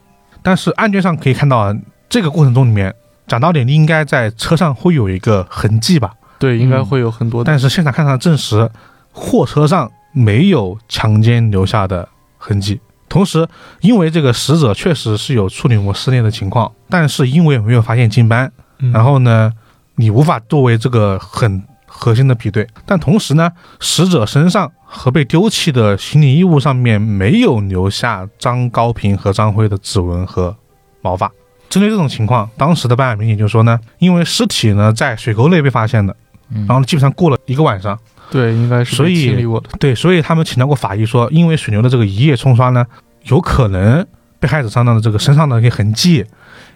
[0.43, 1.74] 但是案卷上可以看到啊，
[2.09, 2.94] 这个过程中里面
[3.26, 6.12] 讲到点应该在车上会有一个痕迹吧？
[6.39, 7.47] 对，应该会有很多的。
[7.47, 8.70] 但是现场看上证实，
[9.12, 12.08] 货车上 没有强奸留下的
[12.38, 12.80] 痕迹。
[13.06, 13.46] 同时，
[13.80, 19.52] 因为这个死者确实是有处女膜撕裂的情况，但是因为没有发现精斑，嗯然后呢，
[19.96, 22.66] 你无法作为这个很核心的比对。
[22.84, 30.56] 但同时呢，死者身上和被丢弃的行李衣物上面没有留下张高平和张辉的指纹和
[31.00, 31.30] 毛发。
[31.68, 36.16] 针对这种情况，当时的办案民警就说呢，因为尸体呢在水沟内被发现的，
[36.52, 37.96] 嗯然后基本上过了一个晚上，
[38.30, 39.68] 对，应该是所以被清理过的。
[39.78, 42.84] 对，所以他们请到过法医说，因为水牛的这个一夜冲刷呢，
[43.24, 44.06] 有可能
[44.40, 46.24] 被害者身上的这个身上的一些痕迹，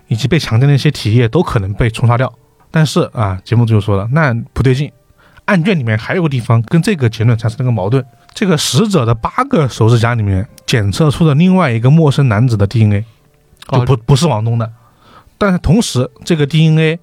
[0.06, 2.32] 以及被强奸的一些体液都可能被冲刷掉。
[2.70, 4.92] 但是啊，节目组就说了，那不对劲，
[5.46, 8.04] 案卷里面还有个地方跟这个结论产生了个矛盾。
[8.34, 13.04] 这个死者的八个手指甲里面检测出了另外一个陌生男子的 DNA，
[13.68, 14.70] 就哦不不是王东的。
[15.38, 17.00] 但是同时，这个 DNA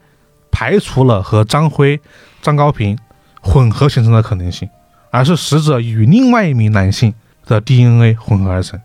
[0.52, 2.00] 排除了和张辉、
[2.42, 2.98] 张高平
[3.46, 4.68] 混合形成的可能性。
[5.12, 7.14] 而是死者与另外一名男性
[7.46, 8.78] 的 DNA 混合而成。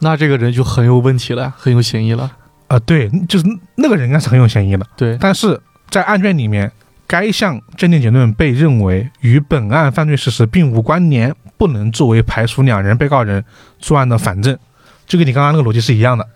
[0.00, 2.30] 那这个人就很有问题了，很有嫌疑了。
[2.68, 3.46] 啊、对，就是
[3.76, 4.86] 那个人应该是很有嫌疑的。
[4.94, 5.58] 对，但是
[5.88, 6.70] 在案卷里面，
[7.06, 13.42] 该项鉴定结论被认为与本案犯罪事实并无关联，不能作为排除两人被告人
[13.78, 14.58] 作案的反证。
[15.06, 16.28] 就跟你刚刚那个逻辑是一样的。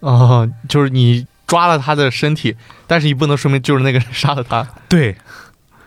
[0.00, 2.54] 哦，就是你抓了他的身体，
[2.86, 4.68] 但是你不能说明就是那个人杀了他。
[4.90, 5.16] 对，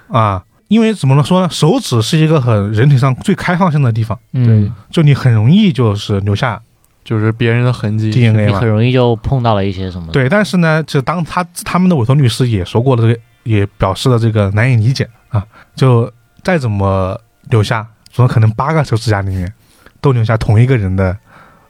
[0.08, 0.44] 啊，
[0.74, 1.48] 因为怎么能说呢？
[1.52, 6.60] 手指是一个很人体上最开放性的地方，嗯，就你很容易就是留下
[7.04, 8.10] 就是别人的痕迹。
[8.10, 8.68] DNA 嘛你很。
[8.68, 15.46] 容易就碰到了一些什么。，对，但是呢，就当他他们的委托律师也说过了，这个也表示了这个难以理解啊。
[15.76, 16.12] 就
[16.44, 17.16] 再怎么
[17.52, 19.54] 留下，怎么可能八个手指甲里面
[20.02, 21.16] 都留下同一个人的？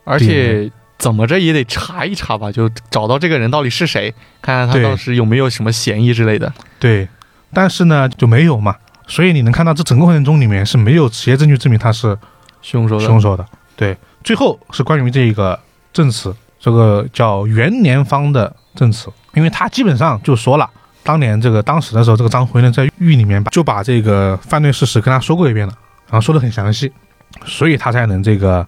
[0.05, 6.53] 而且怎么着也得查一查吧，就找到这个人到底是谁，看看他对当时有没有什么嫌疑之类的。
[6.79, 7.07] 对，
[7.53, 8.75] 但是呢就没有嘛。
[9.07, 12.17] 所以你能看到这整个过程中里面是没有直接证据证明他是
[12.61, 13.45] 凶手的凶手的。
[13.75, 15.59] 对，最后是关于这个
[15.91, 20.69] 证词，这个叫袁连芳的证词，因为他基本上就说了，
[21.03, 25.73] 当年这个当时的时候，这个张辉呢在狱里面把就把这个犯罪事实跟他说过一遍了，
[26.07, 26.91] 然后说的很详细，
[27.45, 28.65] 所以他才能这个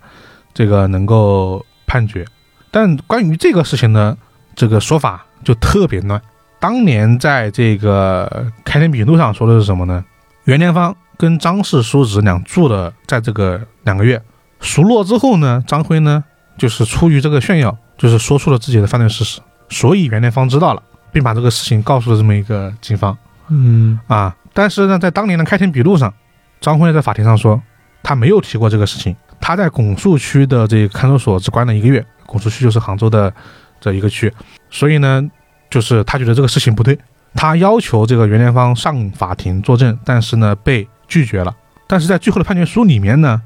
[0.53, 2.25] 这个能够判决。
[2.71, 4.17] 但关于这个事情呢，
[4.55, 6.21] 这个说法就特别乱。
[6.59, 10.03] 当年在这个开庭笔录上说的是什么呢？
[10.45, 14.21] 袁天芳跟张氏叔侄俩住了在这个两个月，
[14.59, 16.23] 熟络之后呢，张辉呢
[16.55, 23.17] 就是出于这个炫耀，就是说出了自己的犯罪事实，所以袁天芳知道了，并把这个事情告诉了这么一个警方
[23.47, 24.35] 嗯，啊。
[24.53, 26.13] 但是呢，在当年的开庭笔录上，
[26.61, 27.59] 张辉在法庭上说
[28.03, 33.33] 他没有提过这个事情，他在拱墅区的这个看守所只关了一个月，拱墅区就是杭州的
[33.81, 34.31] 这一个区，
[34.69, 35.27] 所以呢，
[35.71, 36.95] 就是他觉得这个事情不对，
[37.35, 41.55] 他要求这个袁连芳上法庭作证，但是呢被拒绝了。
[41.85, 43.41] 但是在最后的判决书里面呢，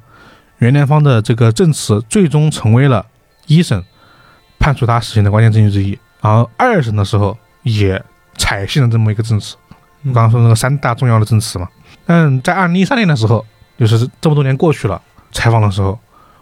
[0.59, 3.05] 袁连芳的这个证词最终成为了
[3.47, 3.83] 一审
[4.57, 8.01] 判处他死刑的关键证据之一，然后二审的时候也
[8.37, 9.55] 采信了这么一个证词。
[10.03, 11.67] 我刚刚说那个三大重要的证词嘛，
[12.05, 13.45] 但在二零一三年的时候，
[13.77, 15.01] 就是这么多年过去了，
[15.33, 15.99] 采访的时候，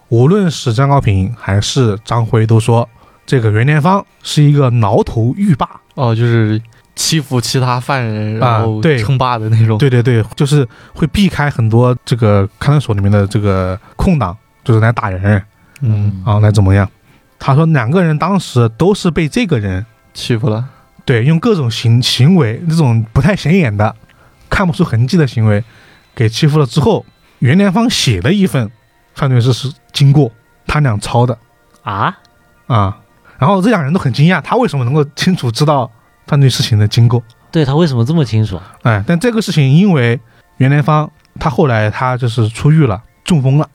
[0.09, 2.87] 无论是张高平还是张辉都说，
[3.25, 5.67] 这个袁连芳是一个挠头狱霸。
[5.95, 6.61] 哦，就是
[6.97, 9.77] 欺负其他犯人，啊然后对称霸的那种。
[9.77, 15.41] 对对对，就是会避开很多这个看守所里面的这个空档，就是来打人
[15.81, 16.89] 嗯，啊，来怎么样？
[17.39, 20.67] 他说两个人当时都是被这个人欺负了。
[21.05, 23.95] 对用各种行行为，那种不太显眼的、
[24.49, 25.63] 看不出痕迹的行为
[26.13, 27.05] 给欺负了之后，
[27.39, 28.69] 袁连芳写了一份
[29.13, 30.29] 犯罪事实经过，
[30.65, 31.37] 他俩抄的
[31.83, 32.17] 啊，
[32.65, 32.97] 啊。
[33.37, 35.89] 然后这两人都很惊讶，他为什么能够清楚知道
[36.27, 37.23] 犯罪事情的经过？
[37.49, 38.59] 对他为什么这么清楚？
[38.83, 40.19] 哎，但这个事情因为
[40.57, 41.09] 袁连芳
[41.39, 43.67] 他后来他就是出狱了，中风了，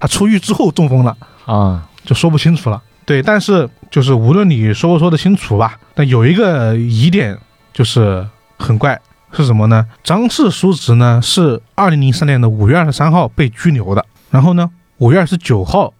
[0.00, 1.16] 他出狱之后中风了，
[1.46, 2.82] 啊，就说不清楚了。
[3.06, 7.38] 对，但是就是无论你说不说得清楚吧，但有一个疑点
[7.72, 8.26] 就是
[8.58, 9.00] 很怪，
[9.30, 9.86] 是什么呢？
[10.02, 15.92] 张氏叔侄呢是二零零三年的五月二十三号被拘留的，然后呢五月二十九号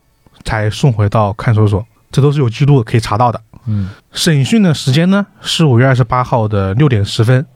[0.44, 3.40] 才送回到看守所，这都是有记录可以查到的。
[3.66, 7.46] 嗯审讯的时间呢是五月二十八号的六点十分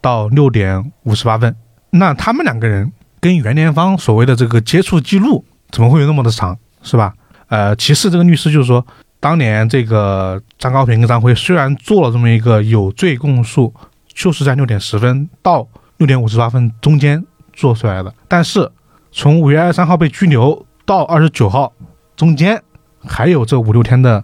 [0.00, 1.54] 到六点五十八分。
[1.90, 7.14] 那他们两个人跟袁连芳所谓的这个接触记录怎么会有那么的长，是吧？
[7.48, 8.84] 呃，其次这个律师就是说，
[9.20, 13.72] 当年这个张高平跟张辉虽然做了这么一个有罪供述，
[14.12, 15.66] 就是在六点十分到
[15.96, 18.12] 六点五十八分中间做出来的。
[18.28, 18.70] 但是
[19.12, 21.72] 从五月二十三号被拘留到二十九号
[22.16, 22.62] 中间
[23.04, 24.22] 还有这五六天的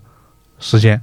[0.58, 1.00] 时间，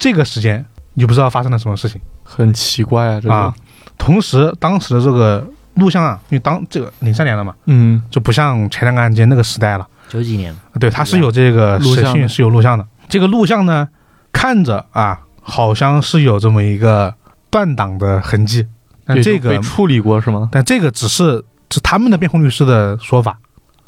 [0.00, 0.64] 这个时间
[0.94, 3.54] 你就不知道发生了什么事情很奇怪啊，这个，啊。
[3.96, 9.86] 同时，当时的这个录像啊，因为当这个零三年了嘛，嗯，就不像前两个案件那个时代了。
[10.08, 12.84] 九几年，对，它是有这个录像的审讯是有录像的。
[13.08, 13.86] 这个录像呢，
[14.32, 17.14] 看着啊，好像是有这么一个
[17.50, 18.66] 断档的痕迹，
[19.04, 20.48] 但这个被处理过是吗？
[20.50, 23.38] 但这个只是是他们的辩护律师的说法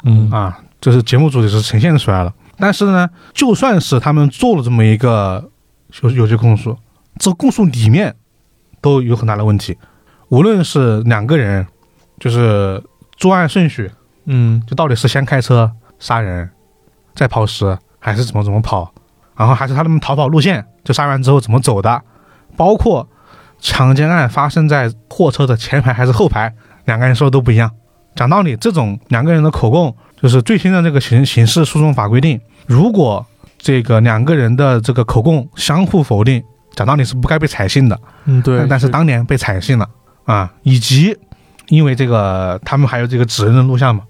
[0.03, 2.31] 嗯啊，就是节目组也是呈现出来了。
[2.57, 5.49] 但是呢，就算是他们做了这么一个
[6.01, 6.77] 有有些供述，
[7.19, 8.15] 这个供述里面
[8.81, 9.77] 都有很大的问题。
[10.29, 11.65] 无论是两个人，
[12.19, 12.81] 就是
[13.15, 13.91] 作案顺序，
[14.25, 16.49] 嗯就到底是先开车杀人，
[17.13, 18.91] 再抛尸，还是怎么怎么跑，
[19.37, 22.01] 然后还是他们逃跑路线，就杀完之后怎么走的，
[22.57, 23.07] 包括
[23.59, 26.53] 强奸案发生在货车的前排还是后排，
[26.85, 27.69] 两个人说的都不一样。
[28.15, 33.25] 讲道理，这种两个人的口供，就是最新的这个刑刑事诉讼法规定，如果
[33.63, 36.43] 这个两个人的这个口供相互否定，
[36.75, 37.97] 讲道理是不该被采信的。
[38.25, 39.89] 嗯，对但，是当年被采信了
[40.25, 41.17] 啊，以及
[41.69, 44.03] 因为这个他们还有这个指认的录像嘛，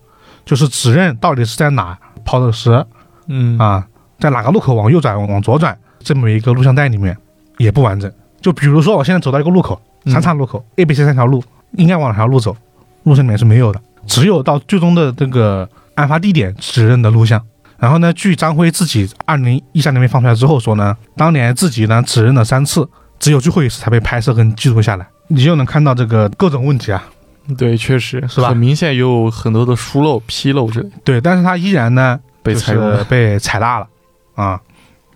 [0.44, 2.84] 就是指认到底是在哪抛的尸
[3.28, 7.16] 嗯啊，在哪个路口往右转往左转这么一个录像带里面
[7.60, 8.12] 也不完整。
[8.42, 11.44] 就比如说我现在走到一个路口，嗯三岔路口、A、B、C 三条路，
[11.74, 12.58] 应该往哪条路走？
[13.04, 17.40] 录像里面是没有的，只有到最终的这个案发地点指认的录像。
[17.84, 22.88] 然后呢，据张辉自己二零一三年被放出来之后说呢，当年自己呢指认了三次，
[23.20, 25.06] 只有最后一次才被拍摄跟记录下来。
[25.28, 27.04] 你就能看到这个各种问题啊，
[27.58, 28.24] 对，确实。
[28.30, 28.48] 是吧？
[28.48, 32.90] 很明显有很多的疏漏、纰漏之类对，但是他依然呢被采用。
[32.90, 33.88] 就是被采纳了。
[34.36, 34.58] 啊，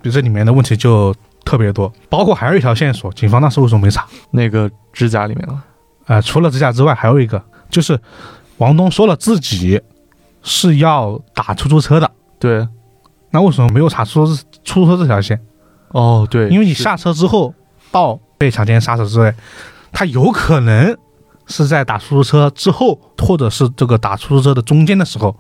[0.01, 1.15] 比如这里面的问题就
[1.45, 4.05] 特别多，包括还有一条线索，警方当时为什么没查？
[4.31, 5.63] 那个指甲里面了，
[6.07, 7.97] 呃，除了指甲之外，还有一个就是
[8.57, 9.81] 王东说了自己
[10.43, 12.67] 是要打出租车的，对，
[13.31, 15.39] 那为什么没有查出租出租车这条线？
[15.89, 17.53] 哦，对，因为你下车之后
[17.91, 19.33] 到被强奸杀死之类，
[19.91, 20.97] 他有可能
[21.47, 25.35] 是在打出租车之后，或者是这个打出租车的中间的时候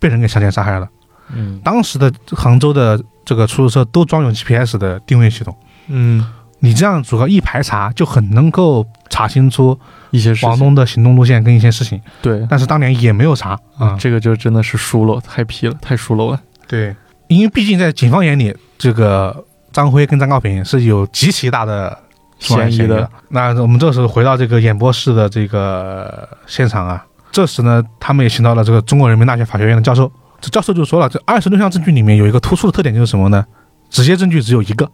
[0.00, 0.88] 被人给强奸杀害了。
[1.32, 5.56] 嗯，当时的杭州的这个出租车都装有 GPS 的定位系统，
[5.86, 6.24] 嗯，
[6.60, 9.78] 你这样组合一排查就很能够查清楚
[10.10, 13.96] 一些事情王东的行动路线跟一些事情，对，但是当年也没有查啊。
[13.98, 16.40] 这个就真的是疏漏，太皮了，太疏漏了。
[16.66, 16.96] 对，
[17.28, 21.96] 因为毕竟在警方眼里，这个张辉跟张高平是有极其大的
[22.38, 23.08] 嫌疑的。
[23.28, 30.10] 那我们这时候回到这个演播室的这个现场啊，这时呢，他们也请到了这个中国人民大学法学院的教授。
[30.40, 33.44] 这教授就说了，这二十六项证据里面有一个突出的特点就是什么呢？
[33.88, 34.90] 直接证据只有一个，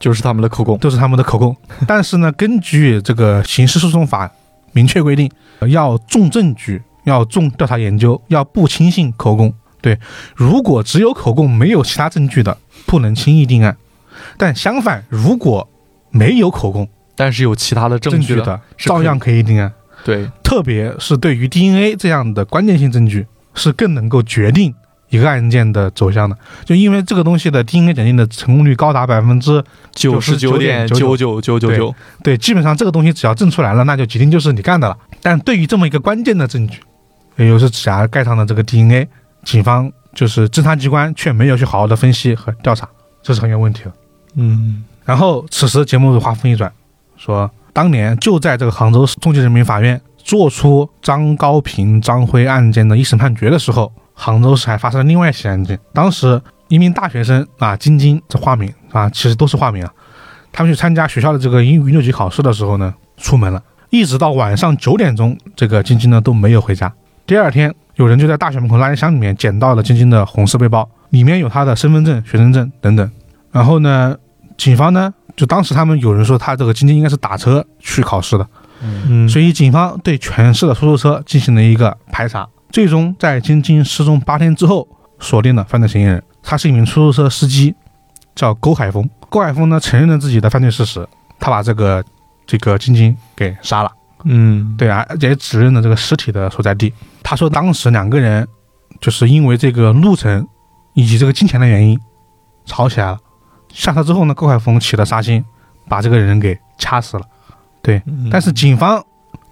[0.00, 0.76] 就是他们的口供。
[0.78, 1.56] 都是他们的口供。
[1.86, 4.28] 但是呢，根据这个刑事诉讼法
[4.72, 5.30] 明确规定，
[5.68, 9.54] 要重证据，要重调查研究，要不轻信口供。
[9.80, 9.98] 对，
[10.34, 13.76] 如果只有口供没有其他证据的，不能轻易定案。
[14.36, 15.68] 但相反，如果
[16.10, 19.72] 没有口供但是有其他的证据的，照样可以定案。
[20.04, 24.74] 对，特别是对于 DNA 这样的关键性证据，是更能够决定
[25.10, 26.36] 一个案件的走向的。
[26.64, 29.62] 就因为这个东西的 DNA 检定的成功率高达百分之
[29.92, 34.96] 九十九点九九九九九，对，基本上这个东西只要证出来了，那就指定就是你干的了。
[35.20, 36.80] 但对于这么一个关键的证据，
[37.36, 39.06] 也就是指甲盖上的这个 DNA，
[39.44, 42.88] 警方就是侦查机关却没有去好好的分析和调查，
[43.22, 43.92] 这是很有问题的。
[44.36, 46.72] 嗯，然后此时节目话锋一转，
[47.16, 55.78] 说当年就在这个杭州市中级人民法院做出张高平、张辉案件的一审判决的时候，杭州市还发生了另外一起案件。
[55.94, 56.38] 当时
[56.68, 59.90] 一名大学生啊，晶晶这化名啊，其实都是化名啊。
[60.52, 66.92] 他们去参加学校的这个英语六级考试的时候呢，出门了，一直到晚上九点钟，这个晶晶呢都没有回家。
[67.26, 73.10] 第二天，有人就在大学门口垃圾箱里面捡到了晶晶的红色背包，里面有她的身份证、学生证等等。
[73.50, 74.14] 然后呢，
[74.58, 78.46] 警方呢，就当时他们有人说他这个晶晶应该是打车去考试的，
[78.82, 84.86] 嗯，所以警方对全市的出租车进行了一个排查，最终在晶晶失踪八天之后
[85.18, 87.74] 锁定了犯罪嫌疑人，他是一名出租车司机，
[88.34, 89.08] 叫勾海峰。
[89.28, 91.06] 勾海峰呢承认了自己的犯罪事实，
[91.38, 92.04] 他把这个
[92.46, 93.92] 这个晶晶给杀了，
[94.24, 96.92] 嗯，对啊，而也指认了这个尸体的所在地。
[97.22, 98.46] 他说当时两个人
[99.00, 100.46] 就是因为这个路程
[100.94, 101.98] 以及这个金钱的原因
[102.64, 103.18] 吵起来了。
[103.68, 105.44] 下车之后呢，高海峰起了杀心，
[105.88, 107.22] 把这个人给掐死了。
[107.82, 109.00] 对，但是警方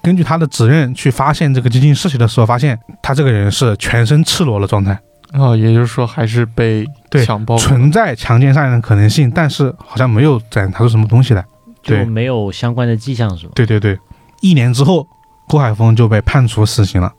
[0.03, 4.99] 根据他的指认去发现这个晶晶尸体的时候，发现他这个人是全身赤裸的状态，
[5.33, 11.45] 哦，也就是说还是被对强暴了，存在强奸杀人的可能性，但是好像没有展查出什么东西来。
[11.83, 13.53] 对就没有相关的迹象是吧？
[13.55, 13.99] 对对对，
[14.41, 15.07] 一年之后，
[15.47, 17.11] 郭海峰就被判处死刑了。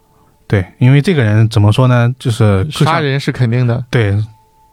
[0.48, 4.16] 对，因为这个人怎么说呢，就是杀人是肯定的，对，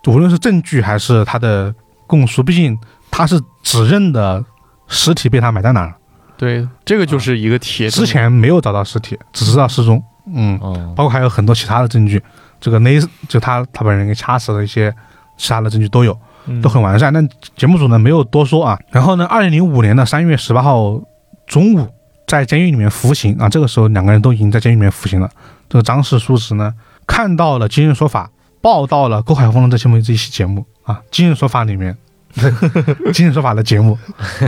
[0.06, 1.74] 无论是证据还是他的
[2.06, 2.76] 供述，毕竟
[3.10, 4.44] 他是指认的
[4.88, 5.96] 尸体被他埋在哪儿了，
[6.36, 8.04] 对，这个就是一个铁证。
[8.04, 10.02] 之前没有找到尸体，只知道失踪。
[10.34, 12.22] 嗯，哦，包括还有很多其他的证据，
[12.60, 14.92] 这个勒就他他把人给掐死的一些
[15.36, 17.12] 其他的证据都有，嗯都很完善。
[17.12, 17.26] 但
[17.56, 18.78] 节目组呢没有多说啊。
[18.90, 21.00] 然后呢，二零零五年的三月十八号
[21.46, 21.88] 中午，
[22.26, 25.30] 在监狱里面服刑啊，这个时候两个人都已经在监狱里面服刑了。
[25.68, 26.74] 这个张氏叔侄呢，
[27.06, 28.26] 看到了《今日说法》
[28.60, 31.94] 报道了郭海峰的这期目这一期节目啊，《今日说法》里面，
[33.12, 33.98] 《今日说法》的节目，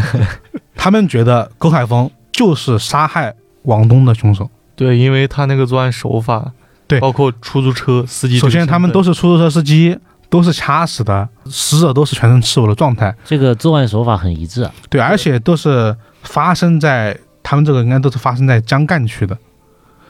[0.76, 4.50] 他们觉得勾海峰就是杀害王东的凶手。
[4.76, 6.52] 对，因为他那个作案手法，
[6.86, 9.98] 对包括出租车司机首先，他们都是出租车司机，
[10.28, 13.14] 都是掐死的，死者都是全身赤裸的状态。
[13.24, 14.72] 这个作案手法很一致啊。
[14.88, 19.36] 对，而且都是发生在他们这个应该都是发生在江干区的。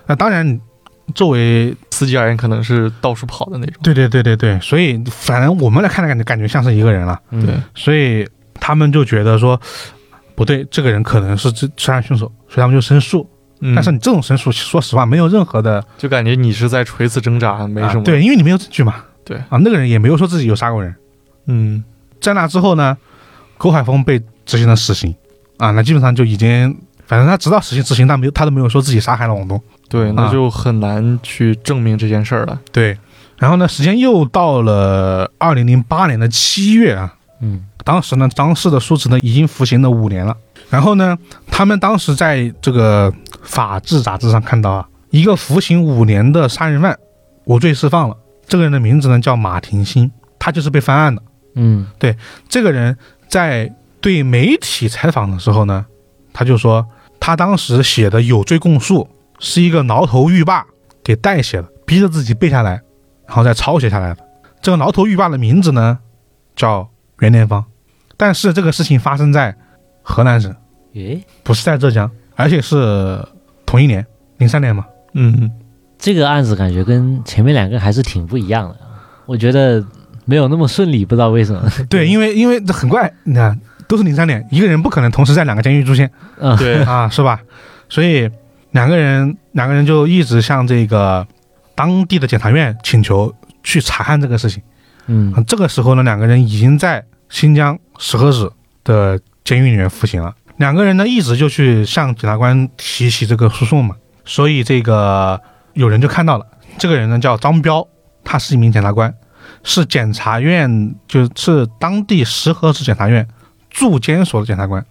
[0.07, 0.61] 那当然，
[1.15, 3.75] 作为司机而言，可能是到处跑的那种。
[3.83, 9.61] 对对对对对，所以反正我们来看的感觉感觉像是一个人了，嗯对，所以他们就觉得说
[10.37, 13.29] 不对，这个人可能是这杀人凶手，所以他们就申诉。
[13.61, 18.01] 嗯但是你这种申诉，说实话没有任何的就感觉你是在垂死挣扎，没什么。
[18.01, 18.95] 啊，对，因为你没有证据嘛。
[19.25, 20.95] 对啊，那个人也没有说自己有杀过人。
[21.47, 21.83] 嗯，
[22.21, 22.97] 在那之后呢，
[23.57, 25.13] 苟海峰被执行了死刑
[25.57, 26.79] 啊，那基本上就已经，
[27.09, 29.61] 反正他直到死刑执行，他没有他都没有说自己杀害了王东。
[29.89, 32.61] 对，啊那就很难去证明这件事儿了。
[32.71, 32.97] 对，
[33.39, 40.37] 然后呢，时间又到了二零零八年的七月啊，嗯当时呢，张氏的叔侄呢已经服刑了五年了。
[40.69, 41.17] 然后呢，
[41.51, 43.11] 他们当时在这个
[43.43, 46.99] 《法制》杂志上看到啊，一个服刑五年的杀人犯
[47.47, 48.17] 无罪释放了。
[48.47, 51.23] 这个人的名字呢叫马廷新，他就是被翻案的。
[51.55, 52.15] 嗯对
[52.47, 52.95] 这个人
[53.29, 53.73] 在
[54.03, 55.87] 对媒体采访的时候呢，
[56.35, 56.87] 他就说
[57.29, 59.07] 他当时写的有罪供述
[59.39, 60.65] 是一个挠头狱霸
[61.05, 62.81] 给代写的，逼着自己背下来，
[63.27, 64.27] 然后再抄写下来的。
[64.63, 65.99] 这个挠头狱霸的名字呢
[66.57, 66.89] 叫
[67.19, 67.63] 袁连芳，
[68.17, 69.55] 但是这个事情发生在
[70.01, 70.57] 河南省，
[70.95, 73.23] 诶，不是在浙江，而且是
[73.67, 74.07] 同一年，
[74.39, 74.87] 零三年嘛。
[75.13, 75.51] 嗯，
[75.99, 78.77] 这个案子感觉跟前面两个还是挺不一样的。
[79.27, 79.85] 我觉得
[80.25, 81.71] 没有那么顺利，不知道为什么。
[81.91, 86.09] 对，因为因为这很怪，你看都是零三年，一个人不可能同时在两个监狱出现。
[86.39, 87.41] 嗯，对，啊，是吧？
[87.89, 88.31] 所以
[88.73, 91.27] 两个人两个人就一直向这个
[91.75, 93.35] 当地的检察院请求
[93.65, 94.63] 去查看这个事情。
[95.07, 98.53] 嗯啊这个时候呢，两个人已经在新疆石河子
[98.85, 100.35] 的监狱里面服刑了。
[100.59, 103.97] 两个人呢一直就去向检察官提起这个诉讼嘛，
[104.27, 105.41] 所以这个
[105.73, 106.45] 有人就看到了，
[106.77, 107.89] 这个人呢叫张彪，
[108.23, 109.15] 他是一名检察官，
[109.63, 113.27] 是检察院就是当地石河子检察院
[113.79, 114.85] 驻监所的检察官。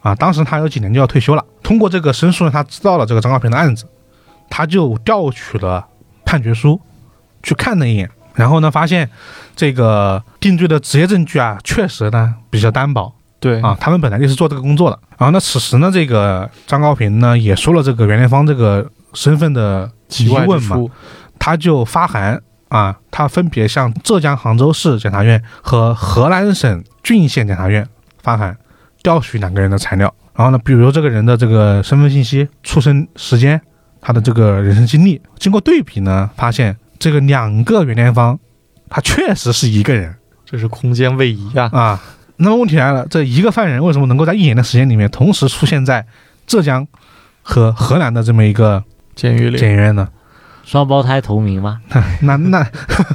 [0.00, 1.44] 啊，当时他有几年就要退休了。
[1.62, 3.84] 通过这个申诉呢，他知道了这个张高平的案子，
[4.50, 5.86] 他就调取了
[6.24, 6.80] 判决书
[7.40, 9.08] 去看了一眼，然后呢，发现
[9.54, 13.76] 这个定罪的职业证据啊，确实呢比较单薄对啊。
[13.80, 14.98] 他们本来就是做这个工作的。
[15.18, 19.88] 然后呢，此时呢，这个张高平呢也说了这个袁连芳这个身份的
[20.18, 20.76] 疑问嘛，
[21.38, 27.86] 他就发函啊，他分别向浙江杭州市检察院和河南省浚县检察院
[28.22, 28.56] 发函，
[29.02, 30.12] 调取两个人的材料。
[30.34, 33.60] 然后呢，比如这个人的这个身份信息、出生时间、
[34.00, 38.38] 他的这个人生经历，经过对比呢，发现这个两个袁连芳，
[38.88, 40.14] 他确实是一个人
[40.46, 41.68] 这是空间位移啊。
[41.72, 42.00] 啊。
[42.36, 46.04] 那么问题来了，这一个犯人为什么能够在一年的时间里面同时出现在
[46.46, 46.86] 浙江
[47.42, 48.82] 和河南的这么一个
[49.14, 50.08] 监狱里，检院呢？
[50.64, 51.80] 双胞胎同名吗？
[52.22, 52.66] 那那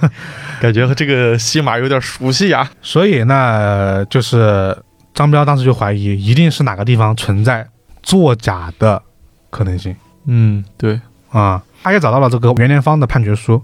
[0.62, 2.70] 感觉和这个戏码有点熟悉呀。
[2.82, 4.78] 所以那就是
[5.18, 7.68] 张彪当时就怀疑，一定是哪个地方存在
[8.04, 9.02] 作假的
[9.50, 9.96] 可能性
[10.28, 11.64] 嗯，对，啊。
[11.82, 13.64] 他也找到了这个袁连芳的判决书，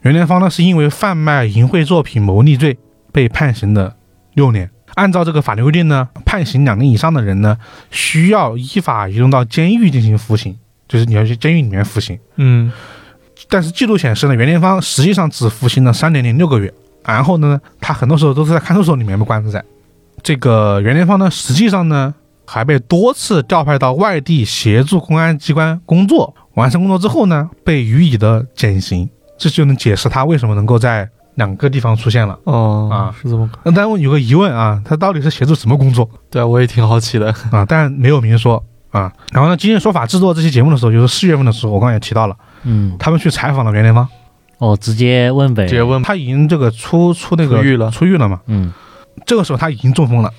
[0.00, 2.78] 袁连芳呢是因为贩卖淫秽作品牟利罪
[3.12, 3.94] 被判刑的
[4.32, 4.70] 六年。
[4.94, 7.58] 按照这个法律规定呢，判刑两年以上的人呢，
[7.90, 10.56] 需要依法移动到监狱进行服刑，
[10.88, 12.18] 就是你要去监狱里面服刑。
[12.36, 12.72] 嗯，
[13.50, 16.72] 但是记录显示呢，袁连芳实际上只服刑了三年零六个月，
[17.04, 19.62] 然后呢，他很多时候都是在看守所里面被关着在。
[20.26, 22.12] 这个袁连芳呢，实际上呢
[22.44, 29.08] 还被多次调派到外地协助公安机关工作，完成工作之后呢，被予以的减刑，
[29.38, 32.36] 这就能解释他为什么能够在两个地方出现了。
[32.42, 37.32] 哦，啊是这么，那但我有个疑问啊，他到底是协助什么工作对我也挺好奇的。
[37.52, 37.64] 啊？
[37.64, 39.12] 但没有明说啊。
[39.30, 44.08] 然后呢，今日说法制作这期节目的时候，就是四月份的时候，我刚才也提到了，嗯，他们去采访了袁连芳。
[44.58, 45.66] 哦，直接问呗。
[45.66, 48.40] 直接问他已经这个出出那个出狱了出狱了嘛？
[48.46, 48.72] 嗯，
[49.24, 50.32] 这个时候他已经中风了，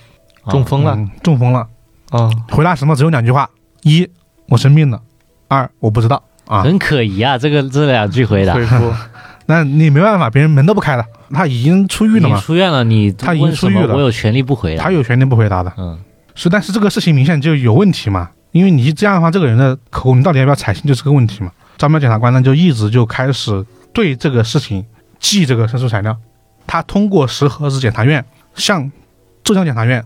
[0.44, 1.68] 哦中风了嗯中风了。
[2.10, 3.49] 啊，回答什么只有两句话：
[3.84, 4.08] 一，
[4.48, 4.99] 我生病了；
[5.48, 6.24] 二，我不知道。
[6.45, 6.62] 啊。
[6.64, 8.54] 很可疑啊，这个这两句回答。
[8.54, 8.94] 回复
[9.48, 14.84] 那你没办法，别人门都不开了，他已经出狱你了嘛，出院了，你他已经问什么出狱了我有权利不回答。
[14.84, 15.72] 他有权利不回答的。
[15.78, 15.98] 嗯
[16.36, 21.52] 是，但是这个事情明显就有问题嘛，因为你这样的话，这个人的口供你到底要不要采信，就是个问题嘛。
[21.78, 24.86] 张彪检察官呢就一直就开始对这个事情
[25.20, 26.16] 记这个申诉材料，
[26.66, 28.24] 他通过石河子检察院
[28.57, 28.91] 向
[29.43, 30.03] 浙江检察院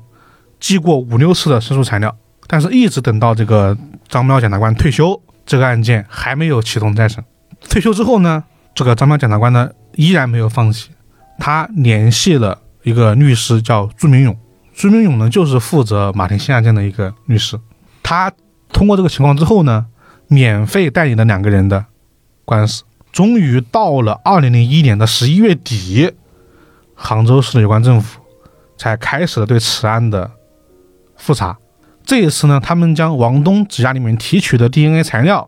[0.59, 2.15] 寄过五六次的申诉材料，
[2.45, 3.75] 但是一直等到这个
[4.07, 7.23] 张彪检察官退休，这个案件还没有启动再审。
[7.67, 8.43] 退休之后呢，
[8.75, 10.91] 这个张彪检察官呢依然没有放弃，
[11.39, 14.37] 他联系了一个律师叫朱明勇。
[14.73, 17.59] 朱明勇呢，就是负责马廷西案件的一个律师。
[18.03, 18.31] 他
[18.71, 19.85] 通过这个情况之后呢，
[20.27, 21.85] 免费代理了两个人的
[22.45, 22.83] 官司。
[23.11, 26.13] 终于到了二零零一年的十一月底，
[26.95, 28.20] 杭州市的有关政府
[28.81, 30.31] 才开始了对此案的
[31.15, 31.55] 复查。
[32.03, 35.47] 这一次呢，他们将王东指甲里面提取的 DNA 材料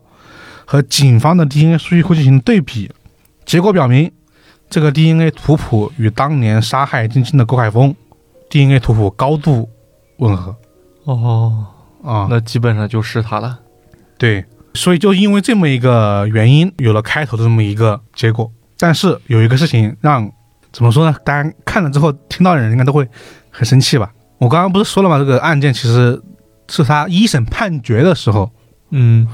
[0.65, 2.91] 和警方的 DNA 数据库进行对比，
[3.43, 4.11] 结果表明，
[4.69, 7.95] 这个 DNA 图谱与当年杀害金青的郭凯峰
[8.51, 9.67] DNA 图谱高度
[10.17, 10.55] 吻合
[11.05, 11.65] 哦，
[12.03, 12.27] 啊。
[12.29, 13.57] 那基本上就是他了。
[14.19, 14.45] 对，
[14.75, 18.51] 所以就因为这么一个原因，有了开头的这么一个结果。
[18.77, 20.31] 但是有一个事情让
[20.73, 21.15] 怎么说呢？
[21.23, 23.07] 大家看了之后，听到的人应该都会
[23.49, 24.11] 很生气吧？
[24.39, 25.17] 我刚刚不是说了吗？
[25.19, 26.21] 这个案件其实
[26.67, 28.51] 是他一审判决的时候
[28.89, 29.25] 嗯，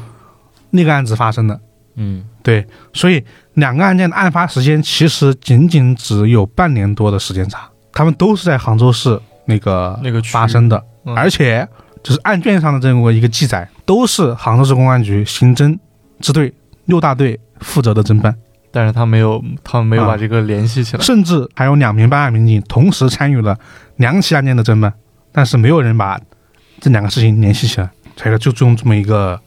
[0.70, 1.60] 那个案子发生的，
[1.96, 2.26] 嗯。
[2.44, 11.16] 对，所以两个案件的案发时间其实仅仅只有半年多的时间差，他们都是在杭州市那个那个区发生的，嗯。
[11.16, 11.68] 而且
[12.04, 15.78] 就是案卷上的这么一个记载，都是杭州市公安局刑侦
[16.20, 16.54] 支队
[16.86, 18.36] 六大队负责的侦办，
[18.72, 21.04] 但是他没有，他们没有啊把这个联系起来。
[21.04, 23.58] 甚至还有两名办案民警同时参与了
[23.98, 24.94] 两起案件的侦办，
[25.32, 26.20] 但是没有人把
[26.80, 29.40] 这两个事情联系起来，才就最终这么一个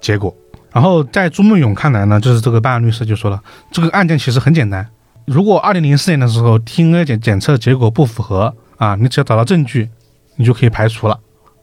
[0.00, 0.34] 结果。
[0.72, 4.84] 然后在朱梦勇看来呢，就是这个办案律师就说了，这个案件其实很简单，
[5.24, 9.88] 如果二零零四年的时候 DNA 检检测结果不符合啊，你只要找到证据，
[10.34, 11.20] 你就可以排除了，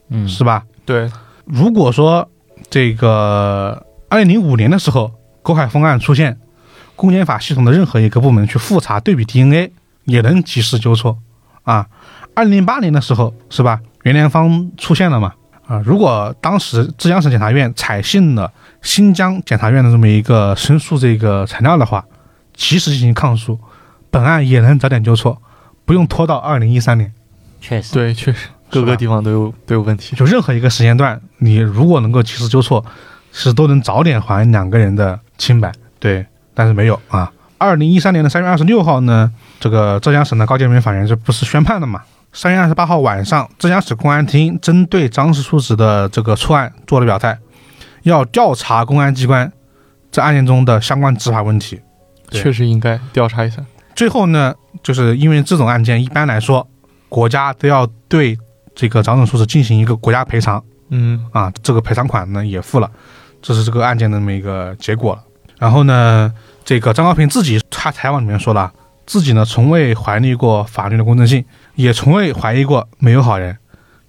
[0.09, 0.63] 嗯，是吧？
[0.85, 1.11] 对，
[1.45, 2.29] 如果说
[2.69, 5.11] 这个二零零五年的时候，
[5.41, 6.37] 郭海峰案出现，
[7.01, 9.71] 公检法系统的任何一个部门去复查对比 DNA，
[10.03, 11.17] 也能及时纠错
[11.63, 11.87] 啊。
[12.35, 13.79] 二零零八年的时候，是吧？
[14.03, 15.33] 袁连芳出现了嘛？
[15.65, 18.53] 啊，如果当时浙江省检察院采信了
[18.83, 22.05] 新疆检察院的这么一个申诉这个材料的话，
[22.53, 23.59] 及时进行抗诉，
[24.11, 25.41] 本案也能早点纠错，
[25.85, 27.11] 不用拖到二零一三年。
[27.59, 30.15] 确实，对，确实各个地方都有都有问题。
[30.15, 32.85] 就任何一个时间段，你如果能够及时纠错，
[33.31, 35.71] 是都能早点还两个人的清白。
[35.99, 36.25] 对，
[36.61, 37.31] 但是没有啊。
[37.57, 42.03] 二零一三年的三月二十六号呢，这个浙江省的高级人民法院这不是宣判了嘛？
[42.31, 47.35] 三月二十八号晚上，浙江省公安厅针对张氏叔侄的这个错案做了表态，
[48.03, 49.51] 要调查公安机关
[50.11, 51.81] 在案件中的相关执法问题。
[52.29, 53.57] 确实应该调查一下。
[53.95, 56.67] 最后呢，就是因为这种案件一般来说，
[57.09, 58.37] 国家都要对
[58.75, 60.63] 这个张氏叔子进行一个国家赔偿。
[60.89, 62.87] 嗯，啊，这个赔偿款呢也付了，
[63.41, 65.23] 这是这个案件的这么一个结果了。
[65.57, 66.33] 然后呢，
[66.71, 68.71] 这个张高平自己他采访里面说了，
[69.05, 71.43] 自己呢从未怀疑过法律的公正性，
[71.75, 73.57] 也从未怀疑过没有好人，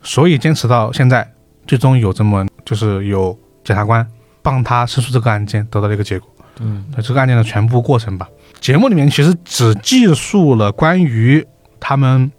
[0.00, 1.28] 所以坚持到现在，
[1.66, 4.06] 最终有这么就是有检察官
[4.42, 6.30] 帮他申诉这个案件得到了一个结果。
[6.60, 8.28] 嗯那这个案件的全部过程吧。
[8.60, 11.44] 节目里面其实只记述了关于
[11.80, 12.30] 他们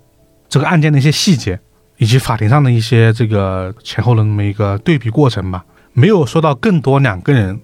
[0.47, 1.59] 这个案件的一些细节，
[1.97, 7.59] 以及法庭上的一些这个前后的那么一个对比过程吧，没有说到更多两个人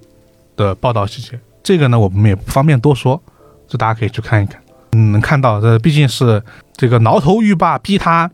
[0.57, 1.40] 的报道细节。
[1.69, 3.21] 这个呢，我们也不方便多说，
[3.67, 4.59] 这大家可以去看一看。
[4.93, 6.41] 嗯，能看到这毕竟是
[6.75, 8.27] 这个挠头狱霸逼他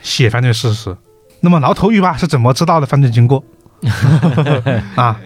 [0.00, 0.96] 写犯罪事实，
[1.42, 3.44] 那么挠头狱霸是怎么知道的犯罪经过
[4.96, 5.16] 啊？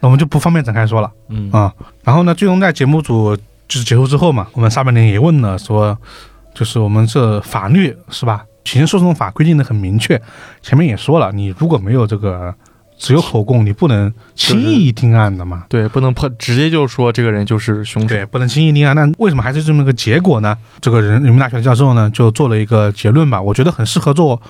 [0.00, 1.08] 那我们就不方便展开说了。
[1.28, 1.72] 嗯啊
[2.02, 3.36] 然后呢，最终在节目组
[3.68, 5.96] 就是结束之后嘛，我们上半年也问了说，
[6.52, 8.44] 就是我们这法律是吧？
[8.64, 10.20] 刑事诉讼法规定的很明确，
[10.62, 12.52] 前面也说了，你如果没有这个
[12.96, 15.64] 只有口供，你不能轻易定案的嘛。
[15.68, 18.08] 对，不能破，直接就说这个人就是凶手。
[18.08, 18.94] 对，不能轻易定案。
[18.94, 20.56] 那为什么还是这么个结果呢？
[20.80, 24.40] 这个人人民大学的教授呢，就做了一个结论吧，我觉得很适合做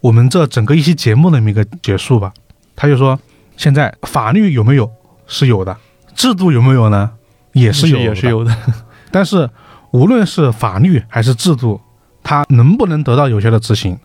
[0.00, 2.32] 我们这整个一期节目的这么一个结束吧。
[2.74, 3.18] 他就说，
[3.56, 4.90] 现在法律有没有
[5.26, 5.76] 是有的，
[6.14, 7.10] 制度有没有呢？
[7.52, 8.56] 也是有的，也是有的。
[9.12, 9.48] 但是
[9.90, 11.78] 无论是法律还是制度，
[12.24, 13.98] 它能不能得到有效的执行，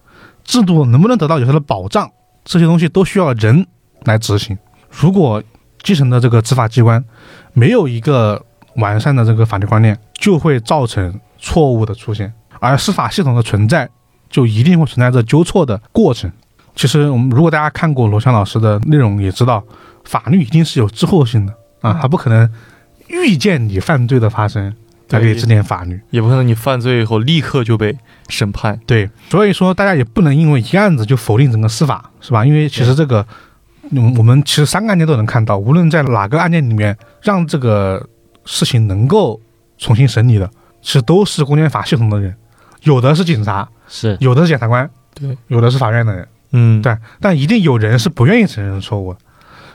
[0.43, 2.11] 制度能不能得到有效的保障，
[2.43, 3.65] 这些东西都需要人
[4.07, 4.57] 来执行。
[4.89, 5.41] 如果
[5.83, 7.03] 基层的这个执法机关
[7.53, 8.43] 没有一个
[8.75, 13.87] 完善的这个法律观念，就会造成错误的出现，而司法系统的存在
[14.29, 16.31] 就一定会存在着纠错的过程。
[16.75, 19.63] 其实我们如果大家看过罗翔老师的内容，也知道
[20.03, 21.53] 法律一定是有滞后性的。
[21.81, 22.51] 啊，他不可能
[23.07, 24.75] 预见你犯罪的发生
[25.07, 25.99] 才可以制定法律。
[26.09, 27.95] 也不可能你犯罪以后立刻就被
[28.29, 28.79] 审判。
[28.85, 32.45] 对，所以说大家也不能因为一个案子就否定整个司法，是吧？
[32.45, 33.25] 因为其实这个，
[33.91, 38.05] 嗯，我们其实三个案件都能看到，无论在哪个案件里面，让这个
[38.45, 39.39] 事情能够
[39.77, 40.49] 重新审理的，
[40.81, 42.35] 其实都是公检法系统的人，
[42.83, 44.17] 有的是警察，是。
[44.19, 49.19] 有的是检察官，对，有的是法院的人，嗯，对，但一定有人是不愿意承认错误的，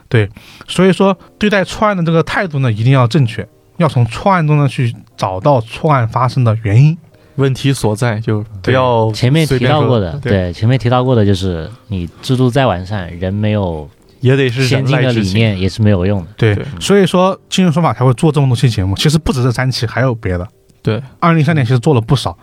[0.08, 0.28] 对，
[0.66, 3.46] 所以说对待错案的这个态度呢，一定要正确，
[3.78, 6.96] 要从错案中呢去找到错案发生的原因。
[7.36, 13.88] 问题所在就不要前面提到过的，对，对，前面提到过的就是你制度再完善，人没有
[14.22, 15.12] 也得是先进的。
[15.12, 16.28] 理念也是没有用的。
[16.38, 18.96] 对，对所以说今日说法才会做这么多期节目。
[18.96, 20.48] 其实不止这三期，还有别的。
[20.80, 22.34] 对，二零零三年其实做了不少，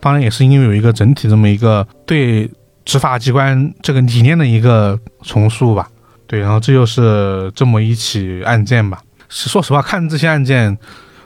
[0.00, 2.50] 当然也是因为有一个整体这么一个对
[2.84, 5.88] 执法机关这个理念的一个重塑吧。
[6.26, 9.00] 对，然后这就是这么一起案件吧。
[9.30, 10.76] 说实话，看这些案件，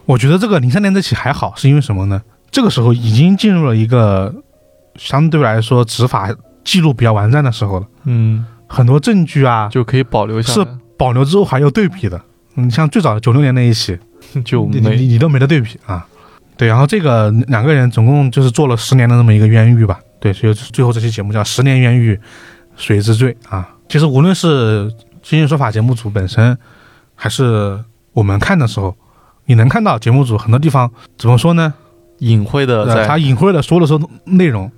[0.05, 2.23] 我觉得这个零三年这起还好，是因为什么呢？
[2.51, 4.35] 这个时候已经进入了一个
[4.97, 6.29] 相对来说执法
[6.65, 10.67] 记录比较完善的时候了，嗯，很多证据啊就可以保留下是，
[10.97, 12.21] 保留之后还有对比的。
[12.57, 13.99] 嗯，像最早九六年那一起，
[14.45, 16.07] 就没你你都没得对比啊。
[16.57, 19.99] 对，然后这个两个人总共就是做了十年的这么一个冤狱吧。
[20.21, 22.19] 对，所以最后这期节目叫“十年冤狱，
[22.77, 23.69] 谁之罪”啊。
[23.89, 24.93] 其实无论是
[25.23, 26.57] 今日说法节目组本身，
[27.15, 27.79] 还是
[28.13, 28.95] 我们看的时候，
[29.47, 31.75] 你能看到节目组很多地方怎么说呢？
[32.19, 34.71] 隐晦的他隐晦的说了说内容，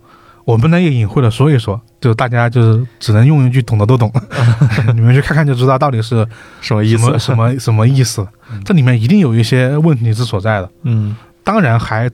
[0.45, 4.13] 我们呢也隐晦的说一说，就大家就是只能用一句懂的都懂，
[4.95, 6.27] 你们去看看就知道到底是
[6.61, 7.19] 什么意思？
[7.19, 8.27] 什么什么意思。
[8.65, 10.71] 这里面一定有一些问题之所在的。
[10.83, 12.11] 嗯，当然还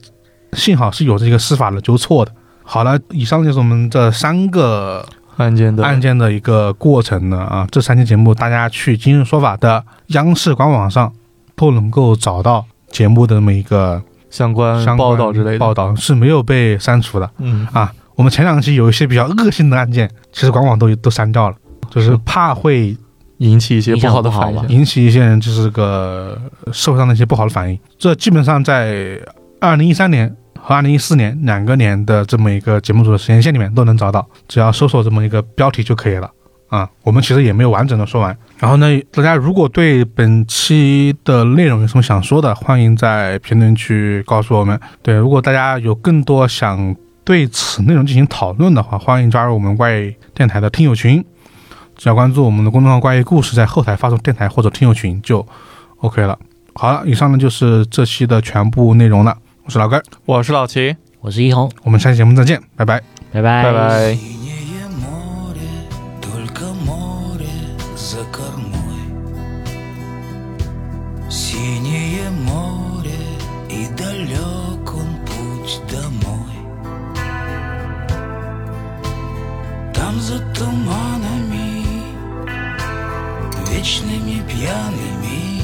[0.53, 2.31] 幸好是有这个司法的纠错的。
[2.63, 5.05] 好了，以上就是我们这三个
[5.35, 7.67] 案件的案件的一个过程呢啊。
[7.69, 11.11] 这三期节目大家去今日说法的央视官网上
[11.55, 17.91] 都能够找到节目的这么一个相关报道之类的报，道是没有被删除的嗯，啊。
[18.21, 21.55] 我们前两期有一些比较恶性的案件，其实往往都都删掉了，
[21.89, 22.95] 就是怕会
[23.39, 24.69] 引起一些不好的反应。
[24.69, 26.39] 引起一些人就是个
[26.71, 27.79] 社会上的一些不好的反应。
[27.97, 29.19] 这基本上在
[29.59, 36.29] 二零一三年和二零一四年两个年的这么一个节目组的时间线里面都能找到，只要搜索这么一个标题就可以了。
[36.69, 38.37] 啊，我们其实也没有完整的说完。
[38.59, 44.79] 然后呢，大家如果对本期的内容有什么想说的，欢迎在评论区告诉我们。
[45.01, 51.23] 对，如果大家有更多想对此内容进行讨论的话，欢迎加入我们怪异电台的听友群。
[51.95, 55.45] 只要关注我们的公众号“怪异故事”，在后台发送“电台”或者“听友群”就
[55.97, 56.37] OK 了。
[56.73, 59.37] 好了，以上呢就是这期的全部内容了。
[59.65, 62.99] 我是老根，我是老齐，我是一红，我们下期节目再见，拜拜。
[63.31, 64.40] 拜拜拜拜。
[80.21, 81.83] За туманами,
[83.69, 85.61] вечными пьяными,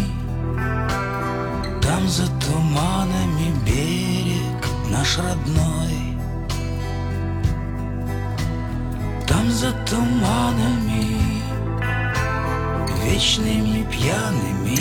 [1.79, 6.17] Там за туманами берег наш родной.
[9.27, 11.05] Там за туманами,
[13.03, 14.79] вечными пьяными,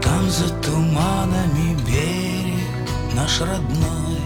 [0.00, 4.21] Там за туманами берег наш родной.